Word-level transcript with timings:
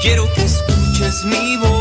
Quiero 0.00 0.32
que 0.32 0.42
escuches 0.42 1.24
mi 1.24 1.58
voz, 1.58 1.79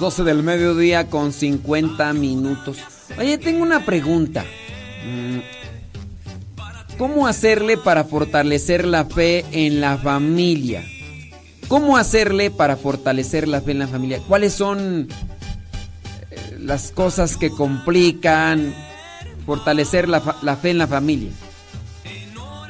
las 0.00 0.16
12 0.16 0.24
del 0.24 0.42
mediodía 0.42 1.10
con 1.10 1.30
50 1.30 2.14
minutos. 2.14 2.78
Oye, 3.18 3.36
tengo 3.36 3.62
una 3.62 3.84
pregunta. 3.84 4.46
Mm, 5.04 5.40
¿Cómo 6.96 7.26
hacerle 7.26 7.76
para 7.76 8.04
fortalecer 8.04 8.86
la 8.86 9.04
fe 9.04 9.44
en 9.52 9.82
la 9.82 9.98
familia? 9.98 10.82
¿Cómo 11.68 11.98
hacerle 11.98 12.50
para 12.50 12.78
fortalecer 12.78 13.46
la 13.46 13.60
fe 13.60 13.72
en 13.72 13.80
la 13.80 13.88
familia? 13.88 14.20
¿Cuáles 14.26 14.54
son 14.54 15.06
eh, 16.30 16.56
las 16.58 16.92
cosas 16.92 17.36
que 17.36 17.50
complican 17.50 18.74
fortalecer 19.44 20.08
la, 20.08 20.36
la 20.40 20.56
fe 20.56 20.70
en 20.70 20.78
la 20.78 20.86
familia? 20.86 21.30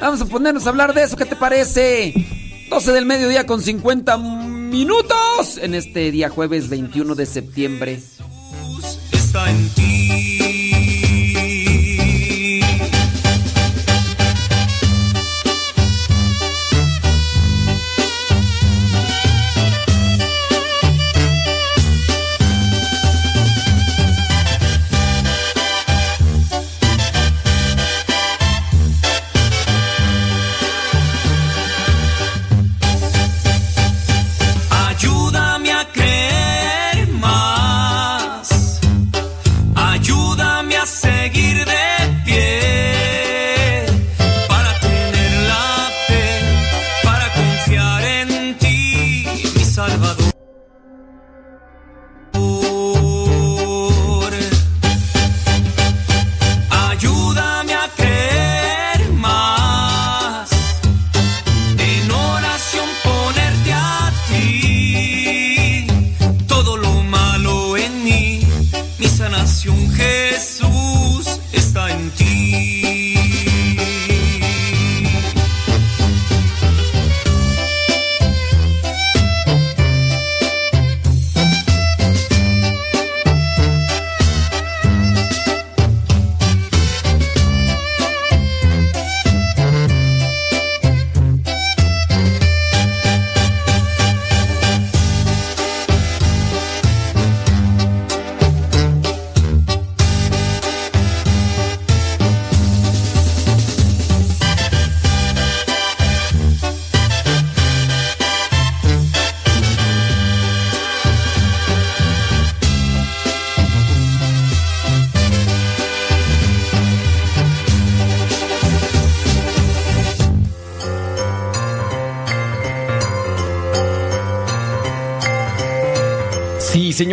Vamos 0.01 0.21
a 0.21 0.25
ponernos 0.25 0.67
a 0.67 0.71
hablar 0.71 0.95
de 0.95 1.05
eso, 1.05 1.17
¿qué 1.17 1.27
te 1.27 1.37
parece? 1.37 2.13
12 2.71 2.91
del 2.91 3.07
mediodía 3.07 3.47
con 3.47 3.63
50 3.63 4.17
minutos 4.71 5.59
en 5.61 5.75
este 5.75 6.11
día 6.11 6.29
jueves 6.29 6.69
21 6.69 7.15
de 7.15 7.27
septiembre. 7.27 8.01
está 9.13 9.51
en 9.51 9.69
ti. 9.71 10.00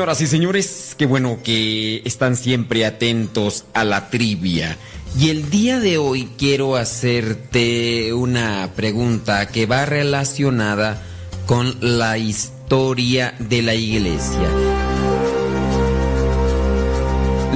Señoras 0.08 0.22
y 0.22 0.28
señores, 0.28 0.96
qué 0.98 1.06
bueno 1.06 1.40
que 1.44 2.02
están 2.06 2.38
siempre 2.38 2.86
atentos 2.86 3.66
a 3.74 3.84
la 3.84 4.10
trivia. 4.10 4.78
Y 5.20 5.32
el 5.32 5.50
día 5.50 5.82
de 5.82 5.98
hoy 5.98 6.30
quiero 6.38 6.78
hacerte 6.78 8.14
una 8.14 8.72
pregunta 8.74 9.48
que 9.48 9.66
va 9.66 9.86
relacionada 9.86 11.02
con 11.46 11.76
la 11.82 12.18
historia 12.18 13.36
de 13.38 13.62
la 13.62 13.76
iglesia. 13.76 14.50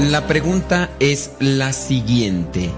La 0.10 0.28
pregunta 0.28 0.90
es 1.00 1.32
la 1.40 1.72
siguiente. 1.72 2.70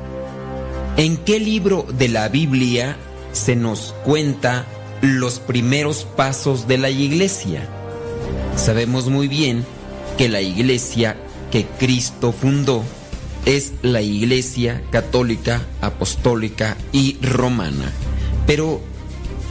¿En 0.97 1.17
qué 1.17 1.40
libro 1.40 1.88
de 1.91 2.09
la 2.09 2.29
Biblia 2.29 2.95
se 3.31 3.55
nos 3.55 3.95
cuenta 4.03 4.67
los 5.01 5.40
primeros 5.40 6.05
pasos 6.16 6.67
de 6.67 6.78
la 6.78 6.91
iglesia? 6.91 7.67
Sabemos 8.56 9.09
muy 9.09 9.28
bien 9.28 9.66
que 10.18 10.30
la 10.30 10.41
iglesia 10.41 11.18
que 11.52 11.66
Cristo 11.66 12.31
fundó 12.31 12.84
es 13.46 13.74
la 13.81 14.02
iglesia 14.02 14.81
católica, 14.91 15.62
apostólica 15.81 16.78
y 16.91 17.18
romana. 17.22 17.91
Pero, 18.47 18.81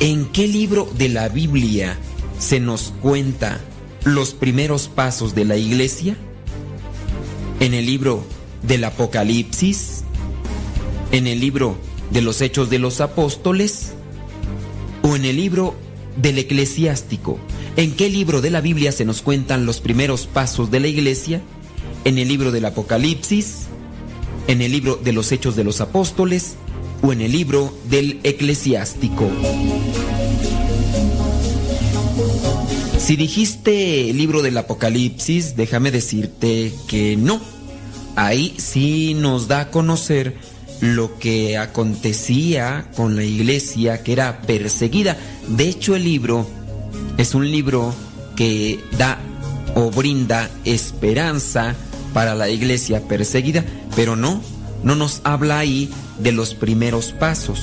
¿en 0.00 0.26
qué 0.26 0.48
libro 0.48 0.88
de 0.96 1.08
la 1.08 1.28
Biblia 1.28 1.96
se 2.38 2.58
nos 2.58 2.92
cuenta 3.02 3.60
los 4.04 4.34
primeros 4.34 4.88
pasos 4.88 5.34
de 5.34 5.44
la 5.44 5.56
iglesia? 5.56 6.16
¿En 7.60 7.74
el 7.74 7.86
libro 7.86 8.24
del 8.62 8.84
Apocalipsis? 8.84 10.04
¿En 11.12 11.26
el 11.26 11.40
libro 11.40 11.76
de 12.10 12.22
los 12.22 12.40
Hechos 12.40 12.70
de 12.70 12.78
los 12.78 13.00
Apóstoles? 13.00 13.92
¿O 15.02 15.16
en 15.16 15.24
el 15.24 15.36
libro 15.36 15.74
del 16.16 16.38
Eclesiástico? 16.38 17.38
¿En 17.74 17.92
qué 17.92 18.10
libro 18.10 18.42
de 18.42 18.50
la 18.50 18.60
Biblia 18.60 18.92
se 18.92 19.06
nos 19.06 19.22
cuentan 19.22 19.64
los 19.64 19.80
primeros 19.80 20.26
pasos 20.26 20.70
de 20.70 20.78
la 20.78 20.88
iglesia? 20.88 21.40
¿En 22.04 22.18
el 22.18 22.28
libro 22.28 22.52
del 22.52 22.66
Apocalipsis? 22.66 23.62
¿En 24.46 24.60
el 24.60 24.72
libro 24.72 24.96
de 24.96 25.12
los 25.14 25.32
Hechos 25.32 25.56
de 25.56 25.64
los 25.64 25.80
Apóstoles? 25.80 26.56
¿O 27.02 27.14
en 27.14 27.22
el 27.22 27.32
libro 27.32 27.74
del 27.88 28.20
Eclesiástico? 28.24 29.26
Si 32.98 33.16
dijiste 33.16 34.10
el 34.10 34.18
libro 34.18 34.42
del 34.42 34.58
Apocalipsis, 34.58 35.56
déjame 35.56 35.90
decirte 35.90 36.74
que 36.86 37.16
no. 37.16 37.40
Ahí 38.16 38.54
sí 38.58 39.14
nos 39.14 39.48
da 39.48 39.60
a 39.60 39.70
conocer 39.70 40.36
lo 40.80 41.18
que 41.18 41.56
acontecía 41.56 42.90
con 42.94 43.16
la 43.16 43.24
iglesia 43.24 44.02
que 44.02 44.12
era 44.12 44.42
perseguida. 44.42 45.16
De 45.48 45.68
hecho, 45.68 45.96
el 45.96 46.04
libro 46.04 46.46
es 47.16 47.34
un 47.34 47.50
libro 47.50 47.94
que 48.36 48.80
da 48.98 49.18
o 49.74 49.90
brinda 49.90 50.50
esperanza 50.64 51.74
para 52.12 52.34
la 52.34 52.48
iglesia 52.50 53.06
perseguida, 53.08 53.64
pero 53.96 54.16
no, 54.16 54.42
no 54.82 54.94
nos 54.94 55.20
habla 55.24 55.58
ahí 55.58 55.90
de 56.18 56.32
los 56.32 56.54
primeros 56.54 57.12
pasos. 57.12 57.60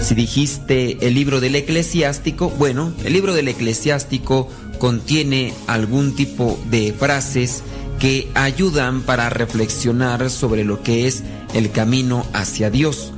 Si 0.00 0.14
dijiste 0.14 1.06
el 1.06 1.14
libro 1.14 1.40
del 1.40 1.56
eclesiástico, 1.56 2.50
bueno, 2.50 2.92
el 3.04 3.12
libro 3.12 3.34
del 3.34 3.48
eclesiástico 3.48 4.48
contiene 4.78 5.52
algún 5.66 6.14
tipo 6.14 6.58
de 6.70 6.92
frases 6.92 7.62
que 7.98 8.30
ayudan 8.34 9.02
para 9.02 9.28
reflexionar 9.28 10.30
sobre 10.30 10.64
lo 10.64 10.82
que 10.82 11.08
es 11.08 11.24
el 11.52 11.72
camino 11.72 12.24
hacia 12.32 12.70
Dios. 12.70 13.12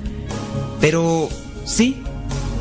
Pero 0.81 1.29
sí, 1.67 2.03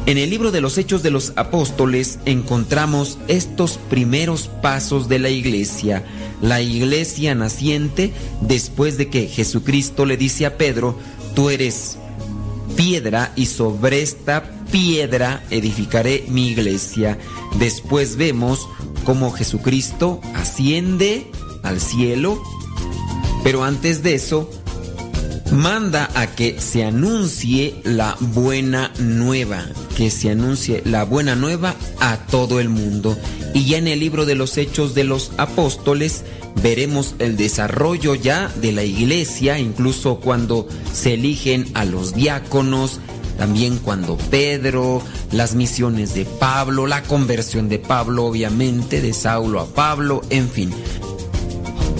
En 0.10 0.18
el 0.18 0.32
libro 0.32 0.50
de 0.50 0.60
los 0.60 0.80
Hechos 0.80 1.04
de 1.04 1.12
los 1.12 1.34
Apóstoles 1.36 2.18
encontramos 2.26 3.20
estos 3.28 3.78
primeros 3.92 4.48
pasos 4.48 5.08
de 5.08 5.20
la 5.20 5.30
iglesia, 5.30 6.04
la 6.42 6.64
iglesia 6.64 7.36
naciente 7.36 8.12
después 8.42 8.98
de 8.98 9.10
que 9.10 9.28
Jesucristo 9.28 10.08
le 10.08 10.18
dice 10.18 10.48
a 10.48 10.58
Pedro, 10.58 10.98
tú 11.36 11.52
eres 11.52 12.00
piedra 12.76 13.34
y 13.36 13.46
sobre 13.46 14.02
esta 14.02 14.50
piedra 14.72 15.44
edificaré 15.52 16.26
mi 16.28 16.48
iglesia. 16.48 17.20
Después 17.60 18.16
vemos 18.16 18.68
cómo 19.06 19.30
Jesucristo 19.30 20.22
asciende 20.34 21.30
al 21.62 21.80
cielo, 21.80 22.42
pero 23.44 23.64
antes 23.64 24.02
de 24.02 24.16
eso 24.16 24.50
manda 25.52 26.10
a 26.16 26.28
que 26.28 26.60
se 26.60 26.84
anuncie 26.84 27.76
la 27.84 28.16
buena 28.20 28.92
nueva, 29.00 29.66
que 29.98 30.10
se 30.12 30.30
anuncie 30.30 30.82
la 30.86 31.04
buena 31.06 31.36
nueva 31.36 31.76
a 32.00 32.18
todo 32.18 32.60
el 32.60 32.70
mundo. 32.70 33.18
Y 33.54 33.66
ya 33.66 33.78
en 33.78 33.88
el 33.88 34.00
libro 34.00 34.26
de 34.26 34.36
los 34.36 34.58
Hechos 34.58 34.94
de 34.94 35.04
los 35.04 35.32
Apóstoles 35.38 36.24
veremos 36.62 37.16
el 37.20 37.38
desarrollo 37.38 38.16
ya 38.16 38.52
de 38.62 38.72
la 38.72 38.84
iglesia, 38.84 39.60
incluso 39.60 40.20
cuando 40.20 40.68
se 40.94 41.16
eligen 41.16 41.68
a 41.74 41.86
los 41.86 42.14
diáconos, 42.14 43.00
también 43.38 43.78
cuando 43.78 44.18
Pedro, 44.18 45.02
las 45.32 45.56
misiones 45.56 46.14
de 46.14 46.26
Pablo, 46.26 46.88
la 46.88 47.04
conversión 47.04 47.70
de 47.70 47.80
Pablo, 47.80 48.26
obviamente, 48.26 49.02
de 49.02 49.14
Saulo 49.14 49.62
a 49.62 49.68
Pablo, 49.68 50.22
en 50.30 50.50
fin. 50.50 50.74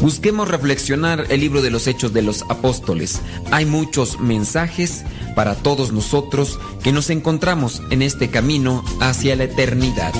Busquemos 0.02 0.48
reflexionar 0.48 1.26
el 1.30 1.42
libro 1.42 1.62
de 1.62 1.72
los 1.72 1.86
Hechos 1.86 2.14
de 2.14 2.22
los 2.22 2.44
Apóstoles. 2.44 3.22
Hay 3.52 3.66
muchos 3.66 4.20
mensajes 4.20 5.04
para 5.36 5.56
todos 5.56 5.92
nosotros 5.92 6.58
que 6.82 6.94
nos 6.94 7.10
encontramos 7.10 7.82
en 7.90 8.02
este 8.02 8.30
camino 8.30 8.84
hacia 9.02 9.36
la 9.36 9.44
eternidad. 9.44 10.14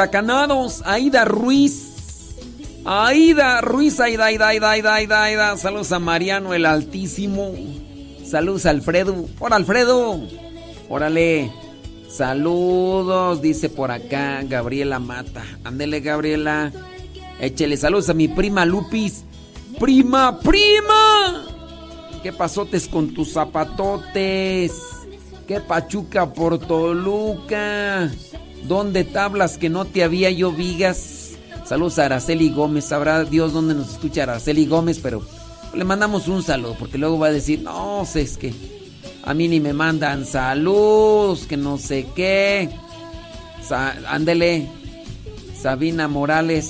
Huracanados. 0.00 0.82
Aida 0.86 1.26
Ruiz. 1.26 1.88
Aida 2.86 3.60
Ruiz, 3.60 4.00
Aida, 4.00 4.24
Aida, 4.26 4.48
Aida, 4.48 4.70
Aida, 4.70 4.94
Aida, 4.94 5.22
Aida. 5.24 5.56
Saludos 5.58 5.92
a 5.92 5.98
Mariano 5.98 6.54
el 6.54 6.64
Altísimo. 6.64 7.52
Saludos 8.24 8.64
a 8.64 8.70
Alfredo. 8.70 9.26
Hola 9.38 9.56
Alfredo. 9.56 10.20
Órale. 10.88 11.52
Saludos, 12.08 13.42
dice 13.42 13.68
por 13.68 13.90
acá 13.90 14.42
Gabriela 14.42 14.98
Mata. 14.98 15.44
Ándele 15.64 16.00
Gabriela. 16.00 16.72
Échele 17.38 17.76
saludos 17.76 18.08
a 18.08 18.14
mi 18.14 18.26
prima 18.26 18.64
Lupis. 18.64 19.24
Prima, 19.78 20.40
prima. 20.40 21.44
¿Qué 22.22 22.32
pasotes 22.32 22.88
con 22.88 23.12
tus 23.12 23.34
zapatotes? 23.34 24.72
¿Qué 25.46 25.60
pachuca 25.60 26.32
por 26.32 26.58
Toluca? 26.58 28.10
¿Dónde 28.64 29.04
tablas 29.04 29.58
que 29.58 29.68
no 29.68 29.84
te 29.84 30.04
había 30.04 30.30
yo 30.30 30.52
vigas? 30.52 31.32
Saludos 31.64 31.98
a 31.98 32.06
Araceli 32.06 32.50
Gómez. 32.50 32.86
Sabrá 32.86 33.24
Dios 33.24 33.52
dónde 33.52 33.74
nos 33.74 33.92
escucha 33.92 34.24
Araceli 34.24 34.66
Gómez, 34.66 34.98
pero 35.02 35.22
le 35.74 35.84
mandamos 35.84 36.28
un 36.28 36.42
saludo 36.42 36.76
porque 36.78 36.98
luego 36.98 37.18
va 37.18 37.28
a 37.28 37.32
decir, 37.32 37.60
no 37.62 38.02
es 38.14 38.36
que 38.36 38.52
a 39.22 39.34
mí 39.34 39.48
ni 39.48 39.60
me 39.60 39.72
mandan 39.72 40.24
saludos, 40.24 41.46
que 41.46 41.56
no 41.56 41.78
sé 41.78 42.06
qué. 42.14 42.70
ándele, 44.08 44.68
Sabina 45.60 46.08
Morales, 46.08 46.66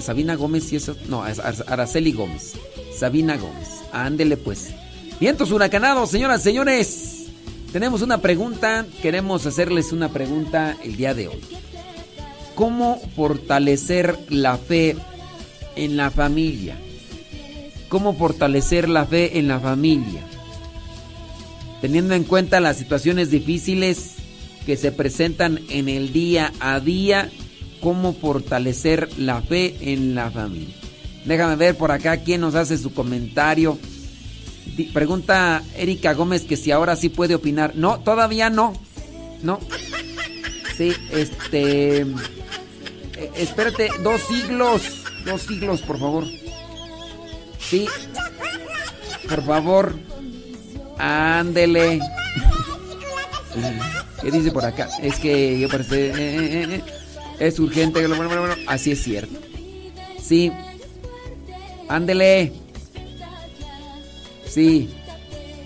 Sabina 0.00 0.34
Gómez 0.34 0.72
y 0.72 0.76
eso, 0.76 0.96
no, 1.08 1.22
Araceli 1.22 2.12
Gómez. 2.12 2.54
Sabina 2.96 3.36
Gómez, 3.36 3.82
ándele 3.92 4.36
pues. 4.36 4.70
Vientos 5.20 5.50
huracanados, 5.50 6.10
señoras, 6.10 6.42
señores. 6.42 7.23
Tenemos 7.74 8.02
una 8.02 8.18
pregunta, 8.18 8.86
queremos 9.02 9.44
hacerles 9.46 9.90
una 9.90 10.08
pregunta 10.10 10.76
el 10.84 10.94
día 10.94 11.12
de 11.12 11.26
hoy. 11.26 11.40
¿Cómo 12.54 13.00
fortalecer 13.16 14.16
la 14.28 14.58
fe 14.58 14.94
en 15.74 15.96
la 15.96 16.12
familia? 16.12 16.76
¿Cómo 17.88 18.14
fortalecer 18.14 18.88
la 18.88 19.06
fe 19.06 19.40
en 19.40 19.48
la 19.48 19.58
familia? 19.58 20.20
Teniendo 21.80 22.14
en 22.14 22.22
cuenta 22.22 22.60
las 22.60 22.76
situaciones 22.76 23.32
difíciles 23.32 24.18
que 24.64 24.76
se 24.76 24.92
presentan 24.92 25.58
en 25.68 25.88
el 25.88 26.12
día 26.12 26.52
a 26.60 26.78
día, 26.78 27.28
¿cómo 27.80 28.14
fortalecer 28.14 29.08
la 29.18 29.42
fe 29.42 29.74
en 29.80 30.14
la 30.14 30.30
familia? 30.30 30.76
Déjame 31.24 31.56
ver 31.56 31.76
por 31.76 31.90
acá 31.90 32.18
quién 32.18 32.40
nos 32.40 32.54
hace 32.54 32.78
su 32.78 32.94
comentario. 32.94 33.80
Pregunta 34.92 35.62
Erika 35.76 36.14
Gómez 36.14 36.42
que 36.42 36.56
si 36.56 36.70
ahora 36.70 36.96
sí 36.96 37.08
puede 37.08 37.34
opinar. 37.34 37.76
No, 37.76 38.00
todavía 38.00 38.50
no. 38.50 38.72
No. 39.42 39.60
Sí, 40.76 40.92
este. 41.12 42.00
Eh, 42.00 43.30
espérate, 43.36 43.88
dos 44.02 44.20
siglos. 44.22 44.82
Dos 45.24 45.42
siglos, 45.42 45.82
por 45.82 45.98
favor. 45.98 46.24
Sí. 47.58 47.86
Por 49.28 49.44
favor. 49.44 49.94
Ándele. 50.98 52.00
¿Qué 54.20 54.30
dice 54.30 54.50
por 54.50 54.64
acá? 54.64 54.88
Es 55.00 55.16
que 55.16 55.58
yo 55.58 55.68
parece. 55.68 56.08
Eh, 56.08 56.14
eh, 56.16 56.82
es 57.38 57.58
urgente. 57.58 58.06
Así 58.66 58.92
es 58.92 59.02
cierto. 59.02 59.38
Sí. 60.20 60.50
Ándele. 61.88 62.63
Sí. 64.54 64.88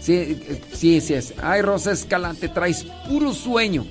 Sí, 0.00 0.40
sí, 0.72 1.00
sí 1.02 1.14
es. 1.14 1.34
Ay, 1.42 1.60
Rosa 1.60 1.92
Escalante, 1.92 2.48
traes 2.48 2.86
puro 3.06 3.34
sueño. 3.34 3.86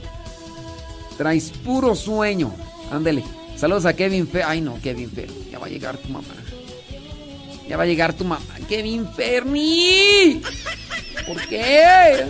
Traes 1.18 1.52
puro 1.52 1.94
sueño. 1.94 2.52
Ándele. 2.92 3.24
Saludos 3.56 3.86
a 3.86 3.94
Kevin 3.94 4.28
Fer. 4.28 4.44
Ay, 4.44 4.62
no, 4.62 4.80
Kevin 4.82 5.12
Fer. 5.12 5.30
Ya 5.52 5.60
va 5.60 5.68
a 5.68 5.70
llegar 5.70 5.98
tu 5.98 6.10
mamá. 6.10 6.34
Ya 7.70 7.78
va 7.78 7.84
a 7.84 7.86
llegar 7.86 8.14
tu 8.14 8.24
mamá. 8.24 8.44
Kevin 8.68 9.08
Fermi. 9.14 10.42
¿Por 11.28 11.48
qué? 11.48 12.26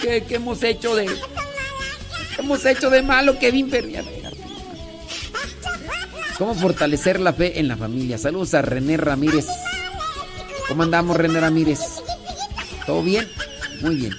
¿Qué, 0.00 0.24
¿Qué, 0.28 0.34
hemos 0.34 0.62
hecho 0.62 0.94
de... 0.94 1.06
¿Qué 1.06 2.40
hemos 2.40 2.66
hecho 2.66 2.90
de 2.90 3.00
malo, 3.00 3.38
Kevin 3.38 3.70
Fermi? 3.70 3.94
¿Cómo 6.36 6.54
fortalecer 6.54 7.18
la 7.20 7.32
fe 7.32 7.60
en 7.60 7.68
la 7.68 7.76
familia? 7.78 8.18
Saludos 8.18 8.52
a 8.52 8.60
René 8.60 8.98
Ramírez. 8.98 9.46
¿Cómo 10.72 10.84
andamos, 10.84 11.18
René 11.18 11.38
Ramírez? 11.38 11.80
¿Todo 12.86 13.02
bien? 13.02 13.28
Muy 13.82 13.94
bien. 13.96 14.14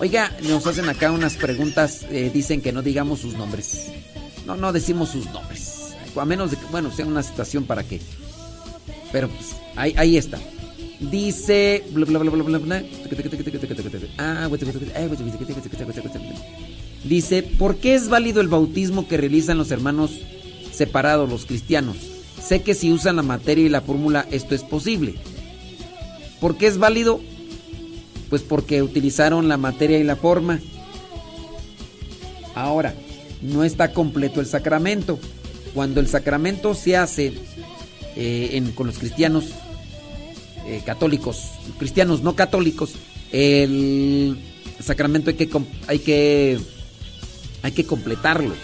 Oiga, 0.00 0.32
nos 0.42 0.66
hacen 0.66 0.88
acá 0.88 1.12
unas 1.12 1.36
preguntas. 1.36 2.04
Eh, 2.10 2.32
dicen 2.34 2.60
que 2.60 2.72
no 2.72 2.82
digamos 2.82 3.20
sus 3.20 3.34
nombres. 3.34 3.92
No, 4.44 4.56
no 4.56 4.72
decimos 4.72 5.10
sus 5.10 5.26
nombres. 5.26 5.94
A 6.16 6.24
menos 6.24 6.50
de 6.50 6.56
que, 6.56 6.64
bueno, 6.72 6.90
sea 6.90 7.06
una 7.06 7.22
situación 7.22 7.62
para 7.62 7.84
qué. 7.84 8.00
Pero 9.12 9.28
pues, 9.28 9.54
ahí, 9.76 9.94
ahí 9.96 10.16
está. 10.16 10.40
Dice. 10.98 11.84
Dice, 17.04 17.42
¿por 17.44 17.76
qué 17.76 17.94
es 17.94 18.08
válido 18.08 18.40
el 18.40 18.48
bautismo 18.48 19.06
que 19.06 19.16
realizan 19.16 19.58
los 19.58 19.70
hermanos 19.70 20.10
separados, 20.72 21.30
los 21.30 21.44
cristianos? 21.44 21.98
Sé 22.42 22.62
que 22.62 22.74
si 22.74 22.90
usan 22.90 23.14
la 23.14 23.22
materia 23.22 23.64
y 23.64 23.68
la 23.68 23.80
fórmula 23.80 24.26
esto 24.32 24.56
es 24.56 24.64
posible. 24.64 25.14
¿Por 26.44 26.58
qué 26.58 26.66
es 26.66 26.76
válido? 26.76 27.22
Pues 28.28 28.42
porque 28.42 28.82
utilizaron 28.82 29.48
la 29.48 29.56
materia 29.56 29.98
y 29.98 30.04
la 30.04 30.14
forma. 30.14 30.60
Ahora, 32.54 32.94
no 33.40 33.64
está 33.64 33.94
completo 33.94 34.42
el 34.42 34.46
sacramento. 34.46 35.18
Cuando 35.72 36.00
el 36.00 36.06
sacramento 36.06 36.74
se 36.74 36.98
hace 36.98 37.32
eh, 38.14 38.62
con 38.74 38.86
los 38.86 38.98
cristianos 38.98 39.46
eh, 40.66 40.82
católicos, 40.84 41.52
cristianos 41.78 42.22
no 42.22 42.36
católicos, 42.36 42.92
el 43.32 44.38
sacramento 44.80 45.30
hay 45.30 45.36
que, 45.36 45.48
hay 45.86 45.98
que, 46.00 46.60
hay 47.62 47.72
que 47.72 47.86
completarlo. 47.86 48.54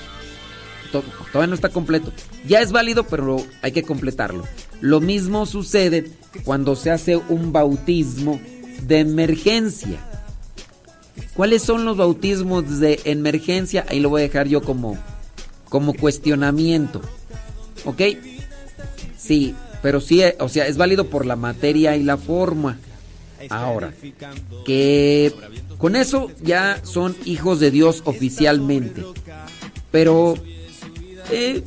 Todavía 0.92 1.46
no 1.46 1.54
está 1.54 1.70
completo. 1.70 2.12
Ya 2.46 2.60
es 2.60 2.72
válido, 2.72 3.06
pero 3.06 3.42
hay 3.62 3.72
que 3.72 3.84
completarlo. 3.84 4.44
Lo 4.80 5.00
mismo 5.00 5.46
sucede 5.46 6.10
cuando 6.44 6.76
se 6.76 6.90
hace 6.90 7.16
un 7.16 7.52
bautismo 7.52 8.40
de 8.82 9.00
emergencia. 9.00 9.98
¿Cuáles 11.34 11.62
son 11.62 11.84
los 11.84 11.96
bautismos 11.96 12.80
de 12.80 13.00
emergencia? 13.04 13.84
Ahí 13.88 14.00
lo 14.00 14.08
voy 14.08 14.22
a 14.22 14.24
dejar 14.24 14.48
yo 14.48 14.62
como, 14.62 14.98
como 15.68 15.94
cuestionamiento. 15.94 17.00
¿Ok? 17.84 18.02
Sí, 19.16 19.54
pero 19.82 20.00
sí, 20.00 20.22
o 20.38 20.48
sea, 20.48 20.66
es 20.66 20.76
válido 20.76 21.08
por 21.08 21.26
la 21.26 21.36
materia 21.36 21.96
y 21.96 22.02
la 22.02 22.16
forma. 22.16 22.78
Ahora, 23.48 23.94
que 24.66 25.32
con 25.78 25.96
eso 25.96 26.30
ya 26.42 26.80
son 26.84 27.16
hijos 27.24 27.58
de 27.58 27.70
Dios 27.70 28.02
oficialmente. 28.04 29.02
Pero 29.90 30.34
eh, 31.30 31.62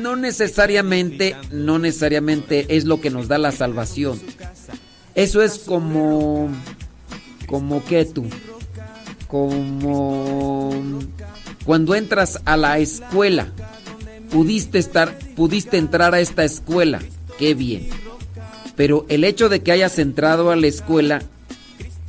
no 0.00 0.16
necesariamente, 0.16 1.36
no 1.50 1.78
necesariamente 1.78 2.66
es 2.76 2.84
lo 2.84 3.00
que 3.00 3.10
nos 3.10 3.28
da 3.28 3.38
la 3.38 3.52
salvación. 3.52 4.20
Eso 5.14 5.42
es 5.42 5.58
como, 5.58 6.50
como 7.46 7.84
que 7.84 8.04
tú, 8.04 8.26
como 9.28 10.70
cuando 11.64 11.94
entras 11.94 12.40
a 12.44 12.56
la 12.56 12.78
escuela, 12.78 13.48
pudiste 14.30 14.78
estar, 14.78 15.18
pudiste 15.34 15.78
entrar 15.78 16.14
a 16.14 16.20
esta 16.20 16.44
escuela, 16.44 17.00
qué 17.38 17.54
bien. 17.54 17.88
Pero 18.76 19.06
el 19.08 19.24
hecho 19.24 19.48
de 19.48 19.62
que 19.62 19.72
hayas 19.72 19.98
entrado 19.98 20.50
a 20.50 20.56
la 20.56 20.66
escuela 20.66 21.22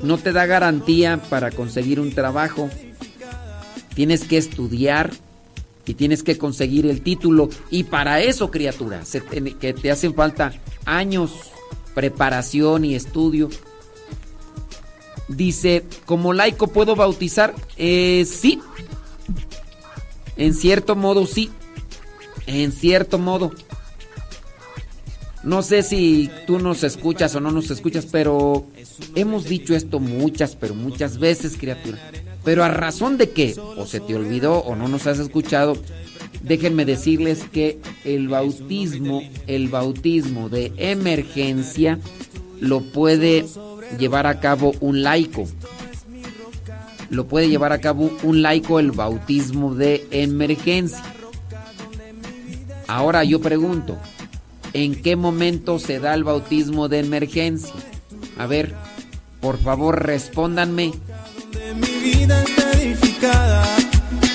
no 0.02 0.18
te 0.18 0.34
da 0.34 0.46
garantía 0.46 1.18
para 1.30 1.50
conseguir 1.50 2.00
un 2.00 2.12
trabajo. 2.12 2.70
Tienes 3.96 4.26
que 4.26 4.38
estudiar 4.38 5.12
y 5.88 5.94
tienes 5.94 6.22
que 6.22 6.38
conseguir 6.38 6.86
el 6.86 7.02
título. 7.02 7.50
Y 7.72 7.86
para 7.86 8.22
eso, 8.22 8.52
criatura, 8.52 9.04
que 9.60 9.74
te 9.74 9.90
hacen 9.90 10.14
falta 10.14 10.54
años, 10.86 11.32
preparación 11.96 12.86
y 12.86 12.96
estudio. 12.96 13.50
Dice, 15.28 15.84
¿como 16.06 16.34
laico 16.34 16.68
puedo 16.68 16.96
bautizar? 16.96 17.56
Eh, 17.78 18.26
sí. 18.26 18.60
En 20.36 20.54
cierto 20.54 20.96
modo, 20.96 21.26
sí. 21.26 21.50
En 22.46 22.72
cierto 22.72 23.18
modo. 23.18 23.52
No 25.48 25.62
sé 25.62 25.82
si 25.82 26.30
tú 26.46 26.60
nos 26.60 26.84
escuchas 26.84 27.34
o 27.34 27.40
no 27.40 27.52
nos 27.52 27.72
escuchas, 27.72 28.06
pero 28.12 28.66
hemos 29.16 29.46
dicho 29.46 29.74
esto 29.76 30.02
muchas, 30.02 30.58
pero 30.58 30.76
muchas 30.76 31.20
veces, 31.20 31.56
criatura. 31.56 31.98
Pero 32.44 32.66
a 32.66 32.68
razón 32.68 33.18
de 33.18 33.30
que 33.30 33.56
o 33.58 33.86
se 33.86 34.02
te 34.02 34.14
olvidó 34.14 34.58
o 34.60 34.76
no 34.76 34.90
nos 34.90 35.08
has 35.08 35.20
escuchado, 35.20 35.78
déjenme 36.44 36.84
decirles 36.84 37.46
que 37.50 37.80
el 38.04 38.28
bautismo, 38.28 39.22
el 39.48 39.70
bautismo 39.70 40.50
de 40.50 40.74
emergencia 40.76 41.98
lo 42.60 42.82
puede 42.82 43.46
llevar 43.98 44.28
a 44.28 44.42
cabo 44.42 44.74
un 44.82 45.02
laico. 45.02 45.48
Lo 47.10 47.30
puede 47.30 47.48
llevar 47.48 47.72
a 47.72 47.80
cabo 47.80 48.12
un 48.22 48.42
laico 48.42 48.82
el 48.82 48.92
bautismo 48.92 49.76
de 49.76 50.06
emergencia. 50.12 51.06
Ahora 52.86 53.24
yo 53.24 53.40
pregunto, 53.40 53.98
¿en 54.74 55.02
qué 55.02 55.16
momento 55.16 55.80
se 55.80 56.00
da 56.00 56.14
el 56.14 56.24
bautismo 56.24 56.88
de 56.88 57.00
emergencia? 57.00 57.74
A 58.38 58.46
ver, 58.46 58.74
por 59.42 59.58
favor, 59.60 60.06
respóndanme 60.06 60.94
mi 61.76 62.00
vida 62.00 62.44
está 62.44 62.72
edificada. 62.74 63.78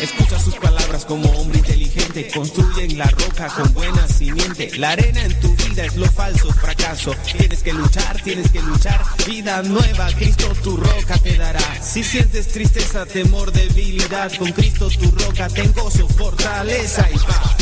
Escucha 0.01 0.39
sus 0.39 0.55
palabras 0.57 1.05
como 1.05 1.29
hombre 1.31 1.59
inteligente. 1.59 2.29
Construyen 2.35 2.99
la 2.99 3.07
roca 3.07 3.49
con 3.49 3.73
buena 3.73 4.07
simiente. 4.09 4.71
La 4.79 4.91
arena 4.91 5.23
en 5.23 5.41
tu 5.41 5.55
vida 5.55 5.85
es 5.85 5.97
lo 5.97 6.07
falso, 6.07 6.53
fracaso. 6.53 7.15
Tienes 7.39 7.63
que 7.63 7.73
luchar, 7.73 8.21
tienes 8.23 8.51
que 8.51 8.61
luchar. 8.61 9.01
Vida 9.27 9.63
nueva, 9.63 10.09
Cristo 10.19 10.53
tu 10.63 10.77
roca 10.77 11.17
te 11.19 11.37
dará. 11.37 11.61
Si 11.81 12.03
sientes 12.03 12.49
tristeza, 12.49 13.07
temor, 13.07 13.53
debilidad, 13.53 14.33
con 14.37 14.51
Cristo 14.53 14.89
tu 14.91 15.11
roca 15.11 15.49
tengo 15.49 15.91
su 15.91 16.09
fortaleza 16.09 17.09
y 17.13 17.19
paz. 17.19 17.62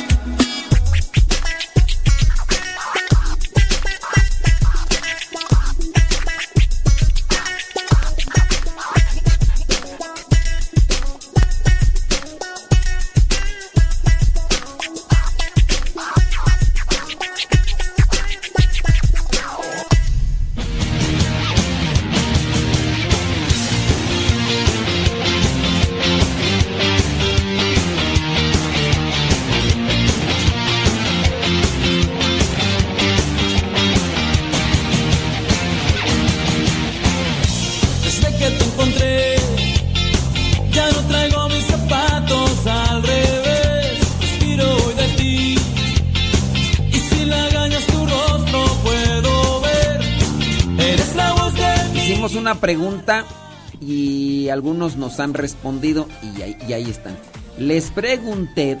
Nos 55.11 55.19
han 55.19 55.33
respondido 55.33 56.07
y 56.21 56.71
ahí, 56.71 56.89
están. 56.89 57.17
Les 57.57 57.91
pregunté 57.91 58.77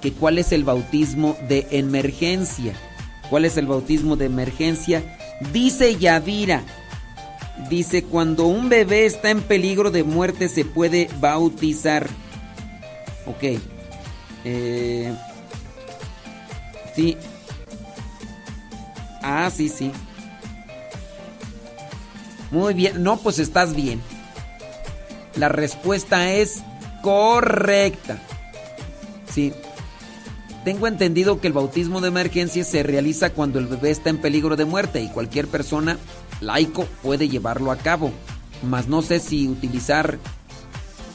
que 0.00 0.12
cuál 0.12 0.38
es 0.38 0.50
el 0.52 0.64
bautismo 0.64 1.36
de 1.46 1.66
emergencia. 1.72 2.72
¿Cuál 3.28 3.44
es 3.44 3.58
el 3.58 3.66
bautismo 3.66 4.16
de 4.16 4.24
emergencia? 4.24 5.02
Dice 5.52 5.96
Yadira. 5.96 6.62
Dice, 7.68 8.02
cuando 8.02 8.46
un 8.46 8.68
bebé 8.68 9.04
está 9.04 9.30
en 9.30 9.42
peligro 9.42 9.90
de 9.90 10.04
muerte 10.04 10.48
se 10.48 10.64
puede 10.64 11.08
bautizar. 11.20 12.08
Ok. 13.26 13.60
Eh, 14.44 15.14
sí. 16.96 17.16
Ah, 19.22 19.50
sí, 19.54 19.68
sí. 19.68 19.92
Muy 22.50 22.72
bien, 22.72 23.02
no, 23.02 23.18
pues 23.18 23.38
estás 23.38 23.74
bien. 23.74 24.00
La 25.36 25.48
respuesta 25.48 26.30
es 26.30 26.62
correcta. 27.02 28.18
Sí. 29.32 29.52
Tengo 30.64 30.86
entendido 30.86 31.40
que 31.40 31.48
el 31.48 31.52
bautismo 31.52 32.00
de 32.00 32.08
emergencia 32.08 32.64
se 32.64 32.82
realiza 32.82 33.30
cuando 33.30 33.58
el 33.58 33.66
bebé 33.66 33.90
está 33.90 34.10
en 34.10 34.18
peligro 34.18 34.56
de 34.56 34.64
muerte 34.64 35.02
y 35.02 35.08
cualquier 35.08 35.46
persona 35.46 35.98
laico 36.40 36.86
puede 37.02 37.28
llevarlo 37.28 37.70
a 37.70 37.76
cabo. 37.76 38.12
Mas 38.62 38.88
no 38.88 39.02
sé 39.02 39.20
si 39.20 39.46
utilizar, 39.46 40.18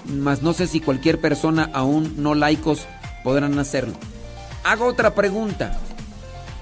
mas 0.06 0.44
no 0.44 0.54
sé 0.54 0.68
si 0.68 0.80
cualquier 0.82 1.20
persona 1.20 1.70
aún 1.74 2.16
no 2.18 2.36
laicos 2.36 2.86
podrán 3.24 3.58
hacerlo. 3.58 3.96
Hago 4.64 4.86
otra 4.86 5.16
pregunta. 5.16 5.80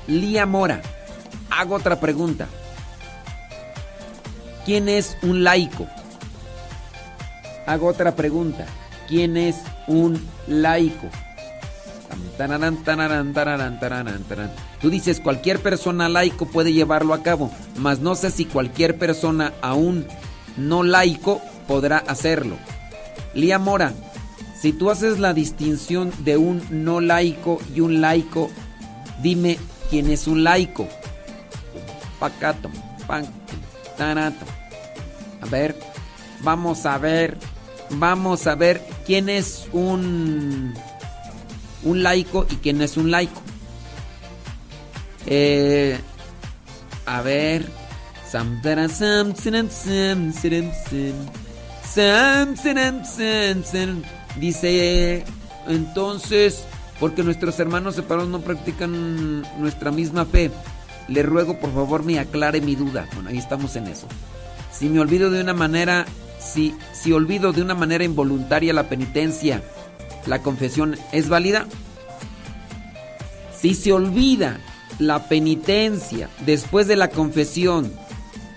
Lía 0.08 0.46
Mora, 0.46 0.82
hago 1.50 1.76
otra 1.76 2.00
pregunta. 2.00 2.48
¿Quién 4.66 4.88
es 4.88 5.18
un 5.24 5.44
laico? 5.44 5.88
Hago 7.68 7.88
otra 7.88 8.16
pregunta. 8.16 8.66
¿Quién 9.08 9.38
es 9.38 9.58
un 9.88 10.20
laico? 10.48 11.08
Tú 14.82 14.90
dices 14.90 15.20
cualquier 15.20 15.60
persona 15.60 16.10
laico 16.10 16.46
puede 16.46 16.74
llevarlo 16.74 17.14
a 17.14 17.24
cabo, 17.24 17.52
mas 17.78 18.00
no 18.00 18.16
sé 18.16 18.32
si 18.32 18.46
cualquier 18.46 18.98
persona 18.98 19.54
aún 19.62 20.06
no 20.58 20.84
laico 20.84 21.42
podrá 21.68 21.98
hacerlo. 21.98 22.58
Lía 23.34 23.60
Mora, 23.60 23.94
si 24.60 24.74
tú 24.74 24.90
haces 24.90 25.20
la 25.20 25.34
distinción 25.34 26.12
de 26.20 26.38
un 26.38 26.64
no 26.72 27.02
laico 27.02 27.60
y 27.76 27.82
un 27.82 28.02
laico, 28.02 28.50
dime 29.22 29.58
quién 29.90 30.10
es 30.10 30.28
un 30.28 30.44
laico. 30.44 30.88
Pacato, 32.20 32.70
pan, 33.06 33.26
tarato. 33.98 34.46
A 35.42 35.46
ver, 35.46 35.78
vamos 36.42 36.86
a 36.86 36.98
ver, 36.98 37.38
vamos 37.92 38.48
a 38.48 38.56
ver 38.56 38.82
quién 39.06 39.30
es 39.30 39.68
un 39.72 40.74
un 41.84 42.04
laico 42.04 42.46
y 42.50 42.56
quién 42.56 42.82
es 42.82 42.98
un 42.98 43.12
laico. 43.12 43.42
Eh, 45.26 46.00
a 47.06 47.22
ver. 47.22 47.66
Dice, 54.38 55.24
entonces, 55.68 56.64
porque 57.00 57.24
nuestros 57.24 57.60
hermanos 57.60 57.96
separados 57.96 58.30
no 58.30 58.42
practican 58.42 59.42
nuestra 59.60 59.92
misma 59.92 60.26
fe, 60.26 60.52
le 61.08 61.24
ruego 61.24 61.60
por 61.60 61.74
favor 61.74 62.04
me 62.04 62.20
aclare 62.20 62.62
mi 62.62 62.76
duda. 62.76 63.08
Bueno, 63.14 63.30
ahí 63.30 63.38
estamos 63.38 63.76
en 63.76 63.88
eso. 63.88 64.08
Si 64.72 64.90
me 64.90 65.00
olvido 65.00 65.32
de 65.32 65.42
una 65.42 65.54
manera, 65.54 66.06
si, 66.40 66.76
si 66.94 67.12
olvido 67.12 67.54
de 67.54 67.62
una 67.62 67.76
manera 67.76 68.04
involuntaria 68.04 68.74
la 68.74 68.90
penitencia, 68.90 69.62
¿la 70.26 70.42
confesión 70.42 70.98
es 71.12 71.30
válida? 71.30 71.68
Si 73.60 73.74
se 73.74 73.92
olvida 73.92 74.60
la 75.00 75.28
penitencia 75.28 76.30
después 76.46 76.88
de 76.88 76.96
la 76.96 77.10
confesión, 77.10 77.92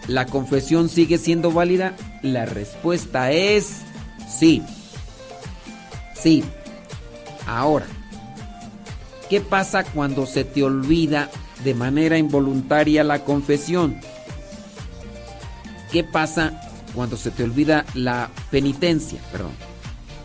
¿la 0.06 0.26
confesión 0.26 0.88
sigue 0.88 1.18
siendo 1.18 1.52
válida? 1.52 1.94
La 2.22 2.46
respuesta 2.46 3.32
es 3.32 3.82
sí. 4.28 4.62
Sí. 6.14 6.44
Ahora, 7.46 7.86
¿qué 9.28 9.40
pasa 9.40 9.84
cuando 9.84 10.26
se 10.26 10.44
te 10.44 10.62
olvida 10.62 11.30
de 11.64 11.74
manera 11.74 12.18
involuntaria 12.18 13.04
la 13.04 13.24
confesión? 13.24 14.00
¿Qué 15.90 16.04
pasa 16.04 16.69
cuando 16.94 17.16
se 17.16 17.30
te 17.30 17.44
olvida 17.44 17.84
la 17.94 18.30
penitencia? 18.50 19.20
Perdón. 19.32 19.52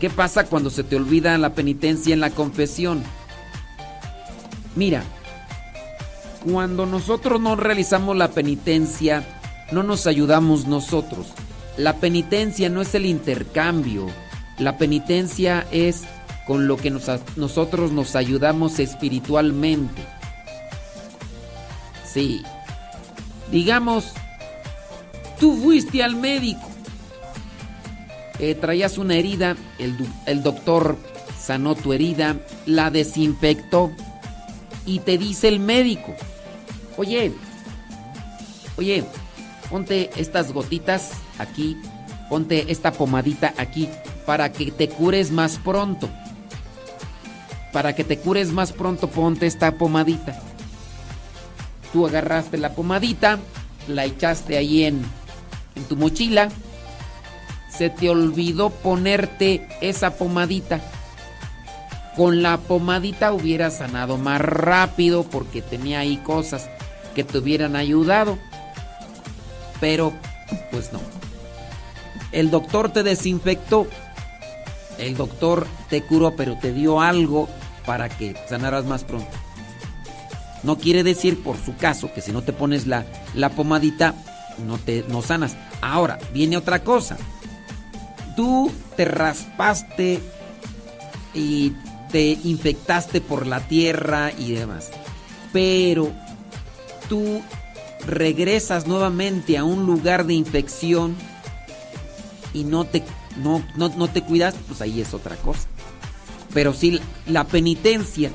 ¿Qué 0.00 0.10
pasa 0.10 0.44
cuando 0.44 0.70
se 0.70 0.84
te 0.84 0.96
olvida 0.96 1.38
la 1.38 1.54
penitencia 1.54 2.12
en 2.12 2.20
la 2.20 2.30
confesión? 2.30 3.02
Mira, 4.74 5.02
cuando 6.44 6.86
nosotros 6.86 7.40
no 7.40 7.56
realizamos 7.56 8.16
la 8.16 8.28
penitencia, 8.28 9.24
no 9.72 9.82
nos 9.82 10.06
ayudamos 10.06 10.66
nosotros. 10.66 11.28
La 11.76 11.96
penitencia 11.96 12.68
no 12.68 12.82
es 12.82 12.94
el 12.94 13.06
intercambio. 13.06 14.06
La 14.58 14.78
penitencia 14.78 15.66
es 15.70 16.04
con 16.46 16.68
lo 16.68 16.76
que 16.76 16.90
nosotros 16.90 17.90
nos 17.92 18.16
ayudamos 18.16 18.78
espiritualmente. 18.78 20.02
Sí. 22.04 22.42
Digamos, 23.50 24.12
tú 25.38 25.56
fuiste 25.62 26.02
al 26.02 26.16
médico. 26.16 26.68
Eh, 28.38 28.54
traías 28.54 28.98
una 28.98 29.16
herida, 29.16 29.56
el, 29.78 29.96
el 30.26 30.42
doctor 30.42 30.96
sanó 31.38 31.74
tu 31.74 31.92
herida, 31.92 32.36
la 32.66 32.90
desinfectó 32.90 33.92
y 34.84 35.00
te 35.00 35.16
dice 35.16 35.48
el 35.48 35.58
médico, 35.58 36.14
oye, 36.96 37.32
oye, 38.76 39.04
ponte 39.70 40.10
estas 40.16 40.52
gotitas 40.52 41.12
aquí, 41.38 41.76
ponte 42.28 42.70
esta 42.70 42.92
pomadita 42.92 43.54
aquí 43.56 43.88
para 44.26 44.52
que 44.52 44.70
te 44.70 44.88
cures 44.88 45.30
más 45.30 45.58
pronto. 45.58 46.10
Para 47.72 47.94
que 47.94 48.04
te 48.04 48.18
cures 48.18 48.52
más 48.52 48.72
pronto, 48.72 49.08
ponte 49.08 49.46
esta 49.46 49.72
pomadita. 49.72 50.40
Tú 51.92 52.06
agarraste 52.06 52.58
la 52.58 52.74
pomadita, 52.74 53.38
la 53.88 54.04
echaste 54.04 54.56
ahí 54.56 54.84
en, 54.84 55.02
en 55.76 55.84
tu 55.84 55.96
mochila. 55.96 56.48
Se 57.70 57.90
te 57.90 58.10
olvidó 58.10 58.70
ponerte 58.70 59.68
esa 59.80 60.16
pomadita 60.16 60.80
con 62.16 62.42
la 62.42 62.56
pomadita 62.56 63.32
hubiera 63.32 63.70
sanado 63.70 64.16
más 64.16 64.40
rápido 64.40 65.22
porque 65.24 65.60
tenía 65.60 66.00
ahí 66.00 66.16
cosas 66.16 66.66
que 67.14 67.24
te 67.24 67.36
hubieran 67.36 67.76
ayudado. 67.76 68.38
Pero, 69.80 70.14
pues 70.70 70.94
no. 70.94 71.00
El 72.32 72.50
doctor 72.50 72.90
te 72.90 73.02
desinfectó. 73.02 73.86
El 74.96 75.14
doctor 75.14 75.66
te 75.90 76.02
curó, 76.02 76.34
pero 76.36 76.56
te 76.56 76.72
dio 76.72 77.02
algo 77.02 77.50
para 77.84 78.08
que 78.08 78.34
sanaras 78.48 78.86
más 78.86 79.04
pronto. 79.04 79.28
No 80.62 80.78
quiere 80.78 81.02
decir, 81.02 81.42
por 81.42 81.58
su 81.62 81.76
caso, 81.76 82.10
que 82.14 82.22
si 82.22 82.32
no 82.32 82.40
te 82.42 82.54
pones 82.54 82.86
la, 82.86 83.04
la 83.34 83.50
pomadita, 83.50 84.14
no 84.64 84.78
te 84.78 85.04
no 85.08 85.22
sanas. 85.22 85.56
Ahora, 85.80 86.18
viene 86.32 86.56
otra 86.56 86.82
cosa. 86.82 87.16
Tú 88.36 88.70
te 88.96 89.04
raspaste 89.04 90.20
y 91.34 91.72
te 92.10 92.38
infectaste 92.44 93.20
por 93.20 93.46
la 93.46 93.60
tierra 93.60 94.32
y 94.36 94.52
demás. 94.52 94.90
Pero 95.52 96.12
tú 97.08 97.42
regresas 98.06 98.86
nuevamente 98.86 99.58
a 99.58 99.64
un 99.64 99.86
lugar 99.86 100.26
de 100.26 100.34
infección 100.34 101.16
y 102.52 102.64
no 102.64 102.84
te, 102.84 103.02
no, 103.42 103.62
no, 103.76 104.08
te 104.08 104.22
cuidas, 104.22 104.54
pues 104.66 104.80
ahí 104.80 105.00
es 105.00 105.12
otra 105.14 105.36
cosa. 105.36 105.68
Pero 106.54 106.72
si 106.72 107.00
la 107.26 107.44
penitencia 107.44 108.30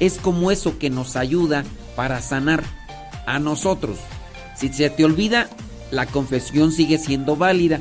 es 0.00 0.18
como 0.18 0.50
eso 0.50 0.78
que 0.78 0.90
nos 0.90 1.16
ayuda 1.16 1.64
para 1.94 2.22
sanar 2.22 2.64
a 3.26 3.38
nosotros. 3.38 3.98
Si 4.56 4.72
se 4.72 4.88
te 4.88 5.04
olvida, 5.04 5.48
la 5.90 6.06
confesión 6.06 6.72
sigue 6.72 6.98
siendo 6.98 7.36
válida, 7.36 7.80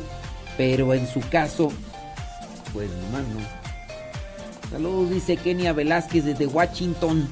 pero 0.58 0.94
en 0.94 1.08
su 1.08 1.22
caso, 1.22 1.72
pues 2.74 2.90
nomás 2.90 3.28
no. 3.34 3.66
Saludos, 4.72 5.10
dice 5.10 5.38
Kenia 5.38 5.74
Velázquez 5.74 6.26
desde 6.26 6.48
Washington. 6.48 7.30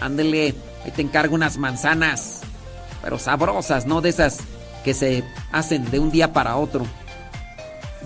Ándele, 0.00 0.54
ahí 0.84 0.90
te 0.90 1.02
encargo 1.02 1.34
unas 1.34 1.58
manzanas, 1.58 2.40
pero 3.02 3.18
sabrosas, 3.18 3.86
¿no? 3.86 4.00
De 4.00 4.10
esas 4.10 4.38
que 4.84 4.94
se 4.94 5.24
hacen 5.52 5.90
de 5.90 5.98
un 5.98 6.10
día 6.10 6.32
para 6.32 6.56
otro. 6.56 6.86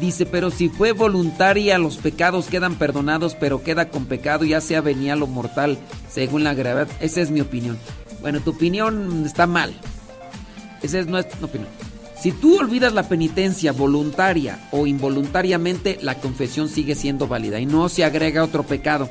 Dice, 0.01 0.27
pero 0.27 0.51
si 0.51 0.69
fue 0.69 0.93
voluntaria, 0.93 1.77
los 1.79 1.97
pecados 1.97 2.47
quedan 2.47 2.77
perdonados, 2.77 3.35
pero 3.35 3.65
queda 3.65 3.89
con 3.89 4.07
pecado, 4.07 4.45
ya 4.45 4.61
sea 4.61 4.81
venial 4.81 5.23
o 5.25 5.27
mortal, 5.27 5.77
según 6.09 6.45
la 6.45 6.55
gravedad. 6.55 6.87
Esa 7.01 7.21
es 7.21 7.31
mi 7.31 7.41
opinión. 7.41 7.77
Bueno, 8.21 8.41
tu 8.41 8.51
opinión 8.51 9.25
está 9.27 9.49
mal. 9.49 9.75
Esa 10.83 10.99
es 10.99 11.07
nuestra 11.07 11.45
opinión. 11.45 11.71
Si 12.21 12.33
tú 12.33 12.59
olvidas 12.59 12.93
la 12.93 13.09
penitencia 13.09 13.71
voluntaria 13.73 14.69
o 14.73 14.89
involuntariamente, 14.89 15.99
la 16.03 16.17
confesión 16.17 16.69
sigue 16.69 16.97
siendo 16.97 17.29
válida 17.29 17.61
y 17.61 17.67
no 17.67 17.89
se 17.89 18.05
agrega 18.05 18.43
otro 18.43 18.65
pecado. 18.65 19.09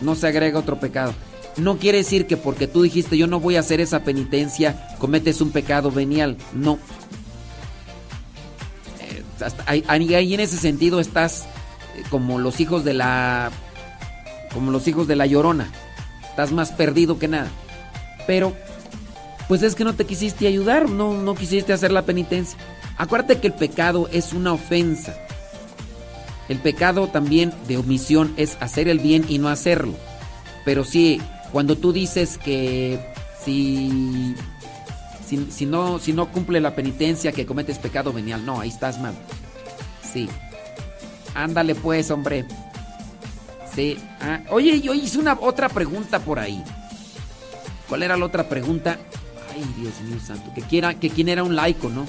No 0.00 0.16
se 0.16 0.26
agrega 0.26 0.58
otro 0.58 0.80
pecado. 0.80 1.14
No 1.56 1.78
quiere 1.78 1.98
decir 1.98 2.26
que 2.26 2.36
porque 2.36 2.66
tú 2.66 2.82
dijiste 2.82 3.16
yo 3.16 3.28
no 3.28 3.38
voy 3.38 3.56
a 3.56 3.60
hacer 3.60 3.80
esa 3.80 4.02
penitencia, 4.02 4.88
cometes 4.98 5.40
un 5.40 5.52
pecado 5.52 5.92
venial. 5.92 6.36
No. 6.52 6.78
Eh, 9.00 9.22
ahí, 9.86 10.34
en 10.34 10.40
ese 10.40 10.56
sentido 10.56 10.98
estás 10.98 11.42
eh, 11.96 12.02
como 12.10 12.40
los 12.40 12.58
hijos 12.58 12.84
de 12.84 12.94
la. 12.94 13.52
como 14.52 14.72
los 14.72 14.88
hijos 14.88 15.06
de 15.06 15.14
la 15.14 15.26
llorona. 15.26 15.70
Estás 16.28 16.50
más 16.50 16.72
perdido 16.72 17.20
que 17.20 17.28
nada. 17.28 17.50
Pero 18.26 18.56
pues 19.52 19.62
es 19.62 19.74
que 19.74 19.84
no 19.84 19.92
te 19.92 20.06
quisiste 20.06 20.46
ayudar, 20.46 20.88
no, 20.88 21.12
no 21.12 21.34
quisiste 21.34 21.74
hacer 21.74 21.92
la 21.92 22.06
penitencia. 22.06 22.58
Acuérdate 22.96 23.38
que 23.38 23.48
el 23.48 23.52
pecado 23.52 24.08
es 24.10 24.32
una 24.32 24.54
ofensa. 24.54 25.14
El 26.48 26.56
pecado 26.56 27.08
también 27.08 27.52
de 27.68 27.76
omisión 27.76 28.32
es 28.38 28.56
hacer 28.60 28.88
el 28.88 28.98
bien 28.98 29.26
y 29.28 29.36
no 29.36 29.50
hacerlo. 29.50 29.92
Pero 30.64 30.84
sí, 30.84 31.20
cuando 31.52 31.76
tú 31.76 31.92
dices 31.92 32.38
que 32.38 32.98
si, 33.44 34.34
si, 35.26 35.66
no, 35.66 35.98
si 35.98 36.14
no 36.14 36.32
cumple 36.32 36.58
la 36.58 36.74
penitencia 36.74 37.32
que 37.32 37.44
cometes 37.44 37.78
pecado 37.78 38.10
venial, 38.10 38.46
no, 38.46 38.58
ahí 38.58 38.70
estás 38.70 38.98
mal. 39.02 39.12
Sí. 40.14 40.30
Ándale 41.34 41.74
pues, 41.74 42.10
hombre. 42.10 42.46
Sí. 43.74 43.98
Ah, 44.18 44.40
oye, 44.48 44.80
yo 44.80 44.94
hice 44.94 45.18
una 45.18 45.36
otra 45.38 45.68
pregunta 45.68 46.20
por 46.20 46.38
ahí. 46.38 46.64
¿Cuál 47.86 48.02
era 48.02 48.16
la 48.16 48.24
otra 48.24 48.48
pregunta? 48.48 48.98
Ay, 49.54 49.64
Dios 49.76 50.00
mío 50.02 50.18
santo. 50.24 50.52
Que, 50.54 50.62
quiera, 50.62 50.94
que 50.94 51.10
quién 51.10 51.28
era 51.28 51.42
un 51.42 51.54
laico, 51.56 51.88
¿no? 51.88 52.06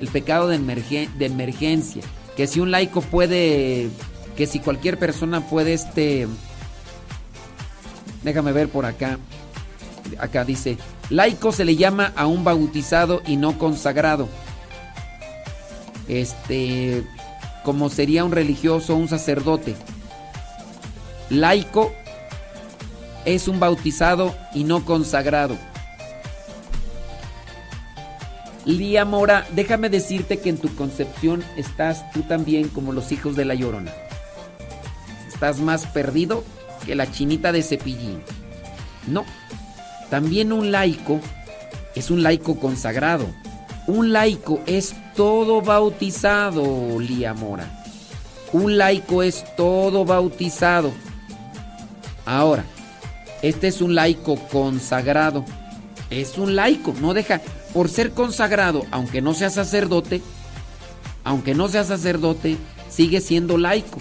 El 0.00 0.08
pecado 0.08 0.48
de, 0.48 0.58
de 0.58 1.26
emergencia. 1.26 2.02
Que 2.36 2.46
si 2.46 2.60
un 2.60 2.70
laico 2.70 3.00
puede. 3.00 3.88
Que 4.36 4.46
si 4.46 4.58
cualquier 4.58 4.98
persona 4.98 5.40
puede 5.48 5.74
este. 5.74 6.26
Déjame 8.22 8.52
ver 8.52 8.68
por 8.68 8.86
acá. 8.86 9.18
Acá 10.18 10.44
dice. 10.44 10.78
Laico 11.10 11.52
se 11.52 11.64
le 11.64 11.76
llama 11.76 12.12
a 12.16 12.26
un 12.26 12.44
bautizado 12.44 13.22
y 13.26 13.36
no 13.36 13.58
consagrado. 13.58 14.28
este, 16.08 17.04
como 17.64 17.88
sería 17.88 18.24
un 18.24 18.32
religioso, 18.32 18.96
un 18.96 19.08
sacerdote. 19.08 19.74
Laico 21.30 21.92
es 23.24 23.48
un 23.48 23.60
bautizado 23.60 24.34
y 24.54 24.64
no 24.64 24.84
consagrado. 24.84 25.56
Lía 28.64 29.04
Mora, 29.04 29.46
déjame 29.54 29.88
decirte 29.88 30.38
que 30.38 30.48
en 30.48 30.58
tu 30.58 30.74
concepción 30.76 31.42
estás 31.56 32.10
tú 32.12 32.22
también 32.22 32.68
como 32.68 32.92
los 32.92 33.10
hijos 33.10 33.34
de 33.34 33.44
la 33.44 33.54
Llorona. 33.54 33.92
Estás 35.26 35.58
más 35.58 35.86
perdido 35.86 36.44
que 36.86 36.94
la 36.94 37.10
chinita 37.10 37.50
de 37.50 37.62
cepillín. 37.62 38.22
No, 39.08 39.24
también 40.10 40.52
un 40.52 40.70
laico 40.70 41.20
es 41.94 42.10
un 42.10 42.22
laico 42.22 42.60
consagrado. 42.60 43.26
Un 43.86 44.12
laico 44.12 44.60
es 44.66 44.94
todo 45.16 45.60
bautizado, 45.60 47.00
Lía 47.00 47.34
Mora. 47.34 47.82
Un 48.52 48.78
laico 48.78 49.22
es 49.22 49.44
todo 49.56 50.04
bautizado. 50.04 50.92
Ahora, 52.24 52.64
este 53.42 53.66
es 53.68 53.80
un 53.80 53.96
laico 53.96 54.36
consagrado. 54.36 55.44
Es 56.10 56.38
un 56.38 56.54
laico, 56.54 56.94
no 57.00 57.14
deja, 57.14 57.40
por 57.72 57.88
ser 57.88 58.12
consagrado, 58.12 58.84
aunque 58.90 59.20
no 59.22 59.34
sea 59.34 59.50
sacerdote, 59.50 60.22
aunque 61.24 61.54
no 61.54 61.68
sea 61.68 61.84
sacerdote, 61.84 62.56
sigue 62.88 63.20
siendo 63.20 63.58
laico. 63.58 63.98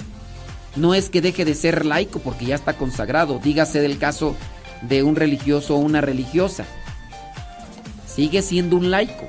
No 0.76 0.94
es 0.94 1.10
que 1.10 1.22
deje 1.22 1.46
de 1.46 1.56
ser 1.56 1.86
laico 1.86 2.20
porque 2.20 2.46
ya 2.46 2.56
está 2.56 2.74
consagrado, 2.74 3.40
dígase 3.44 3.82
del 3.82 3.98
caso 3.98 4.36
de 4.82 5.04
un 5.04 5.16
religioso 5.16 5.76
o 5.76 5.80
una 5.80 6.02
religiosa. 6.02 6.66
Sigue 8.06 8.42
siendo 8.42 8.76
un 8.76 8.92
laico. 8.92 9.26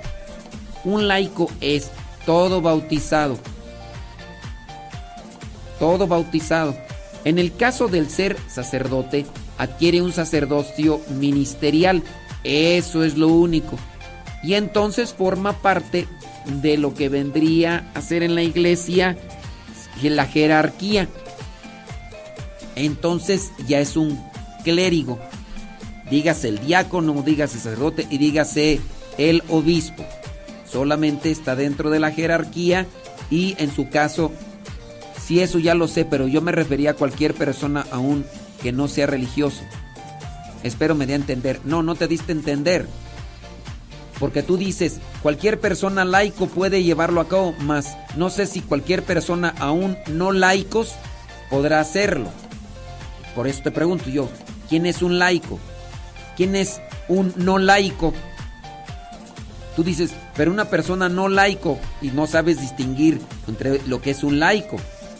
Un 0.85 1.07
laico 1.07 1.51
es 1.61 1.91
todo 2.27 2.61
bautizado. 2.61 3.39
Todo 5.79 6.07
bautizado. 6.07 6.77
En 7.25 7.39
el 7.39 7.55
caso 7.55 7.87
del 7.89 8.09
ser 8.11 8.37
sacerdote, 8.49 9.27
adquiere 9.59 10.03
un 10.03 10.13
sacerdocio 10.13 11.01
ministerial. 11.11 12.03
Eso 12.43 13.05
es 13.05 13.17
lo 13.17 13.29
único. 13.29 13.79
Y 14.43 14.55
entonces 14.55 15.15
forma 15.15 15.63
parte 15.63 16.09
de 16.61 16.77
lo 16.77 16.95
que 16.95 17.09
vendría 17.09 17.91
a 17.95 18.01
ser 18.01 18.23
en 18.23 18.35
la 18.35 18.43
iglesia 18.43 19.17
la 20.11 20.27
jerarquía. 20.27 21.09
Entonces 22.77 23.53
ya 23.67 23.81
es 23.81 23.97
un 23.97 24.19
clérigo. 24.65 25.19
Dígase 26.11 26.49
el 26.49 26.59
diácono, 26.61 27.23
dígase 27.23 27.59
sacerdote 27.59 28.07
y 28.11 28.19
dígase 28.19 28.81
el 29.19 29.43
obispo. 29.49 30.05
Solamente 30.71 31.31
está 31.31 31.55
dentro 31.55 31.91
de 31.91 32.01
la 32.01 32.11
jerarquía 32.11 32.87
y 33.31 33.55
en 33.59 33.75
su 33.75 33.89
caso, 33.89 34.33
si 35.23 35.41
eso 35.41 35.59
ya 35.59 35.75
lo 35.75 35.89
sé, 35.89 36.05
pero 36.05 36.27
yo 36.29 36.41
me 36.41 36.53
refería 36.53 36.91
a 36.91 36.95
cualquier 36.95 37.35
persona 37.35 37.87
aún 37.91 38.25
que 38.63 38.73
no 38.73 38.89
sea 38.89 39.07
religioso. 39.07 39.63
Espero 40.63 40.95
me 40.95 41.07
dé 41.07 41.15
a 41.15 41.17
entender. 41.17 41.61
No, 41.65 41.83
no 41.83 41.95
te 41.95 42.09
diste 42.09 42.33
a 42.33 42.37
entender. 42.37 42.87
Porque 44.23 44.45
tú 44.45 44.57
dices, 44.57 45.01
cualquier 45.21 45.59
persona 45.59 46.05
laico 46.05 46.47
puede 46.47 46.85
llevarlo 46.85 47.21
a 47.21 47.27
cabo, 47.27 47.55
más 47.59 47.97
no 48.15 48.31
sé 48.31 48.47
si 48.47 48.61
cualquier 48.61 49.03
persona 49.03 49.53
aún 49.59 49.99
no 50.07 50.31
laicos 50.31 50.93
podrá 51.51 51.81
hacerlo. 51.81 52.31
Por 53.35 53.49
eso 53.49 53.65
te 53.65 53.73
pregunto 53.73 54.09
yo, 54.11 54.29
¿quién 54.69 54.87
es 54.87 55.03
un 55.03 55.19
laico? 55.19 55.59
¿Quién 56.37 56.55
es 56.55 56.81
un 57.09 57.35
no 57.35 57.59
laico? 57.59 58.15
Tú 59.75 59.83
dices, 59.83 60.13
pero 60.37 60.53
una 60.53 60.67
persona 60.67 61.09
no 61.09 61.29
laico 61.29 61.81
y 62.01 62.13
no 62.13 62.29
sabes 62.29 62.61
distinguir 62.61 63.21
entre 63.49 63.85
lo 63.89 64.01
que 64.01 64.13
es 64.13 64.23
un 64.23 64.39
laico. 64.39 64.77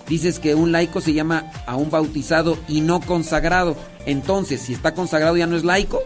Dices 0.09 0.39
que 0.39 0.55
un 0.55 0.71
laico 0.71 1.01
se 1.01 1.13
llama 1.13 1.51
a 1.67 1.75
un 1.75 1.91
bautizado 1.91 2.57
y 2.69 2.83
no 2.83 3.01
consagrado. 3.01 3.75
Entonces, 4.07 4.61
si 4.61 4.75
está 4.75 4.95
consagrado 4.95 5.37
ya 5.37 5.49
no 5.49 5.57
es 5.57 5.65
laico. 5.65 6.05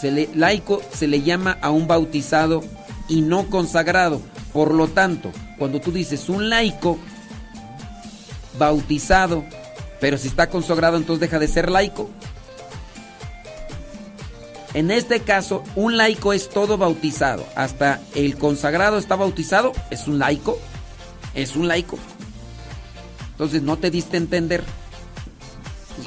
Se 0.00 0.10
le, 0.10 0.30
laico 0.34 0.80
se 0.92 1.06
le 1.06 1.22
llama 1.22 1.58
a 1.60 1.70
un 1.70 1.86
bautizado 1.86 2.62
y 3.08 3.20
no 3.20 3.48
consagrado. 3.48 4.20
Por 4.52 4.74
lo 4.74 4.88
tanto, 4.88 5.30
cuando 5.58 5.80
tú 5.80 5.92
dices 5.92 6.28
un 6.28 6.48
laico 6.48 6.98
bautizado, 8.58 9.44
pero 10.00 10.16
si 10.16 10.28
está 10.28 10.48
consagrado 10.48 10.96
entonces 10.96 11.20
deja 11.20 11.38
de 11.38 11.48
ser 11.48 11.70
laico. 11.70 12.10
En 14.72 14.90
este 14.90 15.20
caso, 15.20 15.64
un 15.74 15.96
laico 15.96 16.32
es 16.32 16.48
todo 16.48 16.78
bautizado. 16.78 17.44
Hasta 17.56 18.00
el 18.14 18.38
consagrado 18.38 18.98
está 18.98 19.16
bautizado, 19.16 19.72
es 19.90 20.06
un 20.06 20.18
laico. 20.18 20.58
Es 21.34 21.56
un 21.56 21.68
laico. 21.68 21.98
Entonces 23.32 23.62
no 23.62 23.78
te 23.78 23.90
diste 23.90 24.16
a 24.16 24.20
entender. 24.20 24.62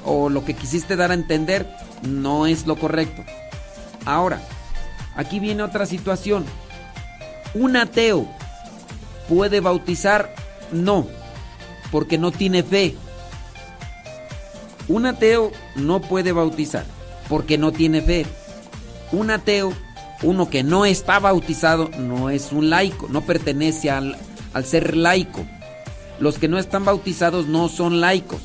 O 0.05 0.29
lo 0.29 0.45
que 0.45 0.53
quisiste 0.53 0.95
dar 0.95 1.11
a 1.11 1.13
entender 1.13 1.67
no 2.03 2.47
es 2.47 2.65
lo 2.65 2.77
correcto. 2.77 3.23
Ahora, 4.05 4.41
aquí 5.15 5.39
viene 5.39 5.63
otra 5.63 5.85
situación. 5.85 6.45
¿Un 7.53 7.75
ateo 7.77 8.27
puede 9.29 9.59
bautizar? 9.59 10.33
No, 10.71 11.07
porque 11.91 12.17
no 12.17 12.31
tiene 12.31 12.63
fe. 12.63 12.95
Un 14.87 15.05
ateo 15.05 15.51
no 15.75 16.01
puede 16.01 16.31
bautizar 16.31 16.85
porque 17.29 17.57
no 17.57 17.71
tiene 17.71 18.01
fe. 18.01 18.25
Un 19.11 19.31
ateo, 19.31 19.73
uno 20.23 20.49
que 20.49 20.63
no 20.63 20.85
está 20.85 21.19
bautizado, 21.19 21.89
no 21.97 22.29
es 22.29 22.51
un 22.51 22.69
laico, 22.69 23.07
no 23.09 23.21
pertenece 23.21 23.89
al, 23.91 24.17
ser 24.65 24.97
laico. 24.97 25.45
Los 26.19 26.37
que 26.37 26.47
no 26.47 26.57
están 26.57 26.85
bautizados 26.85 27.47
no 27.47 27.69
son 27.69 28.01
laicos. 28.01 28.41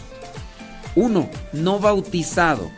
Uno 0.94 1.28
no 1.52 1.78
bautizado 1.78 2.70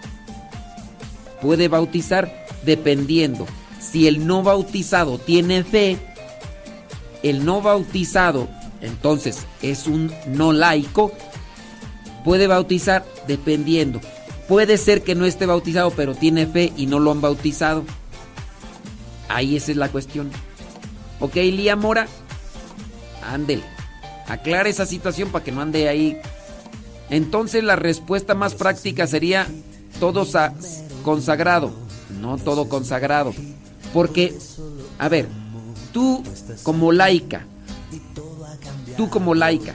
puede 1.40 1.68
bautizar 1.68 2.39
dependiendo. 2.64 3.46
Si 3.80 4.06
el 4.06 4.26
no 4.26 4.42
bautizado 4.42 5.18
tiene 5.18 5.64
fe, 5.64 5.98
el 7.22 7.44
no 7.44 7.62
bautizado 7.62 8.48
entonces 8.80 9.46
es 9.62 9.86
un 9.86 10.12
no 10.26 10.52
laico, 10.52 11.12
puede 12.24 12.46
bautizar 12.46 13.04
dependiendo. 13.26 14.00
Puede 14.48 14.78
ser 14.78 15.02
que 15.02 15.14
no 15.14 15.26
esté 15.26 15.46
bautizado, 15.46 15.90
pero 15.90 16.14
tiene 16.14 16.46
fe 16.46 16.72
y 16.76 16.86
no 16.86 16.98
lo 16.98 17.12
han 17.12 17.20
bautizado. 17.20 17.84
Ahí 19.28 19.56
esa 19.56 19.70
es 19.70 19.76
la 19.76 19.90
cuestión. 19.90 20.30
Ok, 21.20 21.36
Lía 21.36 21.76
Mora, 21.76 22.08
ándele. 23.22 23.62
Aclara 24.26 24.68
esa 24.68 24.86
situación 24.86 25.30
para 25.30 25.44
que 25.44 25.52
no 25.52 25.60
ande 25.60 25.88
ahí. 25.88 26.16
Entonces 27.10 27.62
la 27.62 27.76
respuesta 27.76 28.34
más 28.34 28.54
práctica 28.54 29.06
sería 29.06 29.46
todo 29.98 30.26
consagrado, 31.04 31.72
no 32.20 32.36
todo 32.38 32.68
consagrado. 32.68 33.32
Porque, 33.92 34.36
a 34.98 35.08
ver, 35.08 35.28
tú 35.92 36.22
como 36.62 36.92
laica, 36.92 37.44
tú 38.96 39.08
como 39.08 39.34
laica, 39.34 39.74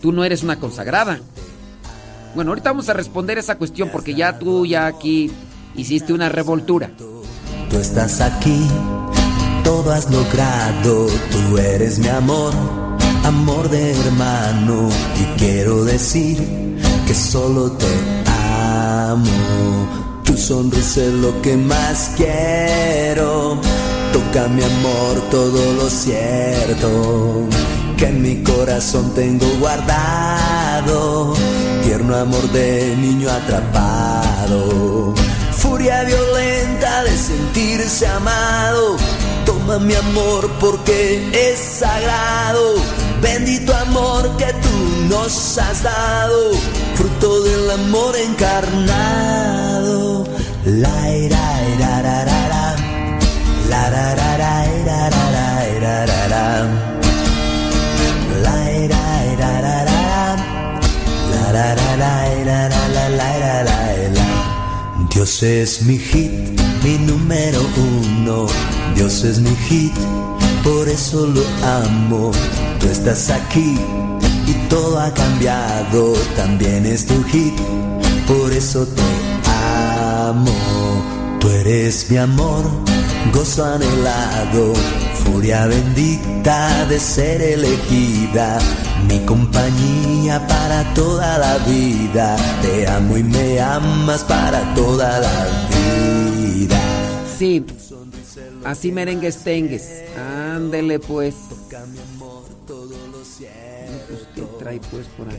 tú 0.00 0.12
no 0.12 0.24
eres 0.24 0.42
una 0.42 0.60
consagrada. 0.60 1.20
Bueno, 2.34 2.50
ahorita 2.52 2.70
vamos 2.70 2.88
a 2.88 2.92
responder 2.92 3.38
esa 3.38 3.56
cuestión 3.56 3.90
porque 3.90 4.14
ya 4.14 4.38
tú 4.38 4.66
ya 4.66 4.86
aquí 4.86 5.30
hiciste 5.74 6.12
una 6.12 6.28
revoltura. 6.28 6.90
Tú 7.70 7.76
estás 7.78 8.20
aquí, 8.20 8.66
todo 9.64 9.90
has 9.90 10.10
logrado, 10.10 11.06
tú 11.30 11.58
eres 11.58 11.98
mi 11.98 12.08
amor, 12.08 12.52
amor 13.24 13.68
de 13.70 13.92
hermano 13.92 14.88
y 15.20 15.38
quiero 15.38 15.84
decir 15.84 16.38
que 17.06 17.14
solo 17.14 17.72
te 17.72 17.86
amo. 18.26 19.57
Sonrisa 20.38 21.02
es 21.02 21.12
lo 21.12 21.42
que 21.42 21.56
más 21.56 22.12
quiero. 22.16 23.60
Toca 24.12 24.48
mi 24.48 24.62
amor 24.62 25.20
todo 25.30 25.72
lo 25.74 25.90
cierto 25.90 27.46
que 27.96 28.06
en 28.06 28.22
mi 28.22 28.42
corazón 28.42 29.12
tengo 29.14 29.46
guardado 29.58 31.34
tierno 31.82 32.16
amor 32.16 32.52
de 32.52 32.94
niño 32.96 33.30
atrapado, 33.30 35.14
furia 35.52 36.04
violenta 36.04 37.02
de 37.04 37.16
sentirse 37.16 38.06
amado. 38.06 38.96
Toma 39.44 39.78
mi 39.78 39.94
amor 39.94 40.50
porque 40.60 41.28
es 41.32 41.58
sagrado, 41.58 42.74
bendito 43.22 43.74
amor 43.74 44.36
que 44.36 44.52
tú 44.52 45.08
nos 45.08 45.58
has 45.58 45.82
dado, 45.82 46.52
fruto 46.94 47.42
del 47.42 47.70
amor 47.70 48.14
encarnado. 48.16 49.77
Dios 65.18 65.42
es 65.42 65.82
mi 65.82 65.98
hit, 65.98 66.32
mi 66.82 66.96
número 66.98 67.60
uno. 67.76 68.46
Dios 68.94 69.24
es 69.24 69.40
mi 69.40 69.54
hit, 69.68 69.92
por 70.64 70.88
eso 70.88 71.26
lo 71.26 71.42
amo. 71.64 72.30
Tú 72.80 72.88
estás 72.88 73.28
aquí 73.28 73.76
y 74.46 74.52
todo 74.68 74.98
ha 75.00 75.12
cambiado. 75.12 76.14
También 76.36 76.86
es 76.86 77.04
tu 77.04 77.22
hit, 77.24 77.54
por 78.26 78.52
eso 78.52 78.86
te. 78.86 79.27
Tú 81.40 81.48
eres 81.50 82.10
mi 82.10 82.16
amor, 82.16 82.64
gozo 83.32 83.64
anhelado, 83.64 84.74
furia 85.24 85.66
bendita 85.66 86.84
de 86.86 86.98
ser 86.98 87.40
elegida 87.40 88.58
mi 89.06 89.24
compañía 89.24 90.46
para 90.46 90.92
toda 90.94 91.38
la 91.38 91.58
vida. 91.58 92.36
Te 92.62 92.86
amo 92.86 93.16
y 93.16 93.22
me 93.22 93.60
amas 93.60 94.24
para 94.24 94.74
toda 94.74 95.20
la 95.20 95.46
vida. 95.70 96.80
Sí, 97.38 97.64
así 98.64 98.92
merengues 98.92 99.38
tengues. 99.44 100.04
Ándele 100.16 100.98
pues. 100.98 101.34
¿Qué 104.34 104.42
trae 104.58 104.80
pues 104.90 105.06
por 105.16 105.28
acá? 105.28 105.38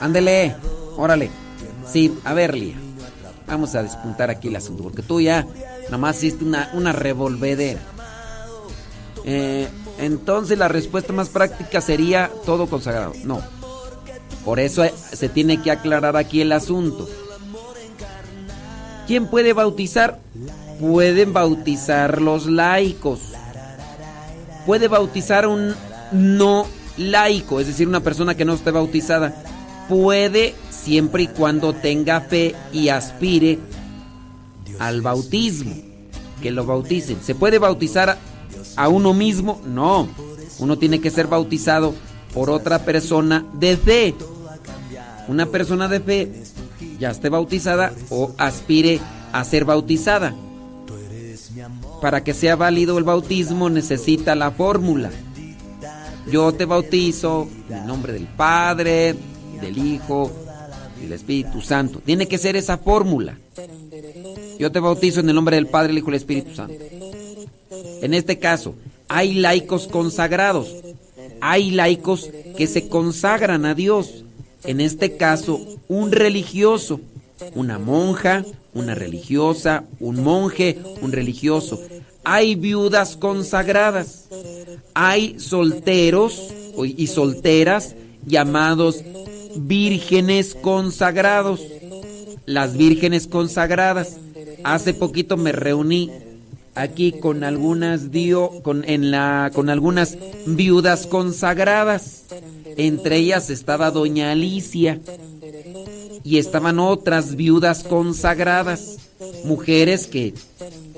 Ándele, 0.00 0.56
órale. 0.96 1.30
Sí, 1.86 2.18
a 2.24 2.32
ver, 2.32 2.54
Lía. 2.54 2.83
Vamos 3.46 3.74
a 3.74 3.82
despuntar 3.82 4.30
aquí 4.30 4.48
el 4.48 4.56
asunto, 4.56 4.82
porque 4.82 5.02
tú 5.02 5.20
ya 5.20 5.46
nomás 5.90 6.16
hiciste 6.16 6.44
una, 6.44 6.70
una 6.72 6.92
revolvedera. 6.92 7.80
Eh, 9.24 9.68
entonces 9.98 10.58
la 10.58 10.68
respuesta 10.68 11.12
más 11.12 11.28
práctica 11.28 11.80
sería 11.80 12.30
todo 12.44 12.66
consagrado. 12.66 13.12
No. 13.24 13.42
Por 14.44 14.60
eso 14.60 14.84
se 15.12 15.28
tiene 15.28 15.62
que 15.62 15.70
aclarar 15.70 16.16
aquí 16.16 16.40
el 16.40 16.52
asunto. 16.52 17.08
¿Quién 19.06 19.26
puede 19.26 19.52
bautizar? 19.52 20.20
Pueden 20.80 21.32
bautizar 21.32 22.20
los 22.20 22.46
laicos. 22.46 23.20
Puede 24.66 24.88
bautizar 24.88 25.46
un 25.46 25.74
no 26.12 26.66
laico, 26.96 27.60
es 27.60 27.66
decir, 27.66 27.88
una 27.88 28.00
persona 28.00 28.34
que 28.34 28.44
no 28.44 28.54
esté 28.54 28.70
bautizada. 28.70 29.34
Puede 29.88 30.54
siempre 30.84 31.24
y 31.24 31.28
cuando 31.28 31.72
tenga 31.72 32.20
fe 32.20 32.54
y 32.72 32.90
aspire 32.90 33.58
al 34.78 35.00
bautismo, 35.00 35.74
que 36.42 36.50
lo 36.50 36.66
bauticen. 36.66 37.18
Se 37.22 37.34
puede 37.34 37.58
bautizar 37.58 38.18
a 38.76 38.88
uno 38.88 39.14
mismo, 39.14 39.60
no. 39.64 40.08
Uno 40.58 40.78
tiene 40.78 41.00
que 41.00 41.10
ser 41.10 41.26
bautizado 41.26 41.94
por 42.34 42.50
otra 42.50 42.80
persona 42.80 43.46
de 43.54 43.76
fe. 43.76 44.14
Una 45.26 45.46
persona 45.46 45.88
de 45.88 46.00
fe 46.00 46.32
ya 46.98 47.10
esté 47.10 47.30
bautizada 47.30 47.92
o 48.10 48.32
aspire 48.36 49.00
a 49.32 49.42
ser 49.44 49.64
bautizada. 49.64 50.34
Para 52.02 52.22
que 52.22 52.34
sea 52.34 52.56
válido 52.56 52.98
el 52.98 53.04
bautismo 53.04 53.70
necesita 53.70 54.34
la 54.34 54.50
fórmula. 54.50 55.10
Yo 56.30 56.52
te 56.52 56.66
bautizo 56.66 57.48
en 57.70 57.78
el 57.78 57.86
nombre 57.86 58.12
del 58.12 58.26
Padre, 58.26 59.14
del 59.60 59.78
Hijo 59.78 60.43
y 60.98 61.04
del 61.04 61.12
Espíritu 61.12 61.60
Santo. 61.60 62.00
Tiene 62.04 62.26
que 62.28 62.38
ser 62.38 62.56
esa 62.56 62.78
fórmula. 62.78 63.38
Yo 64.58 64.70
te 64.70 64.80
bautizo 64.80 65.20
en 65.20 65.28
el 65.28 65.34
nombre 65.34 65.56
del 65.56 65.66
Padre, 65.66 65.92
el 65.92 65.98
Hijo 65.98 66.08
y 66.08 66.10
el 66.10 66.16
Espíritu 66.16 66.54
Santo. 66.54 66.74
En 68.02 68.14
este 68.14 68.38
caso, 68.38 68.74
hay 69.08 69.34
laicos 69.34 69.88
consagrados. 69.88 70.74
Hay 71.40 71.70
laicos 71.70 72.30
que 72.56 72.66
se 72.66 72.88
consagran 72.88 73.64
a 73.64 73.74
Dios. 73.74 74.24
En 74.64 74.80
este 74.80 75.16
caso, 75.16 75.60
un 75.88 76.12
religioso, 76.12 77.00
una 77.54 77.78
monja, 77.78 78.44
una 78.72 78.94
religiosa, 78.94 79.84
un 80.00 80.22
monje, 80.22 80.78
un 81.00 81.12
religioso. 81.12 81.80
Hay 82.24 82.54
viudas 82.54 83.16
consagradas. 83.16 84.26
Hay 84.94 85.38
solteros 85.38 86.48
y 86.82 87.06
solteras 87.08 87.94
llamados 88.26 89.02
vírgenes 89.56 90.54
consagrados. 90.54 91.60
Las 92.46 92.76
vírgenes 92.76 93.26
consagradas. 93.26 94.18
Hace 94.64 94.94
poquito 94.94 95.36
me 95.36 95.52
reuní 95.52 96.10
aquí 96.74 97.12
con 97.12 97.44
algunas 97.44 98.10
dio 98.10 98.50
con 98.62 98.84
en 98.88 99.10
la 99.10 99.50
con 99.54 99.70
algunas 99.70 100.18
viudas 100.46 101.06
consagradas. 101.06 102.24
Entre 102.76 103.18
ellas 103.18 103.50
estaba 103.50 103.90
doña 103.90 104.32
Alicia 104.32 105.00
y 106.24 106.38
estaban 106.38 106.78
otras 106.78 107.36
viudas 107.36 107.84
consagradas, 107.84 108.96
mujeres 109.44 110.06
que 110.06 110.34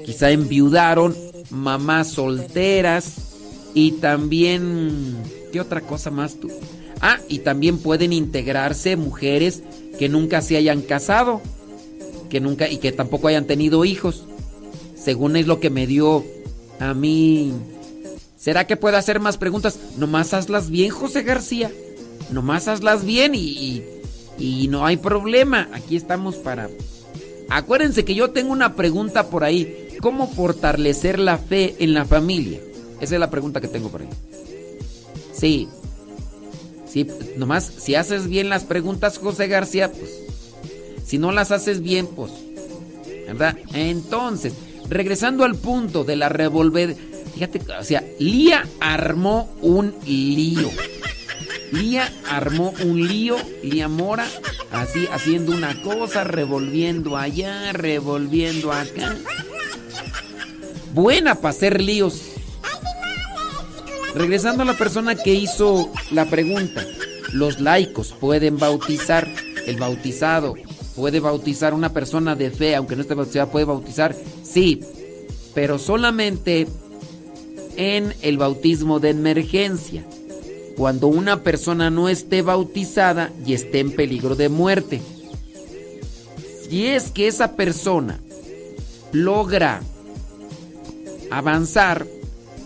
quizá 0.05 0.31
enviudaron, 0.31 1.15
mamás 1.51 2.09
solteras 2.09 3.35
y 3.75 3.93
también 3.93 5.17
¿qué 5.53 5.61
otra 5.61 5.81
cosa 5.81 6.11
más 6.11 6.37
tú? 6.41 6.49
Ah, 7.01 7.19
y 7.29 7.41
también 7.41 7.79
pueden 7.79 8.13
integrarse 8.13 8.97
mujeres 8.97 9.63
que 9.99 10.09
nunca 10.09 10.41
se 10.41 10.57
hayan 10.57 10.83
casado, 10.83 11.41
que 12.31 12.41
nunca 12.41 12.69
y 12.69 12.79
que 12.79 12.93
tampoco 12.93 13.29
hayan 13.29 13.47
tenido 13.47 13.85
hijos 13.85 14.25
según 15.07 15.37
es 15.37 15.47
lo 15.47 15.61
que 15.61 15.71
me 15.71 15.87
dio 15.87 16.25
a 16.81 16.93
mí. 16.93 17.53
¿Será 18.37 18.67
que 18.67 18.77
puedo 18.77 18.97
hacer 18.97 19.21
más 19.21 19.37
preguntas? 19.37 19.79
Nomás 19.97 20.35
hazlas 20.35 20.69
bien, 20.69 20.91
José 20.91 21.23
García. 21.23 21.71
Nomás 22.33 22.67
hazlas 22.67 23.05
bien 23.05 23.37
y, 23.37 23.85
y, 24.37 24.67
no 24.67 24.85
hay 24.85 24.97
problema. 24.97 25.69
Aquí 25.73 25.95
estamos 25.95 26.35
para... 26.35 26.69
Acuérdense 27.49 28.05
que 28.05 28.17
yo 28.17 28.31
tengo 28.31 28.51
una 28.53 28.75
pregunta 28.75 29.31
por 29.31 29.45
ahí. 29.45 29.91
¿Cómo 30.03 30.27
fortalecer 30.27 31.21
la 31.21 31.39
fe 31.39 31.77
en 31.79 31.95
la 31.95 32.05
familia? 32.05 32.59
Esa 33.01 33.15
es 33.15 33.21
la 33.21 33.31
pregunta 33.31 33.61
que 33.61 33.69
tengo 33.69 33.91
por 33.91 34.03
ahí. 34.03 34.09
Sí. 35.33 35.69
Nomás 37.37 37.71
si 37.79 37.95
haces 37.95 38.29
bien 38.29 38.49
las 38.49 38.65
preguntas, 38.65 39.19
José 39.19 39.49
García, 39.49 39.93
pues... 39.93 40.11
Si 41.05 41.19
no 41.19 41.33
las 41.33 41.53
haces 41.53 41.83
bien, 41.83 42.07
pues... 42.07 42.33
¿Verdad? 43.27 43.57
Entonces, 43.73 44.55
regresando 44.89 45.45
al 45.45 45.57
punto 45.57 46.05
de 46.05 46.17
la 46.17 46.29
revolver, 46.29 46.97
fíjate, 47.35 47.61
o 47.79 47.85
sea, 47.85 48.05
Lía 48.19 48.67
armó 48.81 49.51
un 49.63 49.95
lío. 50.07 50.71
Lía 51.73 52.13
armó 52.29 52.73
un 52.85 53.07
lío, 53.07 53.37
Lía 53.63 53.89
Mora, 53.89 54.27
así 54.71 55.07
haciendo 55.13 55.53
una 55.53 55.83
cosa, 55.83 56.25
revolviendo 56.25 57.17
allá, 57.17 57.73
revolviendo 57.73 58.73
acá. 58.73 59.17
Buena 60.95 61.35
para 61.35 61.51
hacer 61.51 61.81
líos. 61.81 62.23
Regresando 64.17 64.63
a 64.63 64.67
la 64.67 64.79
persona 64.79 65.15
que 65.15 65.35
hizo 65.35 65.93
la 66.11 66.25
pregunta, 66.25 66.83
los 67.35 67.61
laicos 67.61 68.15
pueden 68.19 68.57
bautizar, 68.57 69.29
el 69.67 69.77
bautizado 69.77 70.55
puede 70.97 71.21
bautizar 71.21 71.75
una 71.75 71.93
persona 71.93 72.35
de 72.35 72.51
fe, 72.51 72.75
aunque 72.75 72.97
no 72.97 73.03
esté 73.03 73.13
bautizada, 73.13 73.53
puede 73.53 73.67
bautizar, 73.67 74.17
sí, 74.43 74.81
pero 75.55 75.79
solamente 75.79 76.67
en 77.77 78.15
el 78.23 78.39
bautismo 78.39 79.01
de 79.01 79.11
emergencia, 79.11 80.03
cuando 80.79 81.09
una 81.09 81.43
persona 81.43 81.91
no 81.91 82.09
esté 82.09 82.41
bautizada 82.41 83.31
y 83.45 83.53
esté 83.53 83.81
en 83.81 83.95
peligro 83.95 84.35
de 84.35 84.49
muerte. 84.49 85.03
Si 86.71 86.87
es 86.87 87.11
que 87.11 87.27
esa 87.29 87.55
persona 87.55 88.19
logra 89.13 89.83
avanzar, 91.31 92.07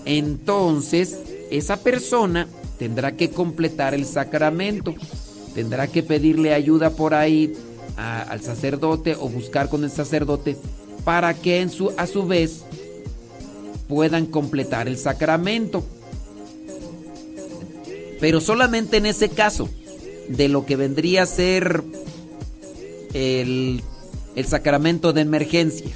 entonces 0.05 1.19
esa 1.51 1.77
persona 1.79 2.47
tendrá 2.79 3.17
que 3.17 3.31
completar 3.31 3.95
el 3.95 4.07
sacramento, 4.07 4.95
tendrá 5.55 5.87
que 5.87 6.03
pedirle 6.03 6.55
ayuda 6.55 6.91
por 6.91 7.15
ahí 7.15 7.53
al 7.97 8.41
sacerdote 8.41 9.15
o 9.15 9.29
buscar 9.29 9.69
con 9.69 9.85
el 9.85 9.91
sacerdote 9.91 10.57
para 11.05 11.35
que 11.35 11.61
en 11.61 11.71
su, 11.71 11.93
a 11.97 12.07
su 12.07 12.27
vez 12.27 12.63
puedan 13.89 14.27
completar 14.27 14.89
el 14.89 14.97
sacramento. 14.97 15.85
Pero 18.21 18.41
solamente 18.41 18.99
en 18.99 19.07
ese 19.07 19.29
caso 19.29 19.69
de 20.29 20.49
lo 20.49 20.65
que 20.65 20.77
vendría 20.77 21.25
a 21.25 21.27
ser 21.27 21.83
el, 23.13 23.83
el 24.37 24.45
sacramento 24.47 25.13
de 25.13 25.23
emergencia. 25.23 25.91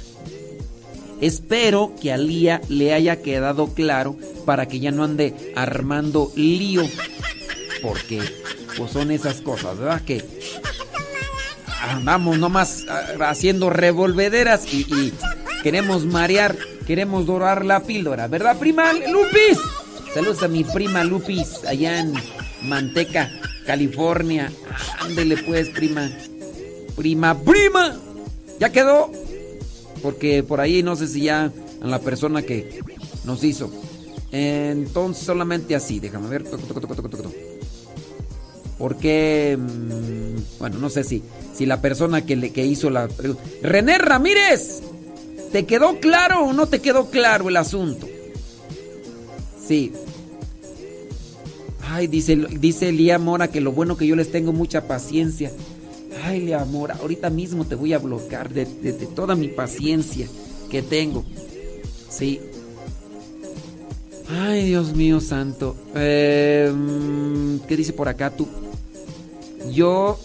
Espero 1.21 1.93
que 2.01 2.11
a 2.11 2.17
Lía 2.17 2.61
le 2.67 2.93
haya 2.93 3.21
quedado 3.21 3.73
claro 3.73 4.17
para 4.45 4.67
que 4.67 4.79
ya 4.79 4.91
no 4.91 5.03
ande 5.03 5.53
armando 5.55 6.31
lío. 6.35 6.83
Porque 7.81 8.21
pues 8.77 8.91
son 8.91 9.11
esas 9.11 9.41
cosas, 9.41 9.77
¿verdad? 9.77 10.01
Que 10.01 10.23
andamos 11.81 12.37
nomás 12.37 12.85
ah, 12.89 13.29
haciendo 13.29 13.69
revolvederas 13.69 14.71
y, 14.73 15.13
queremos 15.63 16.05
marear, 16.05 16.55
queremos 16.85 17.25
dorar 17.25 17.65
la 17.65 17.83
píldora, 17.83 18.27
¿verdad, 18.27 18.57
prima 18.57 18.93
Lupis? 18.93 19.59
Saludos 20.13 20.43
a 20.43 20.47
mi 20.47 20.63
prima 20.63 21.03
Lupis 21.03 21.63
allá 21.67 21.99
en 21.99 22.13
Manteca, 22.63 23.31
California. 23.65 24.51
Ándele 24.99 25.37
pues, 25.37 25.69
prima. 25.69 26.09
Prima, 26.95 27.37
prima. 27.37 27.97
¿Ya 28.59 28.71
quedó? 28.71 29.11
porque 30.05 30.43
por 30.43 30.61
ahí 30.61 30.83
no 30.83 30.95
sé 30.95 31.07
si 31.07 31.21
ya 31.21 31.51
a 31.81 31.87
la 31.87 31.97
persona 31.97 32.43
que 32.43 32.79
nos 33.23 33.43
hizo. 33.43 33.71
Entonces 34.37 35.25
solamente 35.25 35.75
así, 35.75 36.01
déjame 36.01 36.27
ver. 36.27 36.43
Porque, 38.77 39.57
mm, 39.57 40.59
bueno, 40.59 40.77
no 40.79 40.89
sé 40.89 41.05
si, 41.05 41.23
si 41.53 41.65
la 41.65 41.79
persona 41.79 42.25
que, 42.25 42.35
le, 42.35 42.51
que 42.51 42.65
hizo 42.65 42.89
la 42.89 43.07
pregunta... 43.07 43.41
René 43.61 43.97
Ramírez, 43.97 44.81
¿te 45.53 45.65
quedó 45.65 46.01
claro 46.01 46.43
o 46.43 46.51
no 46.53 46.67
te 46.67 46.81
quedó 46.81 47.09
claro 47.09 47.47
el 47.47 47.55
asunto? 47.55 48.09
Sí. 49.65 49.93
Ay, 51.87 52.07
dice, 52.07 52.35
dice 52.35 52.91
Lía 52.91 53.17
Mora 53.17 53.47
que 53.47 53.61
lo 53.61 53.71
bueno 53.71 53.95
que 53.95 54.05
yo 54.05 54.17
les 54.17 54.31
tengo 54.31 54.51
mucha 54.51 54.85
paciencia. 54.85 55.49
Ay, 56.25 56.41
Lía 56.41 56.65
Mora, 56.65 56.97
ahorita 56.99 57.29
mismo 57.29 57.63
te 57.63 57.75
voy 57.75 57.93
a 57.93 57.99
bloquear 57.99 58.53
de, 58.53 58.65
de 58.65 59.07
toda 59.15 59.35
mi 59.35 59.47
paciencia 59.47 60.27
que 60.69 60.81
tengo. 60.81 61.23
Sí. 62.09 62.41
Ay, 64.29 64.65
Dios 64.65 64.95
mío 64.95 65.19
santo. 65.19 65.75
Eh, 65.95 66.71
¿Qué 67.67 67.77
dice 67.77 67.93
por 67.93 68.07
acá 68.07 68.31
tú? 68.31 68.47
Yo 69.71 70.19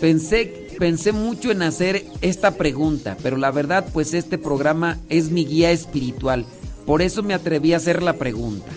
pensé, 0.00 0.68
pensé 0.78 1.12
mucho 1.12 1.50
en 1.50 1.62
hacer 1.62 2.04
esta 2.20 2.52
pregunta, 2.52 3.16
pero 3.22 3.36
la 3.36 3.50
verdad, 3.50 3.86
pues 3.92 4.14
este 4.14 4.38
programa 4.38 4.98
es 5.08 5.30
mi 5.30 5.44
guía 5.44 5.70
espiritual. 5.70 6.46
Por 6.86 7.02
eso 7.02 7.22
me 7.22 7.34
atreví 7.34 7.72
a 7.72 7.78
hacer 7.78 8.02
la 8.02 8.14
pregunta. 8.14 8.70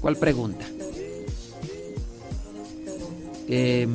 ¿Cuál 0.00 0.16
pregunta? 0.16 0.64
Eh, 3.48 3.86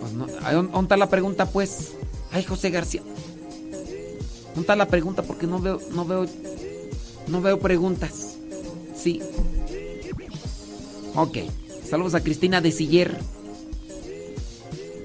pues 0.00 0.12
no, 0.12 0.26
¿Dónde 0.26 0.82
está 0.82 0.96
la 0.96 1.08
pregunta, 1.08 1.46
pues? 1.46 1.92
Ay, 2.32 2.42
José 2.44 2.70
García. 2.70 3.02
¿Dónde 4.54 4.60
está 4.60 4.76
la 4.76 4.86
pregunta? 4.86 5.22
Porque 5.22 5.46
no 5.46 5.58
veo, 5.60 5.80
no 5.92 6.04
veo, 6.04 6.26
no 7.28 7.40
veo 7.40 7.58
preguntas. 7.58 8.36
Sí. 8.94 9.20
Ok. 11.14 11.38
Saludos 11.88 12.14
a 12.14 12.22
Cristina 12.22 12.60
de 12.60 12.70
Siller. 12.70 13.18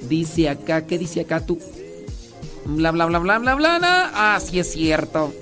Dice 0.10 0.50
acá, 0.50 0.86
¿qué 0.86 0.98
dice 0.98 1.22
acá 1.22 1.46
tú? 1.46 1.60
Bla, 2.66 2.92
bla, 2.92 3.06
bla, 3.06 3.20
bla, 3.20 3.40
bla, 3.40 3.56
bla. 3.56 4.12
Ah, 4.14 4.40
sí 4.42 4.60
es 4.60 4.72
cierto. 4.72 5.34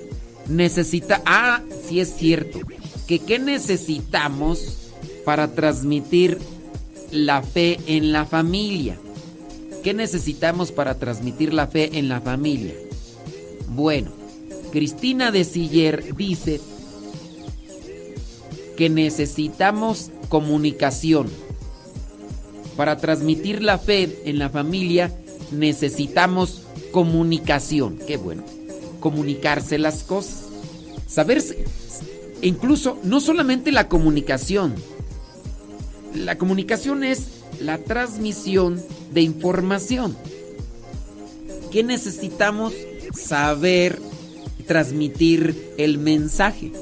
Necesita. 0.48 1.22
Ah, 1.26 1.62
sí 1.88 1.98
es 1.98 2.14
cierto. 2.16 2.60
Que 3.08 3.18
qué 3.18 3.40
necesitamos 3.40 4.92
para 5.24 5.48
transmitir 5.48 6.38
la 7.10 7.42
fe 7.42 7.80
en 7.86 8.12
la 8.12 8.24
familia. 8.24 8.98
¿Qué 9.82 9.94
necesitamos 9.94 10.70
para 10.70 10.98
transmitir 10.98 11.52
la 11.52 11.66
fe 11.66 11.98
en 11.98 12.08
la 12.08 12.20
familia? 12.20 12.74
Bueno, 13.68 14.10
Cristina 14.72 15.30
de 15.30 15.44
Siller 15.44 16.14
dice 16.14 16.60
que 18.76 18.88
necesitamos 18.88 20.10
comunicación. 20.28 21.28
Para 22.76 22.98
transmitir 22.98 23.62
la 23.62 23.78
fe 23.78 24.22
en 24.26 24.38
la 24.38 24.50
familia 24.50 25.12
necesitamos 25.50 26.62
comunicación. 26.92 27.98
Qué 28.06 28.16
bueno. 28.16 28.44
Comunicarse 29.00 29.78
las 29.78 30.02
cosas. 30.02 30.44
Saberse. 31.06 31.64
Incluso 32.42 32.98
no 33.02 33.20
solamente 33.20 33.72
la 33.72 33.88
comunicación. 33.88 34.74
La 36.14 36.38
comunicación 36.38 37.04
es 37.04 37.28
la 37.60 37.78
transmisión 37.78 38.82
de 39.12 39.22
información. 39.22 40.16
¿Qué 41.70 41.82
necesitamos? 41.82 42.72
Saber 43.16 43.98
transmitir 44.66 45.74
el 45.78 45.98
mensaje 45.98 46.72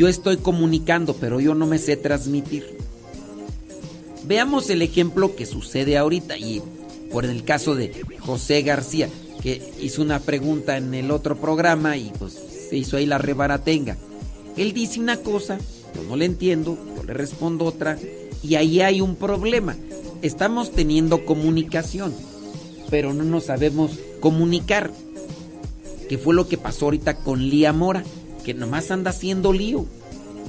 yo 0.00 0.08
estoy 0.08 0.38
comunicando, 0.38 1.14
pero 1.14 1.40
yo 1.40 1.54
no 1.54 1.66
me 1.66 1.76
sé 1.76 1.94
transmitir. 1.94 2.64
Veamos 4.24 4.70
el 4.70 4.80
ejemplo 4.80 5.36
que 5.36 5.44
sucede 5.44 5.98
ahorita 5.98 6.38
y 6.38 6.62
por 7.12 7.26
el 7.26 7.44
caso 7.44 7.74
de 7.74 7.92
José 8.18 8.62
García, 8.62 9.10
que 9.42 9.62
hizo 9.78 10.00
una 10.00 10.20
pregunta 10.20 10.78
en 10.78 10.94
el 10.94 11.10
otro 11.10 11.36
programa 11.38 11.98
y 11.98 12.12
pues 12.18 12.32
se 12.70 12.78
hizo 12.78 12.96
ahí 12.96 13.04
la 13.04 13.18
rebaratenga. 13.18 13.98
Él 14.56 14.72
dice 14.72 15.00
una 15.00 15.18
cosa, 15.18 15.58
yo 15.94 16.02
no 16.04 16.16
le 16.16 16.24
entiendo, 16.24 16.78
yo 16.96 17.02
le 17.02 17.12
respondo 17.12 17.66
otra 17.66 17.98
y 18.42 18.54
ahí 18.54 18.80
hay 18.80 19.02
un 19.02 19.16
problema. 19.16 19.76
Estamos 20.22 20.72
teniendo 20.72 21.26
comunicación, 21.26 22.14
pero 22.88 23.12
no 23.12 23.24
nos 23.24 23.44
sabemos 23.44 23.98
comunicar. 24.20 24.90
¿Qué 26.08 26.18
fue 26.18 26.34
lo 26.34 26.48
que 26.48 26.58
pasó 26.58 26.86
ahorita 26.86 27.16
con 27.16 27.48
Lía 27.48 27.72
Mora? 27.72 28.04
que 28.40 28.54
nomás 28.54 28.90
anda 28.90 29.10
haciendo 29.10 29.52
lío. 29.52 29.86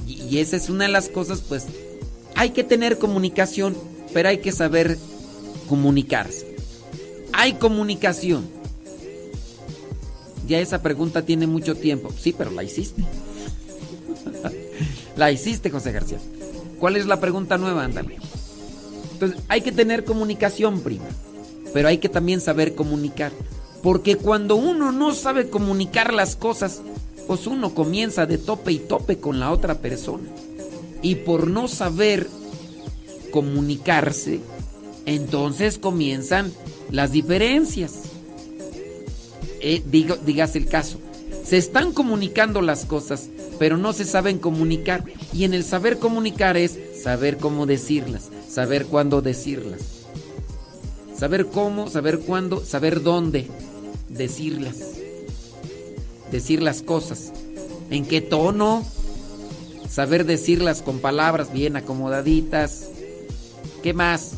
Y, 0.06 0.38
esa 0.38 0.56
es 0.56 0.68
una 0.68 0.84
de 0.84 0.90
las 0.90 1.08
cosas, 1.08 1.42
pues, 1.42 1.66
hay 2.34 2.50
que 2.50 2.64
tener 2.64 2.98
comunicación, 2.98 3.76
pero 4.12 4.28
hay 4.28 4.38
que 4.38 4.52
saber 4.52 4.98
comunicarse. 5.68 6.56
Hay 7.32 7.54
comunicación. 7.54 8.48
Ya 10.46 10.58
esa 10.58 10.82
pregunta 10.82 11.22
tiene 11.22 11.46
mucho 11.46 11.76
tiempo. 11.76 12.12
Sí, 12.18 12.34
pero 12.36 12.50
la 12.50 12.64
hiciste. 12.64 13.04
la 15.16 15.30
hiciste, 15.30 15.70
José 15.70 15.92
García. 15.92 16.18
¿Cuál 16.80 16.96
es 16.96 17.06
la 17.06 17.20
pregunta 17.20 17.58
nueva? 17.58 17.84
Ándale. 17.84 18.16
Entonces, 19.12 19.38
hay 19.48 19.60
que 19.60 19.72
tener 19.72 20.04
comunicación, 20.04 20.80
prima. 20.80 21.06
Pero 21.72 21.88
hay 21.88 21.98
que 21.98 22.08
también 22.08 22.40
saber 22.40 22.74
comunicar. 22.74 23.32
Porque 23.82 24.16
cuando 24.16 24.54
uno 24.56 24.92
no 24.92 25.12
sabe 25.12 25.50
comunicar 25.50 26.14
las 26.14 26.36
cosas, 26.36 26.82
pues 27.26 27.46
uno 27.46 27.74
comienza 27.74 28.26
de 28.26 28.38
tope 28.38 28.72
y 28.72 28.78
tope 28.78 29.18
con 29.18 29.40
la 29.40 29.50
otra 29.50 29.78
persona. 29.78 30.28
Y 31.02 31.16
por 31.16 31.48
no 31.48 31.66
saber 31.66 32.28
comunicarse, 33.32 34.40
entonces 35.04 35.78
comienzan 35.78 36.52
las 36.90 37.10
diferencias. 37.10 38.02
Eh, 39.60 39.82
el 39.90 40.66
caso. 40.66 40.98
Se 41.44 41.56
están 41.56 41.92
comunicando 41.92 42.62
las 42.62 42.84
cosas, 42.84 43.30
pero 43.58 43.76
no 43.76 43.92
se 43.92 44.04
saben 44.04 44.38
comunicar. 44.38 45.04
Y 45.32 45.42
en 45.42 45.54
el 45.54 45.64
saber 45.64 45.98
comunicar 45.98 46.56
es 46.56 46.78
saber 47.02 47.36
cómo 47.38 47.66
decirlas, 47.66 48.30
saber 48.48 48.86
cuándo 48.86 49.22
decirlas. 49.22 49.80
Saber 51.16 51.46
cómo, 51.46 51.88
saber 51.88 52.20
cuándo, 52.20 52.64
saber 52.64 53.02
dónde 53.02 53.48
decirlas 54.12 54.76
decir 56.32 56.62
las 56.62 56.82
cosas, 56.82 57.32
en 57.90 58.06
qué 58.06 58.20
tono, 58.20 58.82
saber 59.88 60.24
decirlas 60.24 60.82
con 60.82 60.98
palabras 60.98 61.52
bien 61.52 61.76
acomodaditas. 61.76 62.88
¿Qué 63.82 63.92
más? 63.92 64.32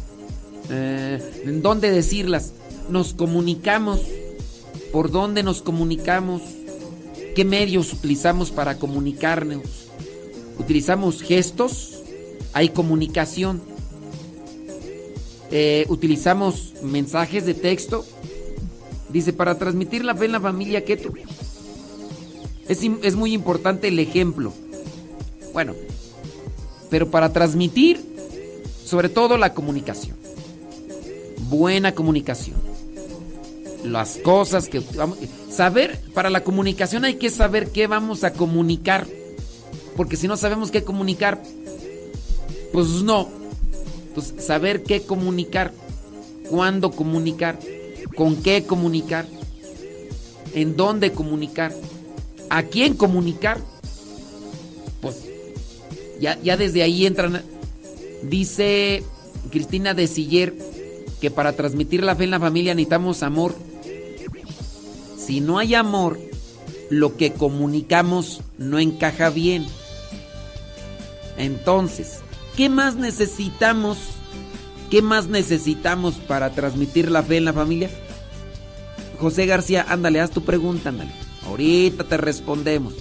Eh, 0.70 1.42
¿En 1.46 1.62
dónde 1.62 1.90
decirlas? 1.90 2.52
Nos 2.90 3.14
comunicamos. 3.14 4.00
¿Por 4.92 5.10
dónde 5.10 5.42
nos 5.42 5.62
comunicamos? 5.62 6.42
¿Qué 7.37 7.44
medios 7.44 7.92
utilizamos 7.92 8.50
para 8.50 8.78
comunicarnos? 8.78 9.62
¿Utilizamos 10.58 11.22
gestos? 11.22 12.02
Hay 12.52 12.70
comunicación. 12.70 13.62
Eh, 15.50 15.87
¿Utilizamos 15.88 16.74
mensajes 16.82 17.46
de 17.46 17.54
texto? 17.54 18.04
Dice, 19.14 19.33
para 19.33 19.57
transmitir 19.57 20.05
la 20.05 20.16
fe 20.16 20.24
en 20.24 20.33
la 20.33 20.40
familia, 20.40 20.85
¿qué 20.85 20.96
tú? 20.96 21.14
Es, 22.68 23.14
muy 23.14 23.33
importante 23.33 23.87
el 23.87 24.00
ejemplo. 24.00 24.53
Bueno, 25.53 25.74
pero 26.90 27.09
para 27.12 27.33
transmitir, 27.33 28.04
sobre 28.85 29.08
todo 29.08 29.38
la 29.38 29.54
comunicación. 29.54 30.17
Buena 31.48 31.94
comunicación. 31.94 32.56
Las 33.85 34.17
cosas 34.17 34.69
que 34.69 34.83
vamos... 34.96 35.17
Saber, 35.48 36.00
para 36.12 36.29
la 36.29 36.42
comunicación 36.42 37.04
hay 37.04 37.15
que 37.15 37.31
saber 37.31 37.71
qué 37.71 37.87
vamos 37.87 38.25
a 38.25 38.33
comunicar. 38.33 39.06
Porque 39.96 40.17
si 40.17 40.27
no 40.27 40.37
sabemos 40.37 40.73
qué 40.73 40.83
comunicar, 40.83 41.40
pues 42.73 42.88
no. 43.04 43.29
Entonces, 44.08 44.44
saber 44.44 44.83
qué 44.83 45.02
comunicar, 45.02 45.73
cuándo 46.50 46.90
comunicar, 46.90 47.60
con 48.15 48.42
qué 48.42 48.65
comunicar, 48.65 49.27
en 50.54 50.77
dónde 50.77 51.12
comunicar 51.12 51.73
a 52.50 52.62
quién 52.62 52.94
comunicar, 52.94 53.58
pues 55.00 55.17
ya, 56.21 56.40
ya 56.42 56.56
desde 56.56 56.83
ahí 56.83 57.06
entran. 57.06 57.42
Dice 58.23 59.02
Cristina 59.50 59.94
de 59.94 60.06
Siller 60.06 60.54
que 61.21 61.31
para 61.31 61.52
transmitir 61.52 62.02
la 62.02 62.15
fe 62.17 62.25
en 62.25 62.31
la 62.31 62.40
familia 62.40 62.75
necesitamos 62.75 63.23
amor. 63.23 63.54
Si 65.19 65.40
no 65.40 65.58
hay 65.58 65.75
amor, 65.75 66.19
lo 66.90 67.17
que 67.17 67.33
comunicamos 67.33 68.42
no 68.58 68.79
encaja 68.79 69.31
bien. 69.31 69.67
Entonces, 71.37 72.21
¿qué 72.56 72.69
más 72.69 72.94
necesitamos 72.96 73.98
¿Qué 74.90 75.02
más 75.02 75.27
necesitamos 75.27 76.15
para 76.15 76.50
transmitir 76.50 77.10
la 77.10 77.23
fe 77.23 77.38
en 77.38 77.46
la 77.46 77.52
familia? 77.52 77.90
José 79.19 79.46
García, 79.46 79.87
ándale, 79.88 80.21
haz 80.21 80.31
tu 80.31 80.44
pregunta, 80.44 80.90
ándale. 80.90 81.12
Ahorita 81.46 82.04
te 82.04 82.17
respondemos. 82.17 82.94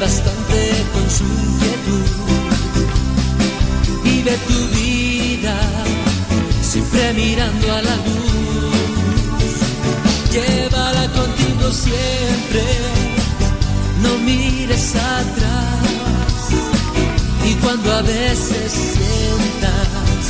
Bastante 0.00 0.86
con 0.94 1.10
su 1.10 1.24
inquietud. 1.24 2.06
Vive 4.02 4.34
tu 4.48 4.58
vida 4.78 5.56
siempre 6.62 7.12
mirando 7.12 7.74
a 7.74 7.82
la 7.82 7.96
luz. 7.96 9.56
Llévala 10.32 11.06
contigo 11.12 11.70
siempre, 11.70 12.64
no 14.02 14.16
mires 14.18 14.94
atrás. 14.96 16.40
Y 17.44 17.54
cuando 17.56 17.92
a 17.92 18.02
veces 18.02 18.72
sientas 18.72 20.24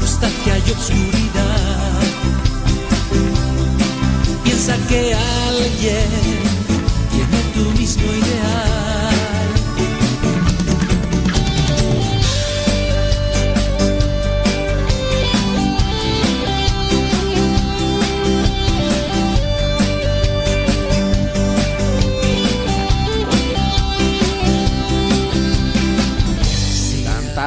nostalgia 0.00 0.58
y 0.66 0.70
obscuridad, 0.72 2.00
piensa 4.42 4.76
que 4.88 5.14
alguien 5.14 6.55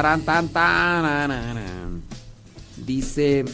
taran, 0.00 0.22
tan, 0.22 0.48
taranaran. 0.48 2.02
Dice 2.86 3.44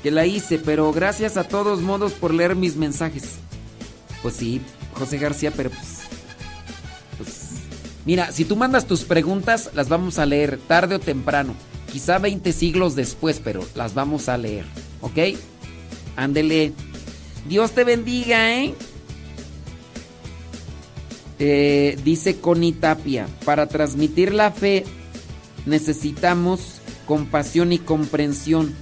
que 0.00 0.12
la 0.12 0.26
hice, 0.26 0.60
pero 0.60 0.92
gracias 0.92 1.36
a 1.36 1.42
todos 1.42 1.80
modos 1.80 2.12
por 2.12 2.32
leer 2.32 2.54
mis 2.54 2.76
mensajes. 2.76 3.38
Pues 4.22 4.36
sí, 4.36 4.60
José 4.94 5.18
García, 5.18 5.52
pero 5.56 5.70
pues, 5.70 6.02
pues, 7.18 7.50
Mira, 8.04 8.30
si 8.30 8.44
tú 8.44 8.54
mandas 8.54 8.86
tus 8.86 9.02
preguntas, 9.02 9.70
las 9.74 9.88
vamos 9.88 10.20
a 10.20 10.26
leer 10.26 10.60
tarde 10.68 10.94
o 10.94 11.00
temprano. 11.00 11.54
Quizá 11.90 12.18
20 12.18 12.52
siglos 12.52 12.94
después, 12.94 13.40
pero 13.42 13.66
las 13.74 13.94
vamos 13.94 14.28
a 14.28 14.38
leer. 14.38 14.64
¿Ok? 15.00 15.18
Ándele. 16.14 16.74
Dios 17.48 17.72
te 17.72 17.82
bendiga, 17.82 18.54
¿eh? 18.54 18.74
Eh, 21.44 21.98
dice 22.04 22.38
Connie 22.38 22.70
Tapia, 22.70 23.26
para 23.44 23.66
transmitir 23.66 24.32
la 24.32 24.52
fe 24.52 24.84
necesitamos 25.66 26.80
compasión 27.04 27.72
y 27.72 27.80
comprensión. 27.80 28.72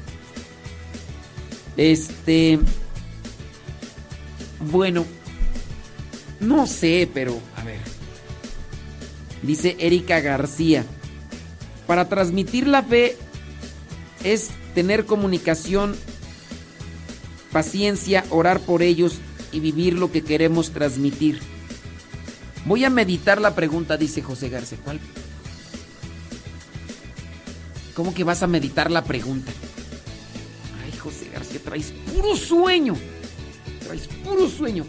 Este, 1.78 2.58
bueno, 4.70 5.06
no 6.38 6.66
sé, 6.66 7.08
pero 7.14 7.40
a 7.56 7.64
ver. 7.64 7.80
Dice 9.42 9.76
Erika 9.78 10.20
García, 10.20 10.84
para 11.86 12.10
transmitir 12.10 12.68
la 12.68 12.82
fe 12.82 13.16
es 14.22 14.50
tener 14.74 15.06
comunicación, 15.06 15.96
paciencia, 17.52 18.22
orar 18.28 18.60
por 18.60 18.82
ellos 18.82 19.14
y 19.50 19.60
vivir 19.60 19.94
lo 19.94 20.12
que 20.12 20.20
queremos 20.20 20.72
transmitir. 20.72 21.40
Voy 22.66 22.84
a 22.84 22.90
meditar 22.90 23.40
la 23.40 23.54
pregunta, 23.54 23.96
dice 23.96 24.22
José 24.22 24.48
García. 24.48 24.78
¿Cuál? 24.84 25.00
¿Cómo 27.94 28.14
que 28.14 28.24
vas 28.24 28.42
a 28.42 28.46
meditar 28.46 28.90
la 28.90 29.04
pregunta? 29.04 29.50
Ay, 30.84 30.96
José 30.98 31.28
García, 31.32 31.60
traes 31.64 31.92
puro 32.12 32.36
sueño. 32.36 32.94
Traes 33.84 34.06
puro 34.24 34.48
sueño. 34.48 34.86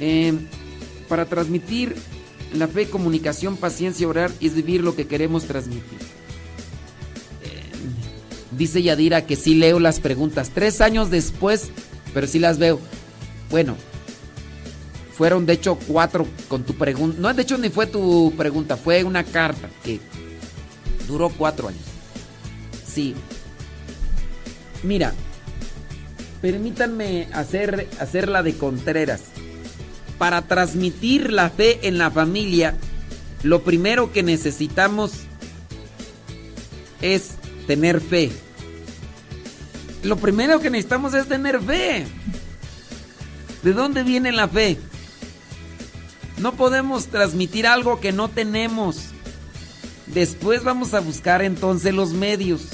Eh, 0.00 0.32
para 1.08 1.26
transmitir 1.26 1.94
la 2.54 2.68
fe, 2.68 2.88
comunicación, 2.88 3.56
paciencia, 3.56 4.08
orar 4.08 4.30
es 4.40 4.54
vivir 4.54 4.82
lo 4.82 4.96
que 4.96 5.06
queremos 5.06 5.44
transmitir. 5.44 5.98
Eh, 7.42 7.70
dice 8.50 8.82
Yadira 8.82 9.26
que 9.26 9.36
sí 9.36 9.54
leo 9.54 9.78
las 9.78 10.00
preguntas. 10.00 10.50
Tres 10.54 10.80
años 10.80 11.10
después, 11.10 11.70
pero 12.12 12.26
sí 12.26 12.38
las 12.38 12.58
veo. 12.58 12.80
Bueno, 13.50 13.76
fueron 15.22 15.46
de 15.46 15.52
hecho 15.52 15.78
cuatro 15.86 16.26
con 16.48 16.64
tu 16.64 16.74
pregunta. 16.74 17.16
No, 17.20 17.32
de 17.32 17.42
hecho 17.42 17.56
ni 17.56 17.68
fue 17.68 17.86
tu 17.86 18.34
pregunta, 18.36 18.76
fue 18.76 19.04
una 19.04 19.22
carta 19.22 19.70
que 19.84 20.00
duró 21.06 21.28
cuatro 21.28 21.68
años. 21.68 21.84
Sí. 22.84 23.14
Mira, 24.82 25.14
permítanme 26.40 27.28
hacer, 27.32 27.88
hacerla 28.00 28.42
de 28.42 28.56
Contreras. 28.56 29.20
Para 30.18 30.42
transmitir 30.42 31.30
la 31.30 31.50
fe 31.50 31.86
en 31.86 31.98
la 31.98 32.10
familia, 32.10 32.74
lo 33.44 33.62
primero 33.62 34.10
que 34.10 34.24
necesitamos 34.24 35.12
es 37.00 37.36
tener 37.68 38.00
fe. 38.00 38.32
Lo 40.02 40.16
primero 40.16 40.58
que 40.58 40.68
necesitamos 40.68 41.14
es 41.14 41.28
tener 41.28 41.60
fe. 41.62 42.08
¿De 43.62 43.72
dónde 43.72 44.02
viene 44.02 44.32
la 44.32 44.48
fe? 44.48 44.78
No 46.38 46.52
podemos 46.54 47.06
transmitir 47.06 47.66
algo 47.66 48.00
que 48.00 48.12
no 48.12 48.28
tenemos. 48.28 49.10
Después 50.06 50.64
vamos 50.64 50.94
a 50.94 51.00
buscar 51.00 51.42
entonces 51.42 51.94
los 51.94 52.12
medios. 52.12 52.68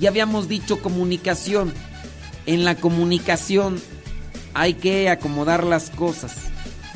Ya 0.00 0.10
habíamos 0.10 0.48
dicho 0.48 0.80
comunicación. 0.80 1.72
En 2.46 2.64
la 2.64 2.76
comunicación 2.76 3.80
hay 4.54 4.74
que 4.74 5.08
acomodar 5.08 5.64
las 5.64 5.90
cosas. 5.90 6.34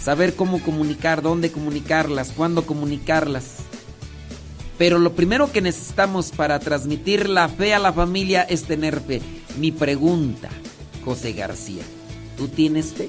Saber 0.00 0.34
cómo 0.34 0.60
comunicar, 0.60 1.22
dónde 1.22 1.52
comunicarlas, 1.52 2.32
cuándo 2.32 2.66
comunicarlas. 2.66 3.56
Pero 4.78 4.98
lo 4.98 5.12
primero 5.12 5.52
que 5.52 5.60
necesitamos 5.60 6.30
para 6.32 6.58
transmitir 6.58 7.28
la 7.28 7.48
fe 7.48 7.74
a 7.74 7.78
la 7.78 7.92
familia 7.92 8.42
es 8.42 8.64
tener 8.64 9.00
fe. 9.00 9.22
Mi 9.58 9.70
pregunta, 9.70 10.48
José 11.04 11.32
García, 11.34 11.82
¿tú 12.36 12.48
tienes 12.48 12.92
fe? 12.92 13.08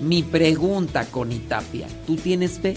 Mi 0.00 0.22
pregunta, 0.22 1.06
Connie 1.06 1.40
Tapia, 1.40 1.88
¿tú 2.06 2.16
tienes 2.16 2.60
fe? 2.60 2.76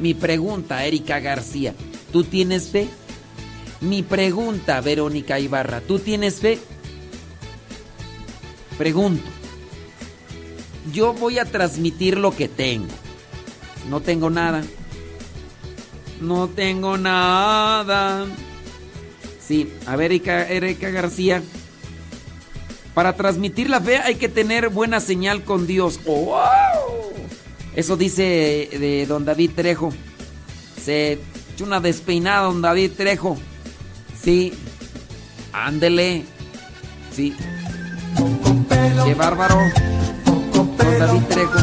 Mi 0.00 0.14
pregunta, 0.14 0.84
Erika 0.84 1.20
García, 1.20 1.74
¿tú 2.12 2.22
tienes 2.24 2.68
fe? 2.68 2.88
Mi 3.80 4.02
pregunta, 4.02 4.80
Verónica 4.80 5.38
Ibarra, 5.40 5.80
¿tú 5.80 5.98
tienes 5.98 6.36
fe? 6.36 6.58
Pregunto. 8.76 9.24
Yo 10.92 11.12
voy 11.12 11.38
a 11.38 11.44
transmitir 11.44 12.18
lo 12.18 12.34
que 12.34 12.48
tengo. 12.48 12.88
No 13.88 14.00
tengo 14.00 14.30
nada. 14.30 14.62
No 16.20 16.48
tengo 16.48 16.98
nada. 16.98 18.26
Sí, 19.40 19.72
a 19.86 19.96
ver, 19.96 20.12
Erika, 20.12 20.48
Erika 20.48 20.90
García. 20.90 21.42
Para 22.98 23.12
transmitir 23.12 23.70
la 23.70 23.80
fe 23.80 23.98
hay 23.98 24.16
que 24.16 24.28
tener 24.28 24.70
buena 24.70 24.98
señal 24.98 25.44
con 25.44 25.68
Dios. 25.68 26.00
¡Oh, 26.04 26.24
wow! 26.24 27.12
Eso 27.76 27.96
dice 27.96 28.68
de 28.72 29.06
don 29.06 29.24
David 29.24 29.52
Trejo. 29.54 29.92
Se 30.82 31.12
echó 31.52 31.64
una 31.64 31.78
despeinada 31.78 32.46
don 32.48 32.60
David 32.60 32.90
Trejo. 32.96 33.38
Sí. 34.20 34.52
Ándele. 35.52 36.24
Sí. 37.14 37.36
Qué 39.04 39.14
bárbaro. 39.14 39.60
Con 40.52 40.76
David 40.76 41.22
Trejo. 41.28 41.58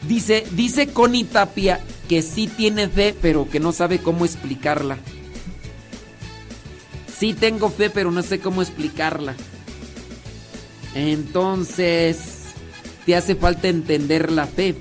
Dice, 0.00 0.46
dice 0.52 0.94
Connie 0.94 1.24
Tapia 1.24 1.78
que 2.08 2.22
sí 2.22 2.46
tiene 2.46 2.88
fe, 2.88 3.14
pero 3.20 3.50
que 3.50 3.60
no 3.60 3.72
sabe 3.72 3.98
cómo 3.98 4.24
explicarla. 4.24 4.96
Sí 7.18 7.34
tengo 7.34 7.68
fe, 7.68 7.90
pero 7.90 8.10
no 8.10 8.22
sé 8.22 8.40
cómo 8.40 8.62
explicarla. 8.62 9.34
Entonces, 10.98 12.18
te 13.06 13.14
hace 13.14 13.36
falta 13.36 13.68
entender 13.68 14.32
la 14.32 14.48
fe 14.48 14.74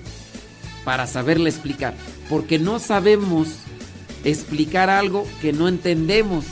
para 0.83 1.05
saberla 1.05 1.47
explicar. 1.47 1.93
Porque 2.27 2.57
no 2.57 2.79
sabemos 2.79 3.49
explicar 4.23 4.89
algo 4.89 5.27
que 5.41 5.53
no 5.53 5.67
entendemos. 5.67 6.45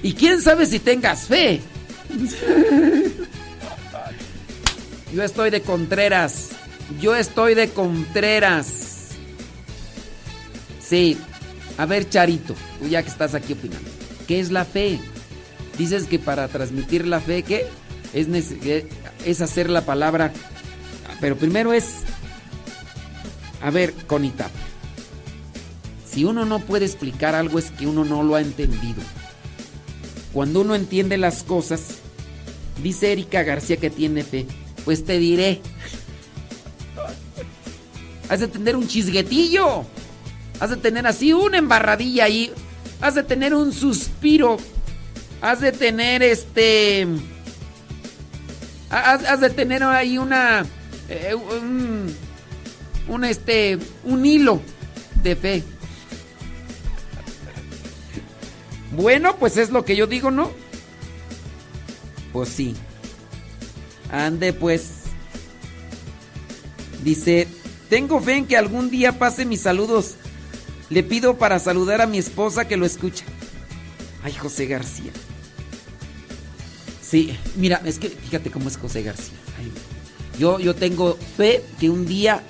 Y 0.00 0.12
quién 0.12 0.40
sabe 0.42 0.64
si 0.66 0.78
tengas 0.78 1.22
fe. 1.22 1.60
Yo 5.12 5.24
estoy 5.24 5.50
de 5.50 5.60
Contreras. 5.60 6.50
Yo 7.00 7.16
estoy 7.16 7.56
de 7.56 7.70
Contreras. 7.70 9.08
Sí. 10.80 11.18
A 11.78 11.86
ver, 11.86 12.08
Charito, 12.08 12.54
ya 12.88 13.02
que 13.02 13.08
estás 13.08 13.34
aquí 13.34 13.54
opinando. 13.54 13.90
¿Qué 14.28 14.38
es 14.38 14.52
la 14.52 14.64
fe? 14.64 15.00
Dices 15.78 16.04
que 16.04 16.18
para 16.18 16.48
transmitir 16.48 17.06
la 17.06 17.20
fe, 17.20 17.42
¿qué? 17.42 17.66
Es, 18.12 18.28
es 19.24 19.40
hacer 19.40 19.70
la 19.70 19.84
palabra. 19.84 20.32
Pero 21.20 21.36
primero 21.36 21.72
es. 21.72 22.02
A 23.60 23.70
ver, 23.70 23.92
Conita. 24.06 24.50
Si 26.08 26.24
uno 26.24 26.44
no 26.44 26.60
puede 26.60 26.84
explicar 26.84 27.34
algo 27.34 27.58
es 27.58 27.72
que 27.72 27.88
uno 27.88 28.04
no 28.04 28.22
lo 28.22 28.36
ha 28.36 28.40
entendido. 28.40 29.02
Cuando 30.32 30.60
uno 30.60 30.74
entiende 30.74 31.16
las 31.16 31.42
cosas, 31.42 31.98
dice 32.82 33.12
Erika 33.12 33.42
García 33.42 33.78
que 33.78 33.90
tiene 33.90 34.22
fe, 34.22 34.46
pues 34.84 35.04
te 35.04 35.18
diré. 35.18 35.60
Has 38.28 38.40
de 38.40 38.48
tener 38.48 38.76
un 38.76 38.86
chisguetillo. 38.86 39.84
Has 40.60 40.70
de 40.70 40.76
tener 40.76 41.06
así 41.06 41.32
una 41.32 41.58
embarradilla 41.58 42.24
ahí. 42.24 42.52
Has 43.00 43.14
de 43.14 43.22
tener 43.22 43.54
un 43.54 43.72
suspiro. 43.72 44.56
Has 45.44 45.60
de 45.60 45.72
tener 45.72 46.22
este. 46.22 47.06
Has, 48.88 49.40
de 49.42 49.50
tener 49.50 49.82
ahí 49.82 50.16
una. 50.16 50.64
Eh, 51.10 51.34
un, 51.34 52.16
un, 53.08 53.24
este. 53.26 53.78
Un 54.04 54.24
hilo 54.24 54.62
de 55.22 55.36
fe. 55.36 55.62
Bueno, 58.92 59.36
pues 59.36 59.58
es 59.58 59.68
lo 59.68 59.84
que 59.84 59.96
yo 59.96 60.06
digo, 60.06 60.30
¿no? 60.30 60.50
Pues 62.32 62.48
sí. 62.48 62.74
Ande 64.10 64.54
pues. 64.54 65.02
Dice, 67.02 67.48
tengo 67.90 68.18
fe 68.18 68.36
en 68.36 68.46
que 68.46 68.56
algún 68.56 68.88
día 68.88 69.18
pase 69.18 69.44
mis 69.44 69.60
saludos. 69.60 70.14
Le 70.88 71.02
pido 71.02 71.36
para 71.36 71.58
saludar 71.58 72.00
a 72.00 72.06
mi 72.06 72.16
esposa 72.16 72.66
que 72.66 72.78
lo 72.78 72.86
escucha. 72.86 73.26
Ay, 74.22 74.32
José 74.32 74.64
García. 74.64 75.12
Sí, 77.14 77.30
mira, 77.54 77.80
es 77.84 78.00
que 78.00 78.08
fíjate 78.08 78.50
cómo 78.50 78.68
es 78.68 78.76
José 78.76 79.04
García. 79.04 79.38
yo, 80.36 80.58
yo 80.58 80.74
tengo 80.74 81.16
fe 81.36 81.62
que 81.78 81.88
un 81.88 82.06
día 82.06 82.42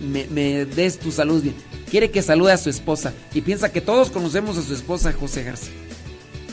me, 0.00 0.64
des 0.64 1.00
tu 1.00 1.10
salud 1.10 1.42
bien. 1.42 1.56
Quiere 1.90 2.12
que 2.12 2.22
salude 2.22 2.52
a 2.52 2.56
su 2.56 2.70
esposa 2.70 3.12
y 3.34 3.40
piensa 3.40 3.72
que 3.72 3.80
todos 3.80 4.10
conocemos 4.10 4.58
a 4.58 4.62
su 4.62 4.74
esposa 4.74 5.12
José 5.12 5.42
García. 5.42 5.74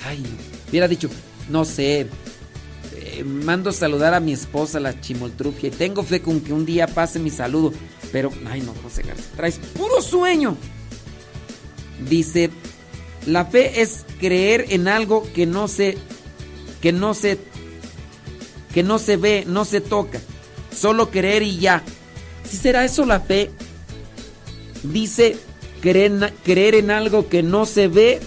Ay, 0.04 0.18
no. 0.24 0.30
Hubiera 0.68 0.88
dicho, 0.88 1.12
no 1.48 1.64
sé, 1.64 2.08
eh, 2.96 3.24
mando 3.24 3.72
saludar 3.72 4.16
a 4.16 4.20
mi 4.20 4.34
esposa, 4.34 4.80
la 4.80 5.00
chimoltrufia, 5.00 5.70
y 5.70 5.74
tengo 5.74 6.02
fe 6.02 6.24
con 6.24 6.42
que 6.42 6.54
un 6.54 6.66
día 6.66 6.88
pase 6.88 7.20
mi 7.20 7.30
saludo. 7.30 7.72
Pero, 8.12 8.32
ay 8.48 8.62
no, 8.62 8.74
José 8.82 9.04
García, 9.04 9.28
traes 9.36 9.60
puro 9.60 10.02
sueño. 10.02 10.58
Dice, 12.10 12.50
la 13.28 13.46
fe 13.46 13.84
es 13.84 14.08
creer 14.20 14.66
en 14.70 14.88
algo 14.88 15.32
que 15.36 15.46
no 15.46 15.68
se, 15.68 16.00
que 16.84 16.92
no 16.92 17.14
se, 17.14 17.40
que 18.74 18.84
no 18.84 19.00
se 19.00 19.16
ve, 19.16 19.46
no 19.48 19.64
se 19.64 19.80
toca. 19.80 20.20
Solo 20.76 21.12
creer 21.12 21.42
y 21.42 21.58
ya. 21.58 21.82
Si 22.44 22.58
será 22.58 22.84
eso 22.84 23.06
la 23.06 23.22
fe, 23.22 23.52
dice 24.84 25.38
creer, 25.80 26.34
creer 26.44 26.76
en 26.76 26.92
algo 26.92 27.30
que 27.30 27.42
no 27.42 27.66
se 27.66 27.88
ve, 27.88 28.20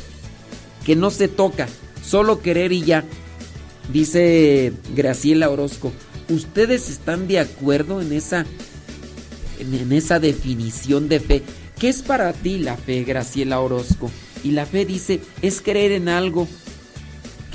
que 0.87 0.97
no 0.97 1.11
se 1.11 1.29
toca. 1.29 1.69
Solo 2.03 2.41
querer 2.41 2.73
y 2.73 2.81
ya. 2.81 3.05
Dice 3.93 4.73
Graciela 4.95 5.51
Orozco. 5.51 5.93
¿Ustedes 6.31 6.89
están 6.89 7.29
de 7.29 7.41
acuerdo 7.41 8.01
en 8.01 8.15
esa 8.15 8.47
en, 9.59 9.93
esa 9.93 10.19
definición 10.19 11.11
de 11.11 11.21
fe. 11.21 11.43
¿Qué 11.79 11.91
es 11.91 12.01
para 12.01 12.33
ti 12.33 12.59
la 12.59 12.79
fe, 12.79 13.05
Graciela 13.05 13.61
Orozco? 13.61 14.11
Y 14.43 14.53
la 14.53 14.65
fe 14.65 14.87
dice, 14.87 15.21
es 15.43 15.61
creer 15.61 15.93
en 15.93 16.09
algo 16.09 16.49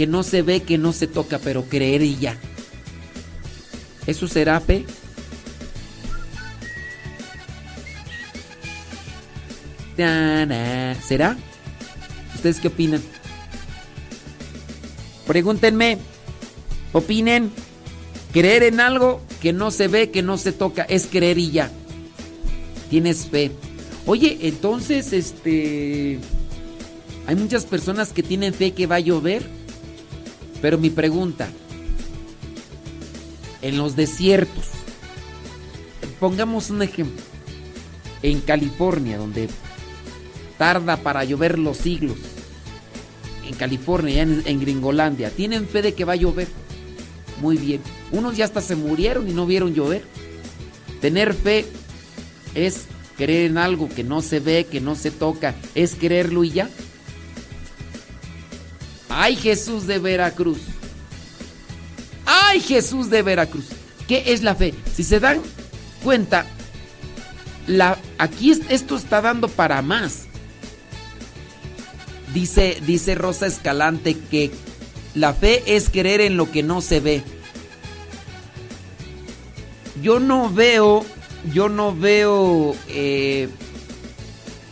que 0.01 0.07
no 0.07 0.23
se 0.23 0.41
ve, 0.41 0.63
que 0.63 0.79
no 0.79 0.93
se 0.93 1.05
toca, 1.05 1.37
pero 1.37 1.65
creer 1.65 2.01
y 2.01 2.17
ya. 2.17 2.35
¿Eso 4.07 4.27
será 4.27 4.59
fe? 4.59 4.83
¿Será? 9.95 11.37
¿Ustedes 12.33 12.59
qué 12.59 12.69
opinan? 12.69 13.03
Pregúntenme, 15.27 15.99
opinen. 16.93 17.51
Creer 18.33 18.63
en 18.63 18.79
algo 18.79 19.21
que 19.39 19.53
no 19.53 19.69
se 19.69 19.87
ve, 19.87 20.09
que 20.09 20.23
no 20.23 20.39
se 20.39 20.51
toca, 20.51 20.81
es 20.81 21.05
creer 21.05 21.37
y 21.37 21.51
ya 21.51 21.69
tienes 22.89 23.27
fe. 23.27 23.51
Oye, 24.07 24.39
entonces, 24.41 25.13
este... 25.13 26.17
Hay 27.27 27.35
muchas 27.35 27.65
personas 27.65 28.11
que 28.11 28.23
tienen 28.23 28.51
fe 28.51 28.71
que 28.71 28.87
va 28.87 28.95
a 28.95 28.99
llover. 28.99 29.60
Pero 30.61 30.77
mi 30.77 30.89
pregunta, 30.89 31.49
en 33.61 33.77
los 33.77 33.95
desiertos, 33.95 34.69
pongamos 36.19 36.69
un 36.69 36.81
ejemplo, 36.81 37.23
en 38.21 38.41
California, 38.41 39.17
donde 39.17 39.49
tarda 40.57 40.97
para 40.97 41.23
llover 41.23 41.57
los 41.57 41.77
siglos, 41.77 42.17
en 43.47 43.55
California, 43.55 44.21
en, 44.21 44.43
en 44.45 44.59
Gringolandia, 44.59 45.31
¿tienen 45.31 45.67
fe 45.67 45.81
de 45.81 45.93
que 45.93 46.05
va 46.05 46.13
a 46.13 46.17
llover? 46.17 46.47
Muy 47.41 47.57
bien. 47.57 47.81
Unos 48.11 48.37
ya 48.37 48.45
hasta 48.45 48.61
se 48.61 48.75
murieron 48.75 49.27
y 49.27 49.33
no 49.33 49.47
vieron 49.47 49.73
llover. 49.73 50.03
Tener 51.01 51.33
fe 51.33 51.65
es 52.53 52.85
creer 53.17 53.49
en 53.49 53.57
algo 53.57 53.89
que 53.89 54.03
no 54.03 54.21
se 54.21 54.39
ve, 54.39 54.67
que 54.69 54.79
no 54.79 54.95
se 54.95 55.09
toca, 55.09 55.55
es 55.73 55.95
creerlo 55.95 56.43
y 56.43 56.51
ya. 56.51 56.69
Ay 59.13 59.35
Jesús 59.35 59.87
de 59.87 59.99
Veracruz. 59.99 60.59
Ay 62.25 62.61
Jesús 62.61 63.09
de 63.09 63.21
Veracruz. 63.21 63.65
¿Qué 64.07 64.23
es 64.27 64.41
la 64.41 64.55
fe? 64.55 64.73
Si 64.93 65.03
se 65.03 65.19
dan 65.19 65.41
cuenta, 66.03 66.45
aquí 68.17 68.51
esto 68.69 68.95
está 68.95 69.21
dando 69.21 69.47
para 69.47 69.81
más. 69.81 70.25
Dice, 72.33 72.81
dice 72.85 73.15
Rosa 73.15 73.47
Escalante 73.47 74.17
que 74.17 74.51
la 75.13 75.33
fe 75.33 75.63
es 75.65 75.89
creer 75.89 76.21
en 76.21 76.37
lo 76.37 76.49
que 76.49 76.63
no 76.63 76.81
se 76.81 77.01
ve. 77.01 77.23
Yo 80.01 80.19
no 80.19 80.49
veo 80.49 81.05
yo 81.53 81.69
no 81.69 81.95
veo 81.95 82.75
eh, 82.87 83.49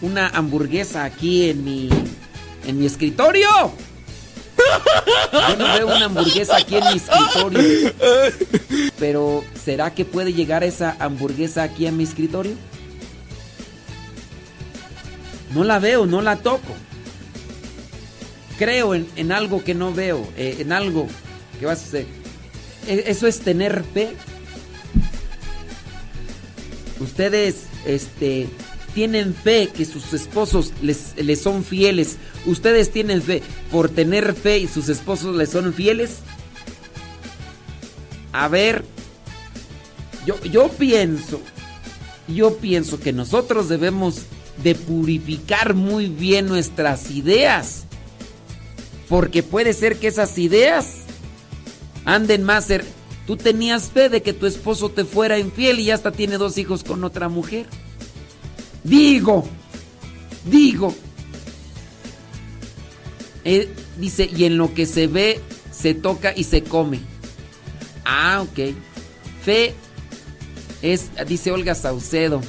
una 0.02 0.28
hamburguesa 0.28 1.04
aquí 1.04 1.50
en 1.50 1.64
mi, 1.64 1.90
en 2.68 2.80
mi 2.80 2.86
escritorio. 2.86 3.48
Yo 5.32 5.56
no 5.56 5.74
veo 5.74 5.88
una 5.88 6.06
hamburguesa 6.06 6.58
aquí 6.58 6.76
en 6.76 6.84
mi 6.86 6.98
escritorio. 6.98 7.94
Pero, 9.00 9.44
¿será 9.64 9.94
que 9.94 10.06
puede 10.06 10.34
llegar 10.34 10.64
esa 10.64 10.96
hamburguesa 11.00 11.64
aquí 11.64 11.86
en 11.86 11.98
mi 11.98 12.04
escritorio? 12.04 12.54
No 15.54 15.64
la 15.64 15.80
veo, 15.80 16.06
no 16.06 16.22
la 16.22 16.38
toco. 16.38 16.76
Creo 18.58 18.94
en, 18.94 19.32
algo 19.32 19.64
que 19.64 19.74
no 19.74 19.94
veo, 19.94 20.28
eh, 20.36 20.58
en 20.60 20.72
algo 20.74 21.08
que 21.60 21.66
va 21.66 21.74
a 21.74 21.76
suceder. 21.76 22.08
E, 22.88 23.06
eso 23.08 23.26
es 23.28 23.40
tener 23.40 23.84
fe 23.94 24.16
ustedes 27.00 27.64
este, 27.86 28.48
tienen 29.00 29.34
fe 29.34 29.70
que 29.74 29.86
sus 29.86 30.12
esposos 30.12 30.74
les, 30.82 31.14
les, 31.16 31.42
son 31.42 31.64
fieles, 31.64 32.18
ustedes 32.46 32.92
tienen 32.92 33.22
fe 33.22 33.42
por 33.72 33.88
tener 33.88 34.34
fe 34.34 34.60
y 34.60 34.68
sus 34.68 34.90
esposos 34.90 35.38
les 35.38 35.52
son 35.52 35.74
fieles. 35.74 36.18
A 38.34 38.50
ver, 38.50 38.84
yo, 40.26 40.38
yo 40.44 40.68
pienso, 40.68 41.40
yo 42.28 42.58
pienso 42.58 43.00
que 43.00 43.14
nosotros 43.14 43.70
debemos 43.70 44.24
de 44.62 44.76
purificar 44.76 45.76
muy 45.76 46.08
bien 46.08 46.48
nuestras 46.48 47.10
ideas. 47.10 47.86
Porque 49.08 49.44
puede 49.44 49.72
ser 49.72 49.98
que 49.98 50.08
esas 50.08 50.38
ideas 50.38 50.88
anden 52.04 52.44
más... 52.44 52.68
Tú 53.26 53.38
tenías 53.38 53.92
fe 53.92 54.10
de 54.10 54.22
que 54.22 54.34
tu 54.34 54.46
esposo 54.46 54.90
te 54.90 55.06
fuera 55.06 55.40
infiel 55.40 55.80
y 55.80 55.86
ya 55.86 55.96
hasta 55.96 56.12
tiene 56.12 56.38
dos 56.38 56.58
hijos 56.58 56.84
con 56.84 57.06
otra 57.06 57.30
mujer. 57.30 57.66
Digo, 58.84 59.48
digo. 60.46 60.94
Eh, 63.44 63.70
dice, 63.98 64.30
y 64.36 64.46
en 64.46 64.58
lo 64.58 64.74
que 64.74 64.86
se 64.86 65.08
ve, 65.08 65.42
se 65.72 65.94
toca 65.94 66.34
y 66.36 66.44
se 66.44 66.64
come. 66.64 67.00
Ah, 68.06 68.42
ok. 68.42 68.74
Fe 69.44 69.74
es, 70.82 71.10
dice 71.28 71.52
Olga 71.52 71.76
Saucedo. 71.76 72.42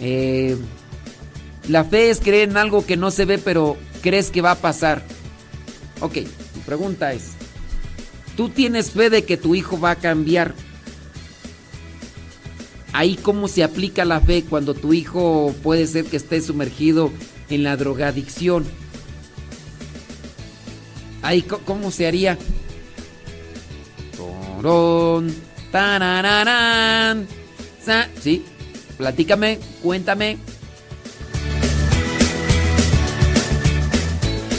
Eh, 0.00 0.56
la 1.68 1.84
fe 1.84 2.10
es 2.10 2.20
creer 2.20 2.50
en 2.50 2.56
algo 2.56 2.84
que 2.84 2.96
no 2.96 3.10
se 3.10 3.24
ve, 3.24 3.38
pero 3.38 3.76
crees 4.02 4.30
que 4.30 4.42
va 4.42 4.52
a 4.52 4.56
pasar. 4.56 5.04
Ok, 6.00 6.16
mi 6.16 6.60
pregunta 6.66 7.12
es, 7.12 7.30
¿tú 8.36 8.48
tienes 8.48 8.90
fe 8.90 9.10
de 9.10 9.24
que 9.24 9.36
tu 9.36 9.54
hijo 9.54 9.78
va 9.78 9.92
a 9.92 9.96
cambiar? 9.96 10.54
Ahí 12.92 13.16
cómo 13.16 13.48
se 13.48 13.64
aplica 13.64 14.04
la 14.04 14.20
fe 14.20 14.44
cuando 14.48 14.74
tu 14.74 14.92
hijo 14.92 15.54
puede 15.62 15.86
ser 15.86 16.04
que 16.04 16.18
esté 16.18 16.40
sumergido 16.40 17.10
en 17.48 17.62
la 17.62 17.76
drogadicción. 17.76 18.66
Ahí 21.22 21.42
cómo 21.42 21.90
se 21.90 22.06
haría. 22.06 22.36
Torón, 24.16 25.34
tarararán. 25.70 27.26
Sí, 28.20 28.44
platícame, 28.98 29.58
cuéntame. 29.82 30.38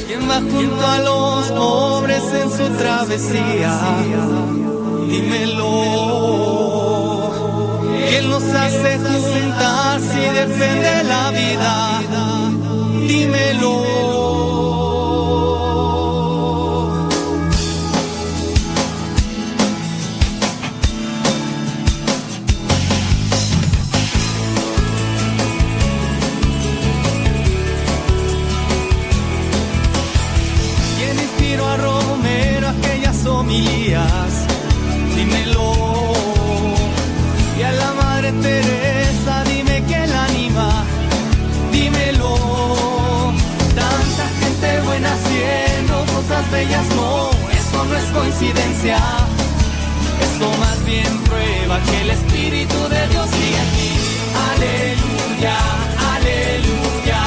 ¿Quién 0.07 0.29
va 0.29 0.41
junto 0.41 0.87
a 0.87 0.99
los 0.99 1.47
pobres 1.51 2.23
en 2.33 2.49
su 2.49 2.67
travesía? 2.77 3.79
Dímelo. 5.09 6.92
¿Quién 8.13 8.29
los 8.29 8.43
hace 8.43 8.99
juntar 8.99 9.99
si 9.99 10.19
defiende 10.19 11.03
la 11.03 11.31
vida? 11.31 11.99
Dímelo. 13.07 14.52
Bellas, 46.53 46.87
no, 46.95 47.31
eso 47.51 47.85
no 47.85 47.97
es 47.97 48.05
coincidencia. 48.05 48.97
Eso 50.21 50.57
más 50.59 50.85
bien 50.85 51.17
prueba 51.23 51.81
que 51.83 52.01
el 52.01 52.09
Espíritu 52.11 52.77
de 52.89 53.07
Dios 53.07 53.27
sigue 53.29 53.59
aquí. 53.67 53.89
Aleluya, 54.51 55.57
aleluya, 56.15 57.19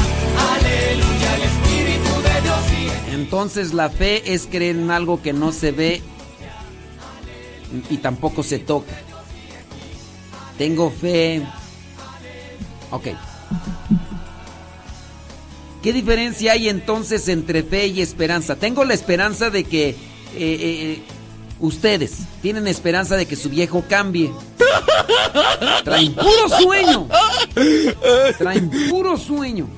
aleluya, 0.54 1.34
el 1.36 1.42
Espíritu 1.42 2.12
de 2.22 2.40
Dios 2.42 2.60
sigue. 2.70 3.14
Entonces 3.14 3.74
la 3.74 3.90
fe 3.90 4.32
es 4.32 4.46
creer 4.46 4.76
en 4.76 4.90
algo 4.90 5.20
que 5.20 5.32
no 5.32 5.52
se 5.52 5.72
ve 5.72 6.02
y 7.90 7.96
tampoco 7.98 8.42
se 8.42 8.60
toca. 8.60 8.94
Tengo 10.56 10.90
fe. 10.90 11.42
Ok. 12.90 13.08
¿Qué 15.86 15.92
diferencia 15.92 16.50
hay 16.50 16.68
entonces 16.68 17.28
entre 17.28 17.62
fe 17.62 17.86
y 17.86 18.00
esperanza? 18.00 18.56
Tengo 18.56 18.84
la 18.84 18.92
esperanza 18.92 19.50
de 19.50 19.62
que 19.62 19.90
eh, 19.90 19.94
eh, 20.34 21.02
ustedes 21.60 22.24
tienen 22.42 22.66
esperanza 22.66 23.14
de 23.14 23.26
que 23.26 23.36
su 23.36 23.50
viejo 23.50 23.84
cambie. 23.88 24.32
Traen 25.84 26.12
puro 26.12 26.48
sueño. 26.60 27.06
Traen 28.36 28.68
puro 28.90 29.16
sueño. 29.16 29.68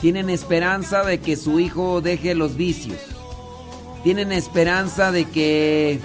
Tienen 0.00 0.28
esperanza 0.28 1.04
de 1.04 1.20
que 1.20 1.36
su 1.36 1.60
hijo 1.60 2.00
deje 2.00 2.34
los 2.34 2.56
vicios 2.56 2.98
tienen 4.02 4.32
esperanza 4.32 5.12
de 5.12 5.24
que 5.26 6.00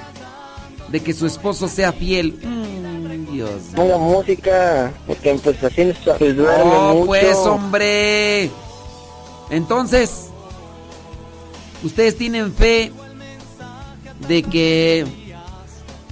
de 0.89 0.99
que 1.01 1.13
su 1.13 1.25
esposo 1.25 1.67
sea 1.67 1.91
fiel. 1.91 2.39
Mm, 2.43 2.66
Dios. 3.37 3.61
Ponga 3.75 3.97
música, 3.99 4.91
porque 5.05 5.39
pues 5.43 5.63
así 5.63 5.93
pues 6.17 6.35
duerme 6.35 6.71
oh, 6.73 7.03
pues 7.05 7.37
hombre. 7.37 8.49
Entonces, 9.51 10.29
ustedes 11.83 12.17
tienen 12.17 12.51
fe 12.51 12.91
de 14.27 14.41
que 14.41 15.05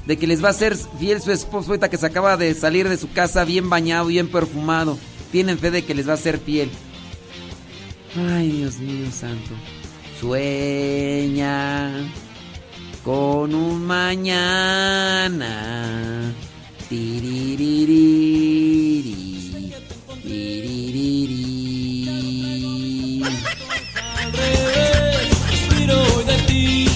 de 0.06 0.18
que 0.18 0.28
les 0.28 0.44
va 0.44 0.50
a 0.50 0.54
ser 0.54 0.78
fiel 1.00 1.20
su 1.20 1.32
esposo 1.32 1.70
ahorita 1.70 1.90
que 1.90 1.98
se 1.98 2.06
acaba 2.06 2.38
de 2.38 2.54
salir 2.54 2.88
de 2.88 2.98
su 2.98 3.12
casa 3.12 3.44
bien 3.44 3.72
bañado, 3.72 4.06
bien 4.06 4.28
perfumado. 4.28 5.00
Tienen 5.32 5.58
fe 5.58 5.72
de 5.72 5.84
que 5.84 5.96
les 5.96 6.08
va 6.08 6.14
a 6.14 6.18
ser 6.18 6.38
fiel. 6.38 6.70
Ay, 8.16 8.52
Dios 8.52 8.78
mío 8.78 9.10
santo. 9.12 9.56
Sueña 10.20 11.92
con 13.04 13.56
un 13.56 13.84
mañana. 13.84 15.56
Respiro 25.52 26.24
de 26.24 26.38
ti. 26.48 26.95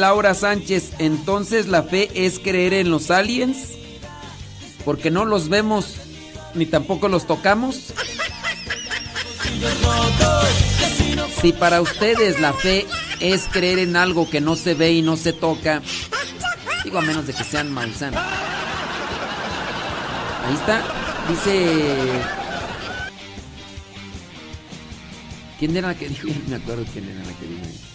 Laura 0.00 0.34
Sánchez, 0.34 0.92
entonces 0.98 1.68
la 1.68 1.82
fe 1.82 2.10
es 2.14 2.38
creer 2.38 2.74
en 2.74 2.90
los 2.90 3.10
aliens, 3.10 3.68
porque 4.84 5.10
no 5.10 5.24
los 5.24 5.48
vemos 5.48 5.96
ni 6.54 6.66
tampoco 6.66 7.08
los 7.08 7.26
tocamos. 7.26 7.92
Si 11.40 11.52
para 11.52 11.80
ustedes 11.80 12.40
la 12.40 12.52
fe 12.52 12.86
es 13.20 13.48
creer 13.52 13.78
en 13.78 13.96
algo 13.96 14.28
que 14.28 14.40
no 14.40 14.56
se 14.56 14.74
ve 14.74 14.92
y 14.92 15.02
no 15.02 15.16
se 15.16 15.32
toca, 15.32 15.82
digo 16.82 16.98
a 16.98 17.02
menos 17.02 17.26
de 17.26 17.34
que 17.34 17.44
sean 17.44 17.70
mausanos. 17.70 18.22
Ahí 20.46 20.54
está, 20.54 20.82
dice 21.28 22.40
¿Quién 25.60 25.76
era 25.76 25.88
la 25.88 25.94
que 25.94 26.08
dijo? 26.08 26.26
me 26.48 26.56
acuerdo 26.56 26.86
quién 26.90 27.04
era 27.04 27.22
la 27.22 27.32
que 27.38 27.46
dijo. 27.46 27.89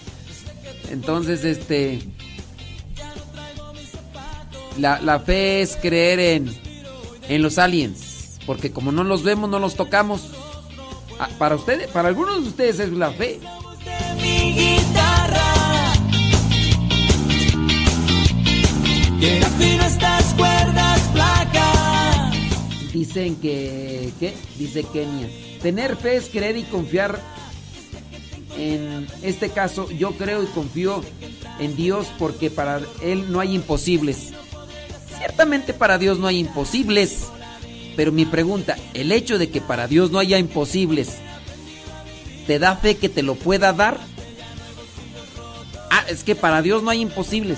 Entonces, 0.92 1.44
este. 1.44 2.02
La, 4.78 5.20
fe 5.20 5.62
es 5.62 5.78
creer 5.78 6.20
en, 6.20 6.54
en 7.30 7.42
los 7.42 7.58
aliens. 7.58 8.40
Porque 8.46 8.72
como 8.72 8.92
no 8.92 9.04
los 9.04 9.24
vemos, 9.24 9.50
no 9.50 9.60
los 9.60 9.76
tocamos. 9.76 10.32
Ah, 11.20 11.30
para 11.38 11.56
ustedes, 11.56 11.88
para 11.88 12.10
algunos 12.10 12.44
de 12.44 12.50
ustedes 12.50 12.80
es 12.80 12.92
la 12.92 13.12
fe. 13.12 13.40
cuerdas 20.38 21.02
Dicen 22.94 23.36
que. 23.38 24.12
¿Qué? 24.20 24.34
Dice 24.58 24.84
Kenia. 24.84 25.30
tener 25.62 25.98
fe 25.98 26.18
es 26.18 26.30
creer 26.30 26.58
y 26.58 26.64
confiar. 26.64 27.20
En 28.58 29.08
este 29.22 29.50
caso, 29.50 29.90
yo 29.92 30.12
creo 30.12 30.44
y 30.44 30.48
confío 30.48 31.04
en 31.60 31.76
Dios 31.76 32.08
porque 32.18 32.50
para 32.50 32.82
Él 33.02 33.32
no 33.32 33.40
hay 33.40 33.54
imposibles. 33.56 34.32
Ciertamente 35.18 35.74
para 35.74 35.98
Dios 35.98 36.20
no 36.20 36.28
hay 36.28 36.40
imposibles. 36.40 37.28
Pero 37.96 38.12
mi 38.12 38.26
pregunta, 38.26 38.78
¿el 38.94 39.12
hecho 39.12 39.38
de 39.38 39.50
que 39.50 39.62
para 39.62 39.88
Dios 39.88 40.12
no 40.12 40.20
haya 40.20 40.38
imposibles 40.38 41.18
te 42.46 42.60
da 42.60 42.76
fe 42.76 42.98
que 42.98 43.10
te 43.10 43.24
lo 43.24 43.36
pueda 43.36 43.74
dar? 43.74 44.00
Ah, 45.90 46.04
es 46.10 46.24
que 46.24 46.36
para 46.36 46.62
Dios 46.62 46.84
no 46.84 46.92
hay 46.92 47.02
imposibles. 47.02 47.58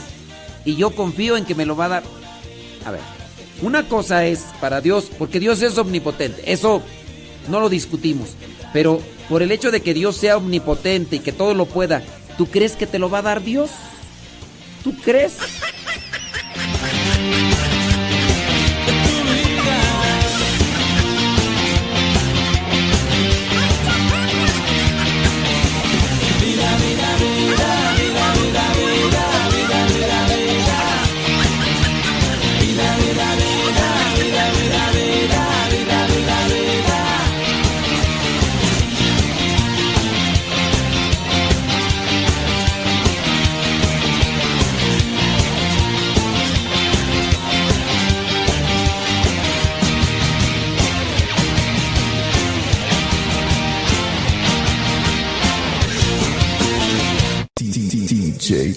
Y 0.65 0.75
yo 0.75 0.91
confío 0.91 1.37
en 1.37 1.45
que 1.45 1.55
me 1.55 1.65
lo 1.65 1.75
va 1.75 1.85
a 1.85 1.89
dar. 1.89 2.03
A 2.85 2.91
ver, 2.91 3.01
una 3.61 3.87
cosa 3.87 4.25
es 4.25 4.45
para 4.61 4.81
Dios, 4.81 5.09
porque 5.17 5.39
Dios 5.39 5.61
es 5.61 5.77
omnipotente. 5.77 6.51
Eso 6.51 6.81
no 7.49 7.59
lo 7.59 7.69
discutimos. 7.69 8.29
Pero 8.73 9.01
por 9.29 9.41
el 9.41 9.51
hecho 9.51 9.71
de 9.71 9.81
que 9.81 9.93
Dios 9.93 10.17
sea 10.17 10.37
omnipotente 10.37 11.17
y 11.17 11.19
que 11.19 11.31
todo 11.31 11.53
lo 11.53 11.65
pueda, 11.65 12.01
¿tú 12.37 12.47
crees 12.47 12.75
que 12.75 12.87
te 12.87 12.99
lo 12.99 13.09
va 13.09 13.19
a 13.19 13.23
dar 13.23 13.43
Dios? 13.43 13.71
¿Tú 14.83 14.95
crees? 15.03 15.37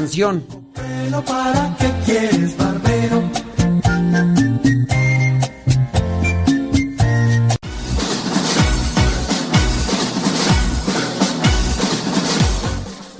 Canción. 0.00 0.42
Para 1.26 1.76
qué 1.78 1.92
quieres, 2.06 2.56
barbero. 2.56 3.22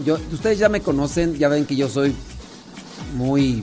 Yo, 0.07 0.17
ustedes 0.33 0.59
ya 0.59 0.71
me 0.71 0.81
conocen, 0.81 1.37
ya 1.37 1.49
ven 1.49 1.67
que 1.67 1.77
yo 1.77 1.87
soy 1.91 2.15
muy... 3.15 3.63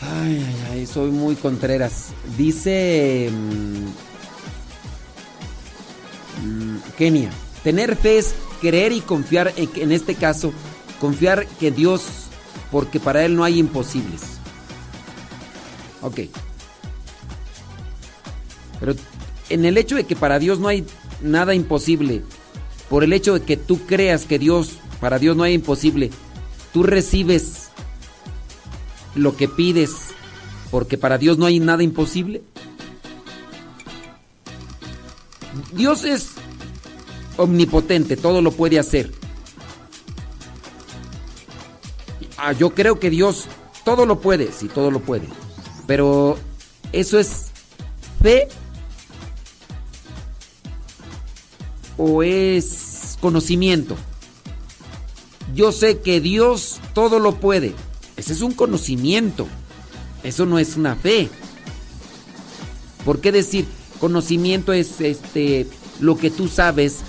Ay, 0.00 0.46
ay, 0.46 0.66
ay, 0.72 0.86
soy 0.86 1.10
muy 1.10 1.34
contreras. 1.36 2.06
Dice 2.38 3.30
mm, 3.30 3.86
mm, 6.46 6.78
Kenia, 6.96 7.30
tener 7.62 7.96
fe 7.96 8.16
es 8.16 8.34
creer 8.64 8.92
y 8.92 9.02
confiar, 9.02 9.52
en, 9.58 9.68
en 9.74 9.92
este 9.92 10.14
caso, 10.14 10.50
confiar 10.98 11.46
que 11.60 11.70
Dios, 11.70 12.02
porque 12.70 12.98
para 12.98 13.22
Él 13.22 13.36
no 13.36 13.44
hay 13.44 13.58
imposibles. 13.58 14.22
Ok. 16.00 16.20
Pero 18.80 18.94
en 19.50 19.66
el 19.66 19.76
hecho 19.76 19.96
de 19.96 20.04
que 20.04 20.16
para 20.16 20.38
Dios 20.38 20.60
no 20.60 20.68
hay 20.68 20.86
nada 21.20 21.54
imposible, 21.54 22.22
por 22.88 23.04
el 23.04 23.12
hecho 23.12 23.34
de 23.34 23.42
que 23.42 23.58
tú 23.58 23.84
creas 23.84 24.24
que 24.24 24.38
Dios, 24.38 24.78
para 24.98 25.18
Dios 25.18 25.36
no 25.36 25.42
hay 25.42 25.52
imposible, 25.52 26.10
tú 26.72 26.84
recibes 26.84 27.68
lo 29.14 29.36
que 29.36 29.46
pides, 29.46 29.90
porque 30.70 30.96
para 30.96 31.18
Dios 31.18 31.36
no 31.36 31.44
hay 31.44 31.60
nada 31.60 31.82
imposible. 31.82 32.42
Dios 35.74 36.04
es 36.04 36.30
omnipotente, 37.36 38.16
todo 38.16 38.42
lo 38.42 38.52
puede 38.52 38.78
hacer. 38.78 39.10
Ah, 42.36 42.52
yo 42.52 42.74
creo 42.74 42.98
que 42.98 43.10
Dios 43.10 43.46
todo 43.84 44.06
lo 44.06 44.20
puede, 44.20 44.52
sí, 44.52 44.68
todo 44.68 44.90
lo 44.90 45.00
puede. 45.00 45.28
Pero 45.86 46.38
eso 46.92 47.18
es 47.18 47.46
fe 48.22 48.48
o 51.96 52.22
es 52.22 53.18
conocimiento. 53.20 53.96
Yo 55.54 55.72
sé 55.72 56.00
que 56.00 56.20
Dios 56.20 56.80
todo 56.94 57.18
lo 57.18 57.36
puede. 57.36 57.74
Ese 58.16 58.32
es 58.32 58.42
un 58.42 58.52
conocimiento. 58.52 59.46
Eso 60.22 60.46
no 60.46 60.58
es 60.58 60.76
una 60.76 60.96
fe. 60.96 61.28
¿Por 63.04 63.20
qué 63.20 63.30
decir 63.30 63.66
conocimiento 64.00 64.72
es 64.72 65.00
este 65.00 65.66
lo 66.00 66.16
que 66.16 66.30
tú 66.30 66.48
sabes? 66.48 67.00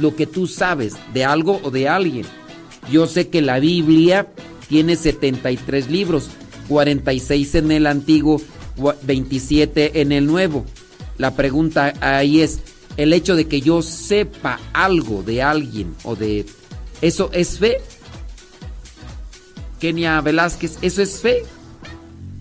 Lo 0.00 0.16
que 0.16 0.26
tú 0.26 0.46
sabes 0.46 0.94
de 1.12 1.24
algo 1.24 1.60
o 1.62 1.70
de 1.70 1.88
alguien. 1.88 2.24
Yo 2.90 3.06
sé 3.06 3.28
que 3.28 3.42
la 3.42 3.58
Biblia 3.60 4.26
tiene 4.68 4.96
73 4.96 5.90
libros, 5.90 6.28
46 6.68 7.54
en 7.56 7.72
el 7.72 7.86
antiguo, 7.86 8.40
cua- 8.76 8.96
27 9.02 10.00
en 10.00 10.12
el 10.12 10.26
nuevo. 10.26 10.64
La 11.18 11.34
pregunta 11.36 11.92
ahí 12.00 12.40
es, 12.40 12.60
el 12.96 13.12
hecho 13.12 13.36
de 13.36 13.46
que 13.46 13.60
yo 13.60 13.82
sepa 13.82 14.58
algo 14.72 15.22
de 15.22 15.42
alguien 15.42 15.94
o 16.04 16.16
de... 16.16 16.46
¿Eso 17.02 17.30
es 17.32 17.58
fe? 17.58 17.78
Kenia 19.80 20.20
Velázquez, 20.20 20.78
¿eso 20.82 21.02
es 21.02 21.20
fe? 21.20 21.42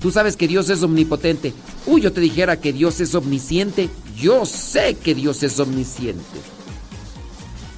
Tú 0.01 0.11
sabes 0.11 0.35
que 0.35 0.47
Dios 0.47 0.69
es 0.69 0.81
omnipotente. 0.83 1.53
Uy, 1.85 2.01
yo 2.01 2.11
te 2.11 2.21
dijera 2.21 2.59
que 2.59 2.73
Dios 2.73 2.99
es 3.01 3.15
omnisciente. 3.15 3.89
Yo 4.17 4.45
sé 4.45 4.95
que 4.95 5.15
Dios 5.15 5.43
es 5.43 5.59
omnisciente. 5.59 6.23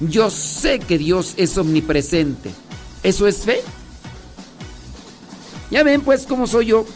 Yo 0.08 0.30
sé 0.30 0.80
que 0.80 0.98
Dios 0.98 1.34
es 1.36 1.56
omnipresente. 1.58 2.50
¿Eso 3.02 3.26
es 3.26 3.38
fe? 3.38 3.60
Ya 5.70 5.82
ven 5.82 6.00
pues 6.02 6.26
cómo 6.26 6.46
soy 6.46 6.66
yo. 6.66 6.86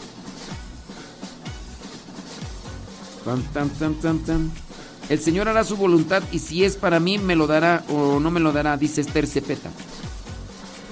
El 5.09 5.19
Señor 5.19 5.47
hará 5.47 5.63
su 5.63 5.77
voluntad 5.77 6.21
y 6.31 6.39
si 6.39 6.63
es 6.63 6.75
para 6.75 6.99
mí 6.99 7.17
me 7.17 7.35
lo 7.35 7.47
dará 7.47 7.83
o 7.89 8.19
no 8.19 8.29
me 8.29 8.39
lo 8.39 8.51
dará, 8.51 8.75
dice 8.77 9.01
Esther 9.01 9.25
Cepeta. 9.25 9.69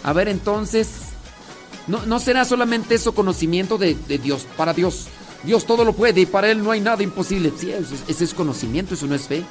A 0.04 0.14
ver 0.14 0.30
entonces, 0.30 0.90
¿no, 1.88 2.06
no 2.06 2.20
será 2.20 2.46
solamente 2.46 2.96
eso 2.96 3.14
conocimiento 3.14 3.78
de, 3.78 3.96
de, 4.08 4.18
Dios, 4.18 4.48
para 4.56 4.74
Dios? 4.74 5.08
Dios 5.44 5.66
todo 5.66 5.84
lo 5.84 5.94
puede 5.94 6.22
y 6.22 6.26
para 6.26 6.50
Él 6.50 6.64
no 6.64 6.72
hay 6.72 6.80
nada 6.80 7.04
imposible. 7.04 7.52
Sí, 7.58 7.74
ese 8.08 8.24
es 8.24 8.34
conocimiento, 8.34 8.94
eso 8.94 9.06
no 9.06 9.16
es 9.16 9.28
fe. 9.28 9.44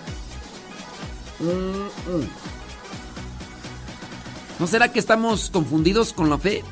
¿No 4.59 4.67
será 4.67 4.93
que 4.93 4.99
estamos 4.99 5.51
confundidos 5.51 6.13
con 6.13 6.31
la 6.31 6.39
fe? 6.39 6.63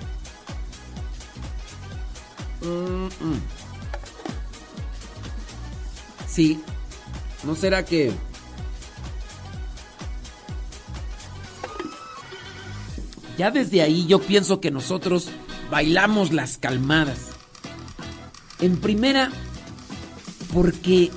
Sí. 6.27 6.61
¿No 7.45 7.55
será 7.55 7.85
que... 7.85 8.13
Ya 13.37 13.51
desde 13.51 13.83
ahí 13.83 14.07
yo 14.07 14.21
pienso 14.21 14.61
que 14.61 14.71
nosotros 14.71 15.29
bailamos 15.71 16.33
las 16.33 16.59
calmadas. 16.59 17.19
En 18.61 18.77
primera, 18.77 19.33
porque 20.53 21.11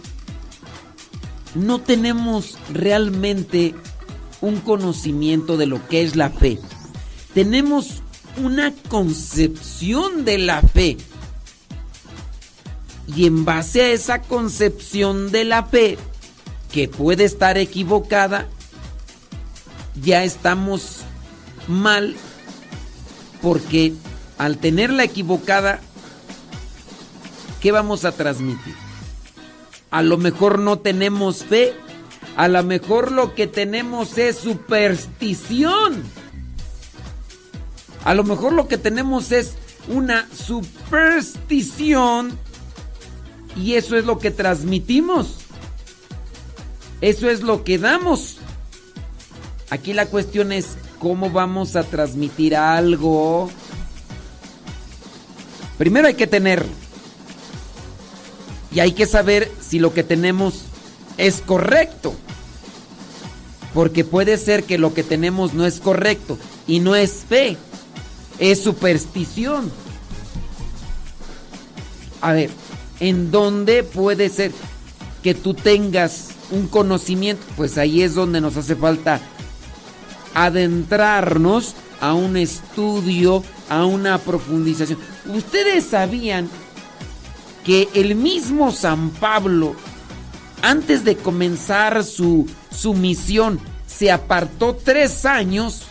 no 1.54 1.80
tenemos 1.80 2.58
realmente 2.74 3.76
un 4.42 4.60
conocimiento 4.60 5.58
de 5.58 5.66
lo 5.66 5.86
que 5.88 6.04
es 6.04 6.16
la 6.16 6.30
fe. 6.30 6.60
Tenemos 7.34 8.02
una 8.38 8.74
concepción 8.90 10.26
de 10.26 10.38
la 10.38 10.62
fe. 10.62 10.98
Y 13.08 13.28
en 13.28 13.46
base 13.46 13.82
a 13.82 13.92
esa 13.92 14.22
concepción 14.22 15.32
de 15.32 15.46
la 15.46 15.64
fe, 15.64 15.98
que 16.72 16.88
puede 16.88 17.24
estar 17.24 17.58
equivocada, 17.58 18.48
ya 20.02 20.24
estamos 20.24 21.02
mal 21.68 22.16
porque 23.42 23.94
al 24.38 24.58
tenerla 24.58 25.04
equivocada, 25.04 25.80
¿qué 27.62 27.72
vamos 27.72 28.04
a 28.04 28.12
transmitir? 28.12 28.76
A 29.92 30.02
lo 30.02 30.18
mejor 30.18 30.60
no 30.60 30.80
tenemos 30.80 31.46
fe, 31.46 31.74
a 32.36 32.48
lo 32.48 32.64
mejor 32.64 33.12
lo 33.12 33.34
que 33.34 33.48
tenemos 33.48 34.18
es 34.18 34.38
superstición. 34.38 36.04
A 38.04 38.14
lo 38.14 38.24
mejor 38.24 38.54
lo 38.54 38.68
que 38.68 38.78
tenemos 38.78 39.32
es 39.32 39.56
una 39.88 40.28
superstición 40.34 42.38
y 43.56 43.76
eso 43.76 43.98
es 43.98 44.06
lo 44.06 44.20
que 44.20 44.32
transmitimos. 44.32 45.38
Eso 47.02 47.30
es 47.30 47.42
lo 47.42 47.64
que 47.64 47.78
damos. 47.78 48.38
Aquí 49.70 49.94
la 49.94 50.06
cuestión 50.06 50.52
es 50.52 50.78
cómo 51.00 51.30
vamos 51.30 51.76
a 51.76 51.84
transmitir 51.84 52.56
algo. 52.56 53.50
Primero 55.78 56.08
hay 56.08 56.16
que 56.16 56.28
tener. 56.28 56.66
Y 58.72 58.82
hay 58.82 58.92
que 58.92 59.06
saber 59.06 59.50
si 59.62 59.80
lo 59.80 59.94
que 59.94 60.04
tenemos 60.04 60.66
es 61.18 61.42
correcto. 61.42 62.16
Porque 63.76 64.04
puede 64.04 64.38
ser 64.38 64.64
que 64.64 64.80
lo 64.80 64.96
que 64.96 65.04
tenemos 65.04 65.54
no 65.54 65.66
es 65.66 65.80
correcto 65.80 66.40
y 66.66 66.80
no 66.80 66.96
es 66.96 67.26
fe 67.30 67.58
es 68.40 68.64
superstición. 68.64 69.72
A 72.22 72.34
ver, 72.34 72.50
¿en 73.00 73.30
dónde 73.30 73.84
puede 73.84 74.30
ser 74.30 74.52
que 75.22 75.36
tú 75.36 75.54
tengas 75.54 76.30
un 76.52 76.68
conocimiento? 76.68 77.46
Pues 77.56 77.78
ahí 77.78 78.02
es 78.02 78.16
donde 78.16 78.42
nos 78.42 78.58
hace 78.58 78.76
falta 78.76 79.20
adentrarnos 80.34 81.76
a 82.02 82.14
un 82.14 82.38
estudio, 82.38 83.44
a 83.70 83.86
una 83.86 84.18
profundización. 84.18 85.00
Ustedes 85.28 85.86
sabían 85.86 86.50
que 87.64 87.88
el 87.94 88.16
mismo 88.16 88.72
San 88.72 89.10
Pablo, 89.10 89.76
antes 90.70 91.04
de 91.04 91.16
comenzar 91.16 92.04
su, 92.04 92.50
su 92.72 92.94
misión, 92.94 93.60
se 93.88 94.12
apartó 94.12 94.76
tres 94.76 95.26
años 95.26 95.84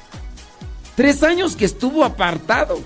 Tres 0.97 1.25
años 1.25 1.57
que 1.57 1.65
estuvo 1.65 2.05
apartado. 2.05 2.81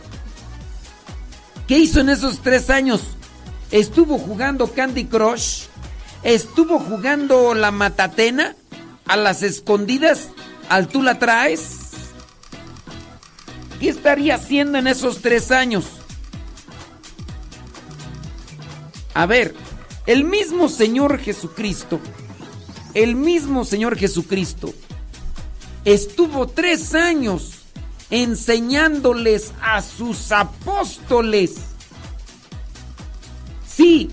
¿Qué 1.67 1.79
hizo 1.79 2.01
en 2.01 2.09
esos 2.09 2.41
tres 2.41 2.71
años? 2.71 3.03
Estuvo 3.71 4.19
jugando 4.19 4.73
Candy 4.73 5.05
Crush. 5.05 5.65
Estuvo 6.23 6.79
jugando 6.79 7.55
la 7.55 7.71
matatena 7.71 8.57
a 9.07 9.17
las 9.17 9.43
escondidas. 9.43 10.29
Al 10.71 10.89
tú 10.89 11.03
la 11.03 11.19
traes. 11.19 11.77
¿Qué 13.79 13.91
estaría 13.91 14.37
haciendo 14.37 14.79
en 14.79 14.87
esos 14.87 15.21
tres 15.21 15.51
años? 15.51 15.85
A 19.13 19.27
ver, 19.27 19.55
el 20.09 20.25
mismo 20.25 20.71
Señor 20.71 21.19
Jesucristo, 21.19 22.01
el 22.95 23.15
mismo 23.15 23.67
Señor 23.67 23.95
Jesucristo, 23.95 24.73
estuvo 25.85 26.49
tres 26.49 26.95
años 26.95 27.59
enseñándoles 28.09 29.53
a 29.61 29.83
sus 29.83 30.33
apóstoles. 30.33 31.57
Sí, 33.67 34.11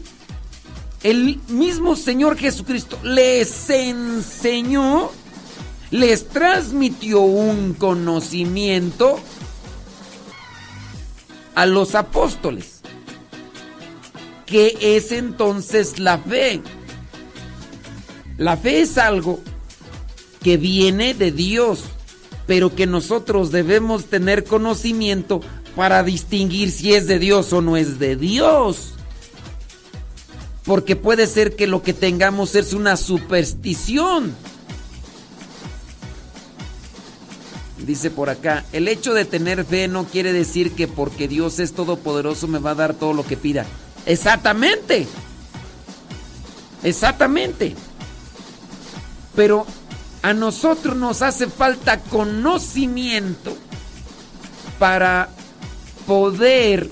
el 1.01 1.39
mismo 1.47 1.95
Señor 1.95 2.37
Jesucristo 2.37 2.99
les 3.01 3.69
enseñó, 3.69 5.11
les 5.91 6.27
transmitió 6.27 7.21
un 7.21 7.73
conocimiento 7.73 9.17
a 11.55 11.65
los 11.65 11.95
apóstoles. 11.95 12.74
¿Qué 14.45 14.77
es 14.79 15.11
entonces 15.11 15.99
la 15.99 16.17
fe? 16.17 16.61
La 18.37 18.57
fe 18.57 18.81
es 18.81 18.97
algo 18.97 19.39
que 20.41 20.57
viene 20.57 21.13
de 21.13 21.31
Dios 21.31 21.85
pero 22.47 22.75
que 22.75 22.85
nosotros 22.85 23.51
debemos 23.51 24.05
tener 24.05 24.43
conocimiento 24.43 25.41
para 25.75 26.03
distinguir 26.03 26.71
si 26.71 26.93
es 26.93 27.07
de 27.07 27.19
Dios 27.19 27.51
o 27.53 27.61
no 27.61 27.77
es 27.77 27.99
de 27.99 28.15
Dios. 28.15 28.93
Porque 30.63 30.95
puede 30.95 31.27
ser 31.27 31.55
que 31.55 31.67
lo 31.67 31.83
que 31.83 31.93
tengamos 31.93 32.55
es 32.55 32.73
una 32.73 32.97
superstición. 32.97 34.33
Dice 37.85 38.09
por 38.09 38.29
acá, 38.29 38.65
el 38.71 38.87
hecho 38.87 39.13
de 39.13 39.25
tener 39.25 39.63
fe 39.63 39.87
no 39.87 40.05
quiere 40.05 40.33
decir 40.33 40.71
que 40.71 40.87
porque 40.87 41.27
Dios 41.27 41.59
es 41.59 41.73
todopoderoso 41.73 42.47
me 42.47 42.57
va 42.57 42.71
a 42.71 42.75
dar 42.75 42.95
todo 42.95 43.13
lo 43.13 43.25
que 43.25 43.37
pida. 43.37 43.65
Exactamente. 44.05 45.07
Exactamente. 46.83 47.75
Pero 49.35 49.65
a 50.21 50.33
nosotros 50.33 50.95
nos 50.95 51.21
hace 51.21 51.47
falta 51.47 51.99
conocimiento 51.99 53.55
para 54.79 55.29
poder 56.07 56.89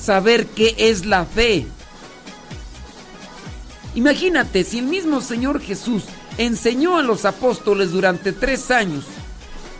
saber 0.00 0.46
qué 0.46 0.74
es 0.78 1.06
la 1.06 1.24
fe. 1.24 1.66
Imagínate, 3.94 4.64
si 4.64 4.78
el 4.78 4.86
mismo 4.86 5.20
Señor 5.20 5.60
Jesús 5.60 6.04
enseñó 6.38 6.96
a 6.98 7.02
los 7.02 7.24
apóstoles 7.24 7.92
durante 7.92 8.32
tres 8.32 8.70
años, 8.70 9.04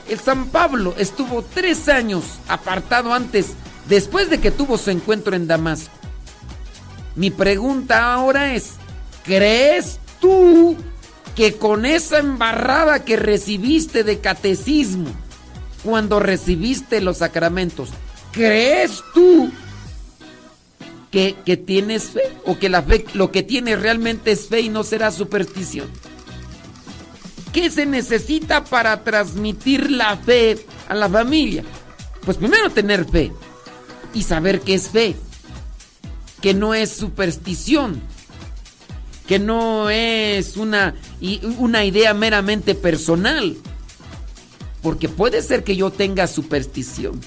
el 0.08 0.20
San 0.20 0.46
Pablo 0.46 0.94
estuvo 0.98 1.42
tres 1.42 1.88
años 1.88 2.24
apartado 2.48 3.14
antes, 3.14 3.52
después 3.88 4.30
de 4.30 4.40
que 4.40 4.50
tuvo 4.50 4.78
su 4.78 4.90
encuentro 4.90 5.34
en 5.36 5.46
Damasco. 5.46 5.94
Mi 7.14 7.30
pregunta 7.30 8.12
ahora 8.14 8.54
es, 8.54 8.72
¿crees 9.24 9.98
tú 10.20 10.76
que 11.34 11.54
con 11.54 11.86
esa 11.86 12.18
embarrada 12.18 13.04
que 13.04 13.16
recibiste 13.16 14.04
de 14.04 14.20
catecismo 14.20 15.10
cuando 15.82 16.20
recibiste 16.20 17.00
los 17.00 17.18
sacramentos, 17.18 17.90
¿crees 18.32 19.02
tú 19.14 19.50
que, 21.10 21.34
tienes 21.66 22.04
fe? 22.04 22.22
¿O 22.44 22.58
que 22.58 22.68
la 22.68 22.82
fe, 22.82 23.04
lo 23.14 23.30
que 23.30 23.42
tienes 23.42 23.80
realmente 23.80 24.32
es 24.32 24.48
fe 24.48 24.60
y 24.60 24.68
no 24.68 24.84
será 24.84 25.10
superstición? 25.10 25.88
¿Qué 27.52 27.70
se 27.70 27.84
necesita 27.84 28.64
para 28.64 29.04
transmitir 29.04 29.90
la 29.90 30.16
fe 30.16 30.64
a 30.88 30.94
la 30.94 31.08
familia? 31.08 31.64
Pues 32.24 32.36
primero 32.36 32.70
tener 32.70 33.04
fe 33.04 33.32
y 34.14 34.22
saber 34.22 34.60
qué 34.60 34.74
es 34.74 34.88
fe, 34.88 35.16
que 36.40 36.54
no 36.54 36.74
es 36.74 36.90
superstición 36.90 38.02
que 39.26 39.38
no 39.38 39.88
es 39.88 40.56
una, 40.56 40.94
una 41.58 41.84
idea 41.84 42.12
meramente 42.14 42.74
personal. 42.74 43.56
Porque 44.82 45.08
puede 45.08 45.42
ser 45.42 45.64
que 45.64 45.76
yo 45.76 45.90
tenga 45.90 46.26
superstición. 46.26 47.20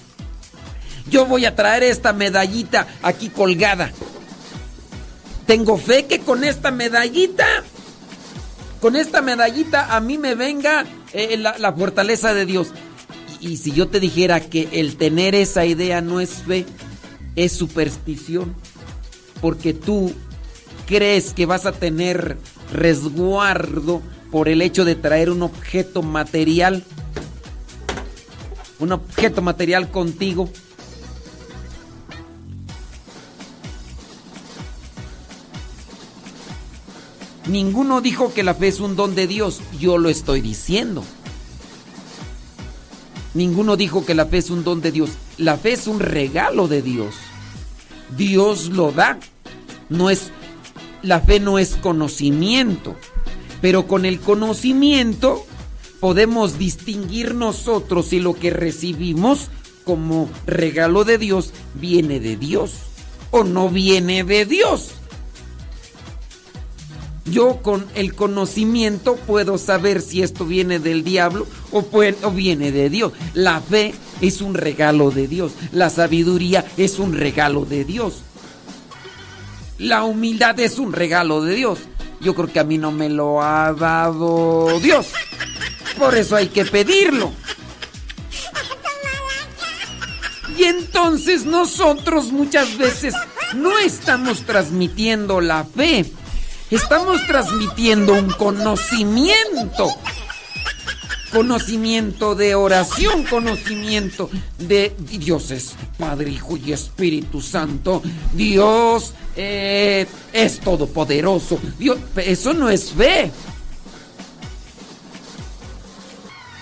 Yo 1.09 1.25
voy 1.25 1.45
a 1.45 1.55
traer 1.55 1.83
esta 1.83 2.13
medallita 2.13 2.87
aquí 3.01 3.29
colgada. 3.29 3.91
Tengo 5.47 5.77
fe 5.77 6.05
que 6.05 6.19
con 6.19 6.43
esta 6.43 6.71
medallita, 6.71 7.45
con 8.81 8.95
esta 8.95 9.21
medallita 9.21 9.95
a 9.95 9.99
mí 9.99 10.17
me 10.17 10.35
venga 10.35 10.85
eh, 11.13 11.37
la, 11.37 11.73
fortaleza 11.73 12.33
de 12.33 12.45
Dios. 12.45 12.67
Y 13.45 13.57
si 13.57 13.71
yo 13.71 13.87
te 13.87 13.99
dijera 13.99 14.39
que 14.39 14.67
el 14.71 14.97
tener 14.97 15.35
esa 15.35 15.65
idea 15.65 16.01
no 16.01 16.19
es 16.19 16.31
fe, 16.31 16.65
es 17.35 17.51
superstición, 17.51 18.55
porque 19.39 19.73
tú 19.73 20.11
crees 20.87 21.33
que 21.33 21.45
vas 21.45 21.67
a 21.67 21.71
tener 21.71 22.39
resguardo 22.73 24.01
por 24.31 24.49
el 24.49 24.63
hecho 24.63 24.83
de 24.83 24.95
traer 24.95 25.29
un 25.29 25.43
objeto 25.43 26.01
material, 26.01 26.83
un 28.79 28.91
objeto 28.93 29.43
material 29.43 29.91
contigo. 29.91 30.49
Ninguno 37.47 38.01
dijo 38.01 38.33
que 38.33 38.41
la 38.41 38.55
fe 38.55 38.69
es 38.69 38.79
un 38.79 38.95
don 38.95 39.13
de 39.13 39.27
Dios, 39.27 39.61
yo 39.79 39.99
lo 39.99 40.09
estoy 40.09 40.41
diciendo. 40.41 41.03
Ninguno 43.35 43.75
dijo 43.75 44.05
que 44.05 44.15
la 44.15 44.25
fe 44.25 44.37
es 44.37 44.49
un 44.49 44.63
don 44.63 44.81
de 44.81 44.91
Dios, 44.91 45.11
la 45.37 45.57
fe 45.57 45.73
es 45.73 45.87
un 45.87 45.99
regalo 45.99 46.67
de 46.67 46.81
Dios. 46.81 47.13
Dios 48.17 48.69
lo 48.69 48.91
da. 48.91 49.19
No 49.89 50.09
es 50.09 50.31
la 51.03 51.19
fe 51.19 51.39
no 51.39 51.59
es 51.59 51.75
conocimiento, 51.75 52.95
pero 53.61 53.85
con 53.85 54.05
el 54.05 54.19
conocimiento 54.19 55.45
podemos 55.99 56.57
distinguir 56.57 57.35
nosotros 57.35 58.07
si 58.07 58.19
lo 58.19 58.33
que 58.33 58.49
recibimos 58.49 59.49
como 59.83 60.27
regalo 60.47 61.03
de 61.03 61.19
Dios 61.19 61.51
viene 61.75 62.19
de 62.19 62.37
Dios 62.37 62.73
o 63.29 63.43
no 63.43 63.69
viene 63.69 64.23
de 64.23 64.45
Dios. 64.45 64.93
Yo 67.25 67.57
con 67.63 67.87
el 67.95 68.13
conocimiento 68.13 69.15
puedo 69.15 69.57
saber 69.57 70.01
si 70.01 70.21
esto 70.21 70.45
viene 70.45 70.77
del 70.77 71.03
diablo 71.03 71.47
o, 71.71 71.81
viene 72.31 72.71
de 72.71 72.89
Dios. 72.91 73.13
La 73.33 73.61
fe 73.61 73.95
es 74.21 74.41
un 74.41 74.53
regalo 74.53 75.09
de 75.09 75.27
Dios. 75.27 75.53
La 75.71 75.89
sabiduría 75.89 76.63
es 76.77 76.99
un 76.99 77.13
regalo 77.13 77.65
de 77.65 77.83
Dios. 77.83 78.21
La 79.79 80.03
humildad 80.03 80.59
es 80.59 80.77
un 80.77 80.93
regalo 80.93 81.41
de 81.41 81.55
Dios. 81.55 81.79
Yo 82.21 82.35
creo 82.35 82.53
que 82.53 82.59
a 82.59 82.63
mí 82.63 82.77
no 82.77 82.91
me 82.91 83.09
lo 83.09 83.41
ha 83.41 83.73
dado 83.73 84.79
Dios. 84.79 85.07
Por 85.97 86.15
eso 86.15 86.35
hay 86.35 86.47
que 86.49 86.63
pedirlo. 86.63 87.31
Y 90.55 90.63
entonces 90.63 91.45
nosotros 91.45 92.31
muchas 92.31 92.77
veces 92.77 93.15
no 93.55 93.79
estamos 93.79 94.43
transmitiendo 94.45 95.41
la 95.41 95.63
fe 95.63 96.05
Estamos 96.71 97.25
transmitiendo 97.27 98.13
un 98.13 98.29
conocimiento. 98.31 99.89
Conocimiento 101.31 102.33
de 102.33 102.55
oración, 102.55 103.23
conocimiento 103.25 104.29
de 104.57 104.95
Dios 104.97 105.51
es 105.51 105.75
Padre, 105.97 106.31
Hijo 106.31 106.57
y 106.57 106.71
Espíritu 106.71 107.41
Santo. 107.41 108.01
Dios 108.33 109.13
eh, 109.35 110.07
es 110.33 110.59
todopoderoso. 110.59 111.59
Dios, 111.77 111.99
eso 112.15 112.53
no 112.53 112.69
es 112.69 112.91
fe. 112.91 113.31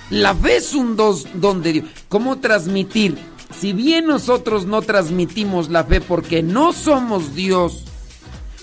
La 0.10 0.36
fe 0.36 0.58
es 0.58 0.74
un 0.74 0.98
don 0.98 1.62
de 1.62 1.74
Dios. 1.74 1.86
¿Cómo 2.10 2.40
transmitir? 2.40 3.18
Si 3.58 3.72
bien 3.72 4.06
nosotros 4.06 4.66
no 4.66 4.82
transmitimos 4.82 5.70
la 5.70 5.86
fe 5.86 6.02
porque 6.02 6.44
no 6.44 6.74
somos 6.74 7.36
Dios, 7.36 7.84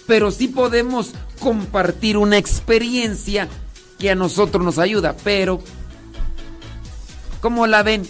pero 0.07 0.33
sí 0.33 0.49
podemos 0.49 1.13
compartir 1.41 2.17
una 2.17 2.39
experiencia 2.39 3.49
que 3.99 4.11
a 4.11 4.15
nosotros 4.15 4.65
nos 4.65 4.79
ayuda. 4.79 5.17
Pero, 5.25 5.61
¿cómo 7.41 7.67
la 7.67 7.83
ven? 7.83 8.09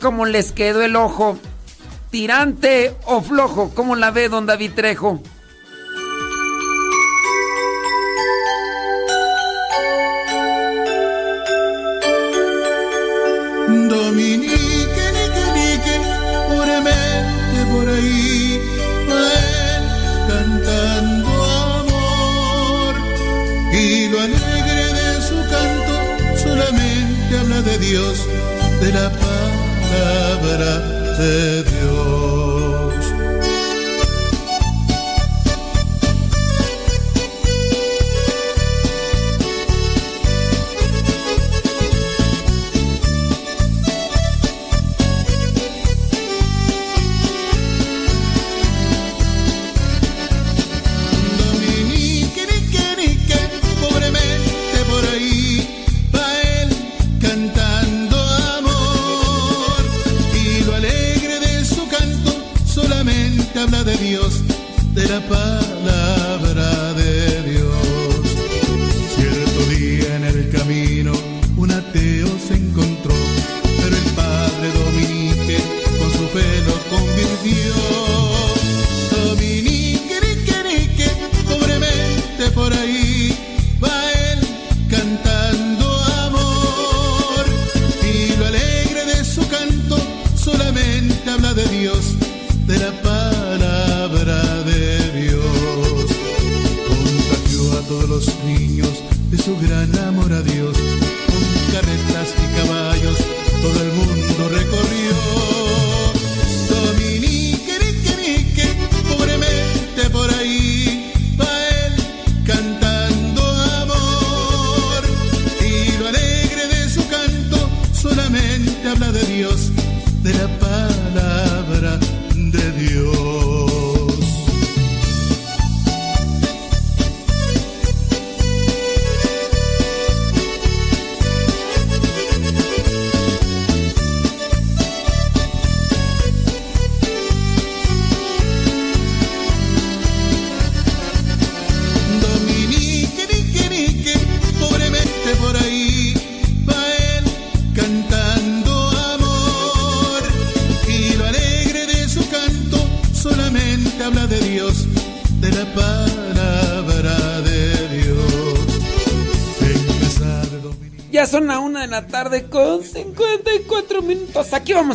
¿Cómo 0.00 0.26
les 0.26 0.52
quedó 0.52 0.82
el 0.82 0.96
ojo? 0.96 1.38
¿Tirante 2.10 2.94
o 3.06 3.22
flojo? 3.22 3.70
¿Cómo 3.74 3.96
la 3.96 4.10
ve 4.10 4.28
don 4.28 4.46
David 4.46 4.72
Trejo? 4.74 5.22
Dios, 14.18 14.57
de 28.80 28.92
la 28.92 29.10
palabra 29.10 30.78
de 31.18 31.62
Dios. 31.64 32.07
Habla 65.30 65.77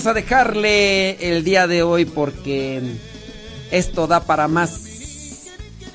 vamos 0.03 0.17
a 0.17 0.21
dejarle 0.21 1.29
el 1.29 1.45
día 1.45 1.65
de 1.65 1.81
hoy 1.81 2.03
porque 2.03 2.81
esto 3.71 4.05
da 4.05 4.25
para 4.25 4.49
más. 4.49 4.81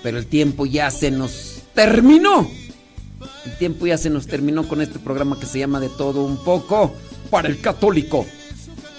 Pero 0.03 0.17
el 0.17 0.25
tiempo 0.25 0.65
ya 0.65 0.91
se 0.91 1.11
nos 1.11 1.61
terminó. 1.75 2.51
El 3.45 3.59
tiempo 3.59 3.87
ya 3.87 3.99
se 3.99 4.09
nos 4.09 4.27
terminó 4.27 4.67
con 4.67 4.81
este 4.81 4.99
programa 4.99 5.39
que 5.39 5.45
se 5.45 5.59
llama 5.59 5.79
De 5.79 5.91
todo 5.91 6.25
un 6.25 6.43
poco 6.43 6.95
para 7.29 7.49
el 7.49 7.61
católico. 7.61 8.25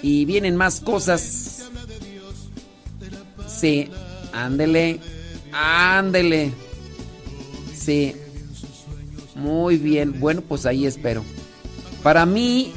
Y 0.04 0.26
vienen 0.26 0.56
más 0.56 0.80
cosas. 0.80 1.64
Sí, 3.48 3.90
ándele, 4.32 5.00
ándele. 5.52 6.52
Sí. 7.76 8.16
Muy 9.34 9.78
bien, 9.78 10.20
bueno, 10.20 10.42
pues 10.42 10.68
ahí 10.68 10.86
espero. 10.86 11.24
Para 12.04 12.28
mí, 12.28 12.74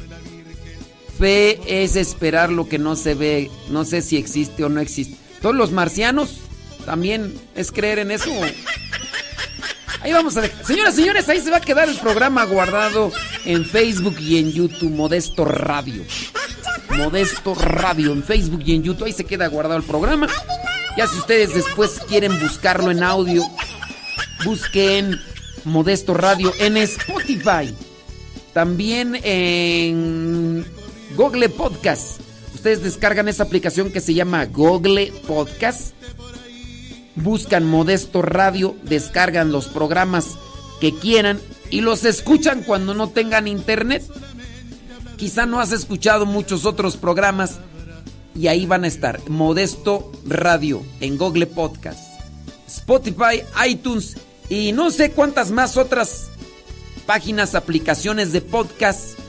fe 1.17 1.59
es 1.83 1.95
esperar 1.95 2.51
lo 2.51 2.67
que 2.67 2.79
no 2.79 2.95
se 2.95 3.13
ve. 3.15 3.51
No 3.69 3.85
sé 3.85 4.01
si 4.01 4.17
existe 4.17 4.63
o 4.63 4.69
no 4.69 4.81
existe. 4.81 5.17
Todos 5.41 5.55
los 5.55 5.71
marcianos 5.71 6.39
también 6.85 7.33
es 7.55 7.71
creer 7.71 7.99
en 7.99 8.11
eso. 8.11 8.31
Ahí 10.01 10.11
vamos 10.11 10.35
a 10.35 10.41
dejar. 10.41 10.65
Señoras, 10.65 10.95
señores, 10.95 11.29
ahí 11.29 11.39
se 11.39 11.49
va 11.49 11.57
a 11.57 11.61
quedar 11.61 11.87
el 11.87 11.97
programa 11.97 12.43
guardado 12.45 13.11
en 13.45 13.65
Facebook 13.65 14.17
y 14.19 14.37
en 14.37 14.51
YouTube, 14.51 14.91
Modesto 14.91 15.45
Radio. 15.45 16.03
Modesto 16.89 17.55
Radio 17.55 18.11
en 18.11 18.23
Facebook 18.23 18.63
y 18.65 18.75
en 18.75 18.83
YouTube. 18.83 19.05
Ahí 19.05 19.13
se 19.13 19.25
queda 19.25 19.47
guardado 19.47 19.77
el 19.77 19.83
programa. 19.83 20.27
Ya 20.97 21.07
si 21.07 21.17
ustedes 21.17 21.53
después 21.53 22.01
quieren 22.07 22.39
buscarlo 22.39 22.91
en 22.91 23.01
audio, 23.01 23.43
busquen 24.43 25.19
Modesto 25.63 26.13
Radio 26.13 26.53
en 26.59 26.77
Spotify. 26.77 27.73
También 28.53 29.19
en 29.23 30.65
Google 31.15 31.49
Podcast. 31.49 32.21
Ustedes 32.53 32.83
descargan 32.83 33.27
esa 33.27 33.43
aplicación 33.43 33.91
que 33.91 33.99
se 33.99 34.13
llama 34.13 34.45
Google 34.45 35.11
Podcast 35.27 35.93
buscan 37.15 37.65
Modesto 37.65 38.21
Radio, 38.21 38.75
descargan 38.83 39.51
los 39.51 39.67
programas 39.67 40.37
que 40.79 40.93
quieran 40.93 41.39
y 41.69 41.81
los 41.81 42.05
escuchan 42.05 42.63
cuando 42.63 42.93
no 42.93 43.09
tengan 43.09 43.47
internet. 43.47 44.03
Quizá 45.17 45.45
no 45.45 45.59
has 45.59 45.71
escuchado 45.71 46.25
muchos 46.25 46.65
otros 46.65 46.97
programas 46.97 47.59
y 48.35 48.47
ahí 48.47 48.65
van 48.65 48.83
a 48.83 48.87
estar. 48.87 49.19
Modesto 49.29 50.11
Radio 50.25 50.83
en 50.99 51.17
Google 51.17 51.47
Podcast, 51.47 51.99
Spotify, 52.67 53.43
iTunes 53.67 54.17
y 54.49 54.71
no 54.71 54.91
sé 54.91 55.11
cuántas 55.11 55.51
más 55.51 55.77
otras 55.77 56.29
páginas, 57.05 57.55
aplicaciones 57.55 58.31
de 58.31 58.41
podcast 58.41 59.19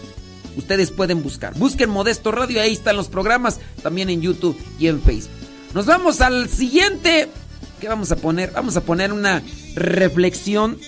ustedes 0.56 0.90
pueden 0.90 1.22
buscar. 1.22 1.54
Busquen 1.54 1.90
Modesto 1.90 2.32
Radio, 2.32 2.60
ahí 2.60 2.72
están 2.72 2.96
los 2.96 3.08
programas, 3.08 3.60
también 3.82 4.10
en 4.10 4.20
YouTube 4.20 4.58
y 4.78 4.88
en 4.88 5.00
Facebook. 5.02 5.30
Nos 5.74 5.86
vamos 5.86 6.20
al 6.20 6.48
siguiente 6.48 7.28
¿Qué 7.84 7.88
vamos 7.88 8.10
a 8.12 8.16
poner? 8.16 8.50
Vamos 8.52 8.78
a 8.78 8.80
poner 8.80 9.12
una 9.12 9.42
reflexión 9.74 10.78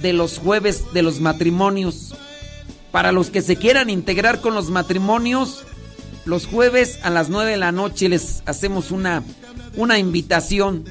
de 0.00 0.12
los 0.12 0.38
jueves 0.38 0.84
de 0.92 1.02
los 1.02 1.20
matrimonios. 1.20 2.14
Para 2.92 3.10
los 3.10 3.30
que 3.30 3.42
se 3.42 3.56
quieran 3.56 3.90
integrar 3.90 4.40
con 4.40 4.54
los 4.54 4.70
matrimonios, 4.70 5.64
los 6.24 6.46
jueves 6.46 7.00
a 7.02 7.10
las 7.10 7.30
9 7.30 7.50
de 7.50 7.56
la 7.56 7.72
noche 7.72 8.08
les 8.08 8.44
hacemos 8.46 8.92
una, 8.92 9.24
una 9.74 9.98
invitación. 9.98 10.84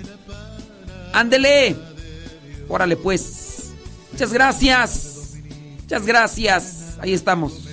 Ándele. 1.14 1.78
Órale 2.68 2.98
pues. 2.98 3.72
Muchas 4.12 4.34
gracias. 4.34 5.36
Muchas 5.84 6.06
gracias. 6.06 6.98
Ahí 7.00 7.14
estamos. 7.14 7.69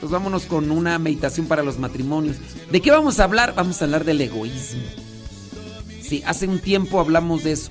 Pues 0.00 0.12
vámonos 0.12 0.44
con 0.44 0.70
una 0.70 0.98
meditación 0.98 1.46
para 1.46 1.62
los 1.62 1.78
matrimonios. 1.78 2.36
¿De 2.70 2.80
qué 2.80 2.90
vamos 2.90 3.18
a 3.18 3.24
hablar? 3.24 3.54
Vamos 3.54 3.80
a 3.80 3.86
hablar 3.86 4.04
del 4.04 4.20
egoísmo. 4.20 4.82
Sí, 6.02 6.22
hace 6.26 6.46
un 6.46 6.58
tiempo 6.60 7.00
hablamos 7.00 7.44
de 7.44 7.52
eso. 7.52 7.70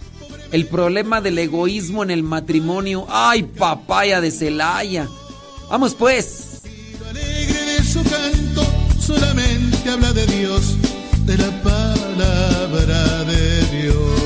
El 0.52 0.68
problema 0.68 1.22
del 1.22 1.38
egoísmo 1.38 2.04
en 2.04 2.12
el 2.12 2.24
matrimonio. 2.24 3.06
¡Ay, 3.10 3.44
papaya 3.44 4.22
de 4.22 4.32
Celaya! 4.32 5.08
¡Vamos 5.70 5.96
pues! 5.96 6.56
su 7.86 8.04
canto 8.04 8.64
solamente 9.00 9.90
habla 9.90 10.12
de 10.12 10.26
Dios, 10.26 10.76
de 11.26 11.38
la 11.38 11.64
palabra 11.64 13.24
de 13.24 13.66
Dios. 13.68 14.25